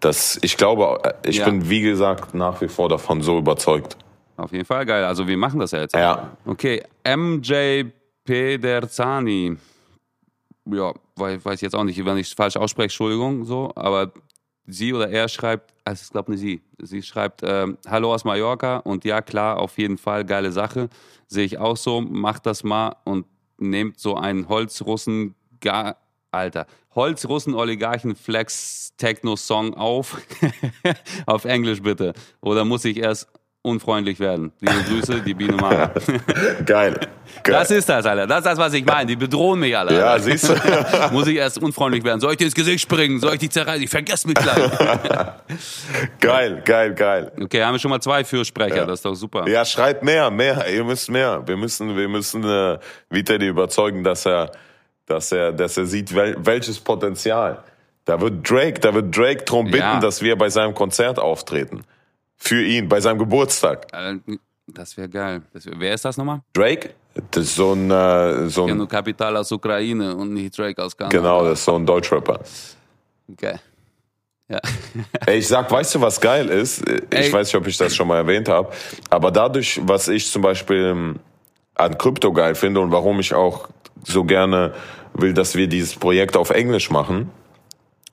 Das, 0.00 0.38
ich 0.42 0.56
glaube, 0.56 1.00
ich 1.24 1.38
Ja. 1.38 1.46
bin, 1.46 1.68
wie 1.70 1.80
gesagt, 1.80 2.34
nach 2.34 2.60
wie 2.60 2.68
vor 2.68 2.88
davon 2.88 3.22
so 3.22 3.38
überzeugt. 3.38 3.96
Auf 4.36 4.52
jeden 4.52 4.66
Fall 4.66 4.84
geil. 4.84 5.04
Also 5.04 5.26
wir 5.26 5.36
machen 5.38 5.60
das 5.60 5.70
ja 5.70 5.80
jetzt. 5.80 5.94
Ja. 5.94 6.36
Okay, 6.44 6.82
MJ 7.04 7.84
Pederzani. 8.24 9.56
Ja, 10.66 10.92
weiß, 11.16 11.44
weiß 11.44 11.60
jetzt 11.60 11.74
auch 11.74 11.84
nicht, 11.84 12.04
wenn 12.04 12.16
ich 12.18 12.26
es 12.28 12.32
falsch 12.34 12.56
ausspreche, 12.56 12.86
Entschuldigung, 12.86 13.44
so, 13.44 13.70
aber 13.76 14.12
sie 14.66 14.92
oder 14.92 15.08
er 15.08 15.28
schreibt, 15.28 15.72
also 15.84 16.02
ich 16.04 16.10
glaube 16.10 16.32
nicht 16.32 16.40
sie, 16.40 16.60
sie 16.82 17.02
schreibt, 17.02 17.42
ähm, 17.44 17.78
Hallo 17.88 18.12
aus 18.12 18.24
Mallorca 18.24 18.78
und 18.78 19.04
ja, 19.04 19.22
klar, 19.22 19.58
auf 19.58 19.78
jeden 19.78 19.96
Fall, 19.96 20.24
geile 20.24 20.50
Sache, 20.50 20.88
sehe 21.28 21.44
ich 21.44 21.58
auch 21.58 21.76
so, 21.76 22.00
macht 22.00 22.46
das 22.46 22.64
mal 22.64 22.96
und 23.04 23.26
nehmt 23.58 24.00
so 24.00 24.16
einen 24.16 24.48
Holzrussen, 24.48 25.36
gar, 25.60 25.96
Alter, 26.30 26.66
Holzrussen-Oligarchen-Flex-Techno-Song 26.94 29.74
auf, 29.74 30.16
auf 31.26 31.44
Englisch 31.44 31.82
bitte, 31.82 32.12
oder 32.40 32.64
muss 32.64 32.84
ich 32.84 32.98
erst 32.98 33.26
unfreundlich 33.62 34.20
werden? 34.20 34.52
Liebe 34.60 34.80
Grüße, 34.88 35.22
die 35.22 35.34
Biene 35.34 35.56
Mara. 35.56 35.90
Geil. 36.64 36.94
Geil. 37.42 37.42
Das 37.42 37.70
ist 37.72 37.88
das, 37.88 38.06
Alter. 38.06 38.28
Das 38.28 38.38
ist 38.38 38.46
das, 38.46 38.58
was 38.58 38.72
ich 38.74 38.84
meine. 38.84 39.06
Die 39.06 39.16
bedrohen 39.16 39.58
mich 39.58 39.76
alle. 39.76 39.98
ja, 39.98 40.12
Alter. 40.12 40.22
siehst 40.22 40.48
du? 40.48 40.54
Muss 41.12 41.26
ich 41.26 41.34
erst 41.36 41.60
unfreundlich 41.60 42.04
werden? 42.04 42.20
Soll 42.20 42.30
ich 42.32 42.36
dir 42.38 42.44
ins 42.44 42.54
Gesicht 42.54 42.80
springen? 42.80 43.18
Soll 43.18 43.32
ich 43.34 43.40
dich 43.40 43.50
zerreißen? 43.50 43.82
Ich 43.82 43.90
vergesse 43.90 44.28
mich 44.28 44.36
gleich. 44.36 44.70
geil, 46.20 46.62
geil, 46.64 46.94
geil. 46.94 47.32
Okay, 47.42 47.64
haben 47.64 47.74
wir 47.74 47.80
schon 47.80 47.90
mal 47.90 48.00
zwei 48.00 48.22
Fürsprecher. 48.24 48.86
Das 48.86 49.00
ist 49.00 49.04
doch 49.04 49.14
super. 49.14 49.48
Ja, 49.48 49.64
schreibt 49.64 50.04
mehr, 50.04 50.30
mehr. 50.30 50.64
Ihr 50.72 50.84
müsst 50.84 51.10
mehr. 51.10 51.42
Wir 51.44 51.56
müssen, 51.56 51.96
wir 51.96 52.08
müssen 52.08 52.44
äh, 52.44 52.78
Vitali 53.10 53.48
überzeugen, 53.48 54.04
dass 54.04 54.26
er, 54.26 54.52
dass 55.06 55.32
er, 55.32 55.52
dass 55.52 55.76
er 55.76 55.86
sieht, 55.86 56.14
wel, 56.14 56.36
welches 56.38 56.78
Potenzial. 56.80 57.62
Da 58.04 58.20
wird 58.20 58.48
Drake, 58.48 58.80
da 58.80 58.94
wird 58.94 59.16
Drake 59.16 59.42
drum 59.44 59.66
bitten, 59.66 59.78
Ja. 59.78 60.00
dass 60.00 60.22
wir 60.22 60.36
bei 60.36 60.48
seinem 60.48 60.74
Konzert 60.74 61.18
auftreten. 61.18 61.82
Für 62.36 62.62
ihn, 62.62 62.88
bei 62.88 63.00
seinem 63.00 63.18
Geburtstag. 63.18 63.86
Äh, 63.92 64.16
Das 64.68 64.96
wäre 64.96 65.08
geil. 65.08 65.42
Das 65.52 65.64
wär, 65.66 65.74
wer 65.78 65.94
ist 65.94 66.04
das 66.04 66.16
nochmal? 66.16 66.40
Drake? 66.52 66.90
Das 67.30 67.44
ist 67.44 67.54
so 67.56 67.72
ein, 67.72 67.90
äh, 67.90 68.48
so 68.48 68.66
ein 68.66 68.88
Kapital 68.88 69.36
aus 69.36 69.50
Ukraine 69.52 70.14
und 70.16 70.34
nicht 70.34 70.58
Drake 70.58 70.82
aus 70.82 70.96
Kanada. 70.96 71.16
genau, 71.16 71.44
das 71.44 71.60
ist 71.60 71.64
so 71.64 71.76
ein 71.76 71.86
Deutschrapper. 71.86 72.40
Okay. 73.32 73.54
Ja. 74.48 74.60
Ey, 75.26 75.38
ich 75.38 75.48
sag, 75.48 75.70
weißt 75.70 75.94
du, 75.94 76.00
was 76.00 76.20
geil 76.20 76.48
ist? 76.48 76.82
Ich 76.88 77.02
Ey. 77.10 77.32
weiß 77.32 77.48
nicht, 77.48 77.56
ob 77.56 77.66
ich 77.66 77.76
das 77.76 77.94
schon 77.96 78.06
mal 78.08 78.16
erwähnt 78.18 78.48
habe, 78.48 78.70
aber 79.10 79.30
dadurch, 79.30 79.80
was 79.84 80.08
ich 80.08 80.30
zum 80.30 80.42
Beispiel 80.42 80.84
ähm, 80.84 81.16
an 81.74 81.96
Krypto 81.96 82.32
geil 82.32 82.54
finde 82.54 82.80
und 82.80 82.90
warum 82.92 83.18
ich 83.20 83.34
auch 83.34 83.68
so 84.04 84.24
gerne 84.24 84.74
will, 85.14 85.34
dass 85.34 85.54
wir 85.54 85.66
dieses 85.66 85.94
Projekt 85.94 86.36
auf 86.36 86.50
Englisch 86.50 86.90
machen, 86.90 87.30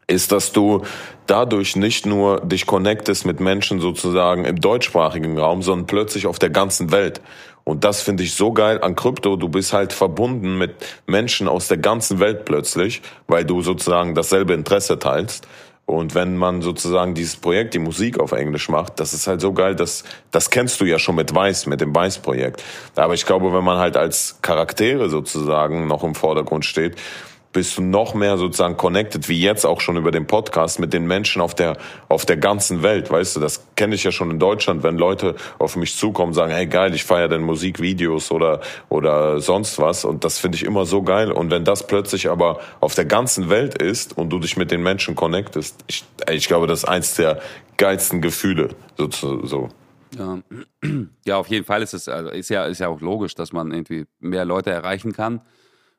ist, 0.08 0.32
dass 0.32 0.52
du 0.52 0.84
dadurch 1.28 1.76
nicht 1.76 2.06
nur 2.06 2.42
dich 2.42 2.66
connectest 2.66 3.26
mit 3.26 3.40
Menschen 3.40 3.80
sozusagen 3.80 4.46
im 4.46 4.60
deutschsprachigen 4.60 5.38
Raum, 5.38 5.62
sondern 5.62 5.88
plötzlich 5.88 6.28
auf 6.28 6.40
der 6.40 6.50
ganzen 6.50 6.92
Welt. 6.92 7.22
Und 7.64 7.86
das 7.86 8.02
finde 8.02 8.24
ich 8.24 8.34
so 8.34 8.52
geil 8.52 8.82
an 8.82 8.96
Krypto. 8.96 9.38
Du 9.38 9.48
bist 9.48 9.72
halt 9.72 9.94
verbunden 9.94 10.58
mit 10.58 10.76
Menschen 11.08 11.48
aus 11.48 11.70
der 11.70 11.78
ganzen 11.78 12.20
Welt 12.20 12.44
plötzlich, 12.44 13.02
weil 13.28 13.46
du 13.46 13.62
sozusagen 13.62 14.16
dasselbe 14.16 14.54
Interesse 14.54 15.00
teilst. 15.00 15.48
Und 15.86 16.16
wenn 16.16 16.38
man 16.38 16.62
sozusagen 16.62 17.14
dieses 17.14 17.36
Projekt, 17.36 17.74
die 17.74 17.80
Musik 17.80 18.20
auf 18.20 18.32
Englisch 18.32 18.70
macht, 18.70 19.00
das 19.00 19.14
ist 19.14 19.28
halt 19.28 19.42
so 19.42 19.52
geil, 19.52 19.76
dass 19.76 20.06
das 20.32 20.50
kennst 20.50 20.80
du 20.80 20.86
ja 20.86 20.98
schon 20.98 21.16
mit 21.16 21.36
Weiß, 21.36 21.66
mit 21.66 21.82
dem 21.82 21.94
Weiß-Projekt. 21.94 22.64
Aber 22.96 23.14
ich 23.14 23.26
glaube, 23.26 23.54
wenn 23.54 23.66
man 23.66 23.78
halt 23.78 23.98
als 23.98 24.40
Charaktere 24.42 25.10
sozusagen 25.10 25.88
noch 25.88 26.04
im 26.04 26.16
Vordergrund 26.16 26.64
steht, 26.64 26.96
bist 27.54 27.78
du 27.78 27.82
noch 27.82 28.16
mehr 28.16 28.38
sozusagen 28.38 28.76
connected, 28.76 29.30
wie 29.30 29.40
jetzt 29.40 29.66
auch 29.66 29.80
schon 29.80 29.96
über 29.96 30.12
den 30.12 30.28
Podcast, 30.28 30.80
mit 30.80 30.92
den 30.92 31.06
Menschen 31.06 31.42
auf 31.42 31.56
der, 31.56 31.78
auf 32.10 32.26
der 32.26 32.38
ganzen 32.38 32.84
Welt, 32.84 33.12
weißt 33.12 33.36
du, 33.36 33.40
das 33.40 33.66
kenne 33.76 33.96
ich 33.96 34.04
ja 34.04 34.12
schon 34.12 34.32
in 34.32 34.40
Deutschland, 34.40 34.84
wenn 34.84 34.98
Leute 34.98 35.36
auf 35.60 35.76
mich 35.76 35.96
zukommen 35.96 36.34
sagen, 36.34 36.52
hey 36.52 36.66
geil, 36.66 36.94
ich 36.94 37.04
feiere 37.04 37.30
deine 37.30 37.44
Musikvideos 37.44 38.32
oder, 38.32 38.60
oder 38.90 39.40
sonst 39.40 39.80
was 39.80 40.04
und 40.04 40.24
das 40.24 40.40
finde 40.40 40.58
ich 40.58 40.64
immer 40.64 40.86
so 40.86 41.04
geil 41.04 41.32
und 41.32 41.52
wenn 41.52 41.64
das 41.64 41.88
plötzlich 41.88 42.30
aber 42.30 42.60
auf 42.80 42.96
der 42.96 43.06
ganzen 43.06 43.50
Welt 43.50 43.82
ist 43.82 44.18
und 44.18 44.30
du 44.32 44.40
dich 44.40 44.58
mit 44.58 44.72
den 44.72 44.82
Menschen 44.82 45.16
connectest, 45.16 45.84
ich, 45.88 46.04
ich 46.30 46.48
glaube, 46.48 46.68
das 46.68 46.80
ist 46.80 46.90
eins 46.90 47.16
der 47.16 47.40
geilsten 47.78 48.22
Gefühle, 48.22 48.70
so, 48.98 49.46
so. 49.46 49.70
Ja. 50.18 50.40
ja, 51.26 51.38
auf 51.38 51.48
jeden 51.48 51.66
Fall 51.66 51.82
ist 51.82 51.94
es, 51.94 52.08
also 52.08 52.30
ist 52.30 52.50
ja, 52.50 52.66
ist 52.66 52.80
ja 52.80 52.88
auch 52.88 53.02
logisch, 53.02 53.36
dass 53.36 53.54
man 53.54 53.72
irgendwie 53.72 54.06
mehr 54.20 54.46
Leute 54.46 54.72
erreichen 54.72 55.14
kann. 55.14 55.42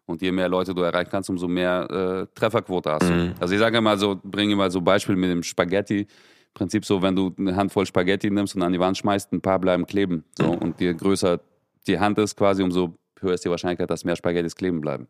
Und 0.07 0.20
je 0.20 0.32
mehr 0.32 0.48
Leute 0.48 0.74
du 0.74 0.82
erreichen 0.82 1.09
kannst, 1.11 1.30
umso 1.30 1.48
mehr 1.48 1.88
äh, 1.90 2.26
Trefferquote 2.34 2.90
hast 2.90 3.09
du. 3.09 3.34
Also 3.40 3.55
ich 3.55 3.61
sage 3.61 3.80
mal 3.80 3.98
so, 3.98 4.20
bringe 4.22 4.55
mal 4.55 4.70
so 4.70 4.80
Beispiel 4.80 5.16
mit 5.16 5.30
dem 5.30 5.42
Spaghetti. 5.42 6.07
Prinzip 6.52 6.84
so, 6.84 7.02
wenn 7.02 7.16
du 7.16 7.34
eine 7.38 7.57
Handvoll 7.57 7.86
Spaghetti 7.86 8.30
nimmst 8.30 8.55
und 8.55 8.62
an 8.62 8.72
die 8.72 8.78
Wand 8.78 8.98
schmeißt, 8.98 9.32
ein 9.32 9.40
paar 9.40 9.59
bleiben 9.59 9.86
kleben. 9.86 10.24
So, 10.38 10.50
und 10.50 10.80
je 10.80 10.94
größer 10.94 11.40
die 11.86 11.98
Hand 11.98 12.18
ist 12.18 12.36
quasi, 12.36 12.62
umso 12.62 12.94
höher 13.20 13.34
ist 13.34 13.44
die 13.44 13.50
Wahrscheinlichkeit, 13.50 13.90
dass 13.90 14.05
mehr 14.05 14.16
Spaghettis 14.16 14.55
kleben 14.55 14.80
bleiben. 14.80 15.09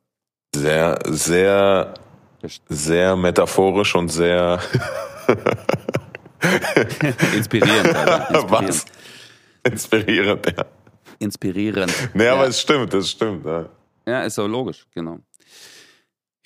Sehr, 0.55 0.99
sehr, 1.07 1.95
sehr 2.68 3.16
metaphorisch 3.16 3.95
und 3.95 4.09
sehr 4.09 4.61
inspirierend, 7.36 7.95
Alter. 7.95 8.30
Inspirierend. 8.30 8.51
Was? 8.51 8.84
Inspirierend, 9.64 10.47
ja. 10.57 10.64
Inspirierend. 11.18 11.92
Nee, 12.14 12.24
ja. 12.24 12.34
aber 12.34 12.47
es 12.47 12.61
stimmt, 12.61 12.95
es 12.95 13.11
stimmt. 13.11 13.45
Ja. 13.45 13.66
Ja, 14.07 14.22
ist 14.22 14.38
auch 14.38 14.48
logisch, 14.48 14.86
genau. 14.92 15.18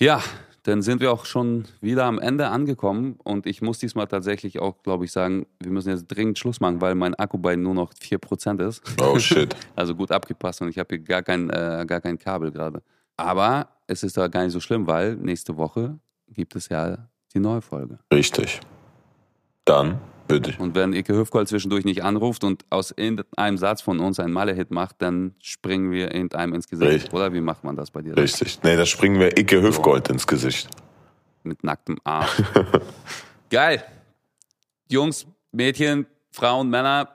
Ja, 0.01 0.21
dann 0.63 0.81
sind 0.81 1.01
wir 1.01 1.11
auch 1.11 1.25
schon 1.25 1.65
wieder 1.81 2.05
am 2.05 2.19
Ende 2.19 2.47
angekommen 2.47 3.17
und 3.23 3.45
ich 3.45 3.61
muss 3.61 3.79
diesmal 3.79 4.07
tatsächlich 4.07 4.59
auch, 4.59 4.83
glaube 4.83 5.05
ich, 5.05 5.11
sagen, 5.11 5.45
wir 5.59 5.71
müssen 5.71 5.89
jetzt 5.89 6.07
dringend 6.07 6.37
Schluss 6.37 6.59
machen, 6.59 6.81
weil 6.81 6.95
mein 6.95 7.15
Akku 7.15 7.37
bei 7.37 7.55
nur 7.55 7.73
noch 7.73 7.93
4% 7.93 8.67
ist. 8.67 8.83
Oh 9.01 9.17
shit. 9.17 9.55
Also 9.75 9.95
gut 9.95 10.11
abgepasst 10.11 10.61
und 10.61 10.69
ich 10.69 10.77
habe 10.77 10.95
hier 10.95 11.03
gar 11.03 11.23
kein, 11.23 11.49
äh, 11.49 11.85
gar 11.87 12.01
kein 12.01 12.17
Kabel 12.17 12.51
gerade. 12.51 12.81
Aber 13.17 13.69
es 13.87 14.03
ist 14.03 14.17
da 14.17 14.27
gar 14.27 14.43
nicht 14.43 14.53
so 14.53 14.59
schlimm, 14.59 14.87
weil 14.87 15.15
nächste 15.15 15.57
Woche 15.57 15.97
gibt 16.27 16.55
es 16.55 16.69
ja 16.69 17.09
die 17.33 17.39
neue 17.39 17.61
Folge. 17.61 17.99
Richtig. 18.13 18.59
Dann 19.65 19.99
bitte. 20.29 20.55
Und 20.59 20.75
wenn 20.75 20.93
Ike 20.93 21.13
Höfkoll 21.13 21.45
zwischendurch 21.47 21.83
nicht 21.83 22.03
anruft 22.03 22.43
und 22.43 22.63
aus 22.69 22.91
irgendeinem 22.91 23.57
Satz 23.57 23.81
von 23.81 23.99
uns 23.99 24.19
einen 24.19 24.31
Malle-Hit 24.31 24.71
macht, 24.71 25.01
dann 25.01 25.35
springen 25.39 25.91
wir 25.91 26.13
irgendeinem 26.13 26.53
ins 26.53 26.67
Gesicht. 26.67 26.91
Richtig. 26.91 27.13
Oder 27.13 27.33
wie 27.33 27.41
macht 27.41 27.63
man 27.63 27.75
das 27.75 27.91
bei 27.91 28.01
dir? 28.01 28.15
Richtig. 28.15 28.59
Nee, 28.63 28.77
da 28.77 28.85
springen 28.85 29.19
wir 29.19 29.37
Icke 29.37 29.61
Hüfgold 29.61 30.07
ins 30.09 30.25
Gesicht. 30.25 30.69
Mit 31.43 31.63
nacktem 31.63 31.97
Arsch. 32.03 32.41
Geil. 33.49 33.83
Jungs, 34.89 35.25
Mädchen, 35.51 36.05
Frauen, 36.31 36.69
Männer, 36.69 37.09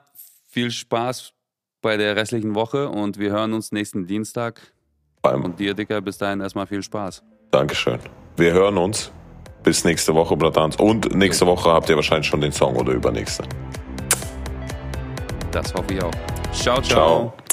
viel 0.47 0.71
Spaß 0.71 1.33
bei 1.81 1.97
der 1.97 2.15
restlichen 2.15 2.55
Woche 2.55 2.89
und 2.89 3.19
wir 3.19 3.31
hören 3.31 3.53
uns 3.53 3.71
nächsten 3.71 4.07
Dienstag. 4.07 4.61
Beim 5.21 5.43
Und 5.43 5.59
dir, 5.59 5.73
Dicker, 5.73 6.01
bis 6.01 6.17
dahin 6.17 6.41
erstmal 6.41 6.67
viel 6.67 6.83
Spaß. 6.83 7.23
Dankeschön. 7.51 7.99
Wir 8.37 8.53
hören 8.53 8.77
uns. 8.77 9.11
Bis 9.65 9.83
nächste 9.83 10.13
Woche, 10.13 10.37
Bratans. 10.37 10.75
Und 10.75 11.15
nächste 11.15 11.47
Woche 11.47 11.71
habt 11.71 11.89
ihr 11.89 11.95
wahrscheinlich 11.95 12.27
schon 12.27 12.39
den 12.39 12.51
Song 12.51 12.75
oder 12.75 12.93
übernächste. 12.93 13.43
Das 15.51 15.73
hoffe 15.73 15.95
ich 15.95 16.03
auch. 16.03 16.11
Ciao, 16.53 16.79
ciao. 16.81 17.33
Ciao. 17.33 17.44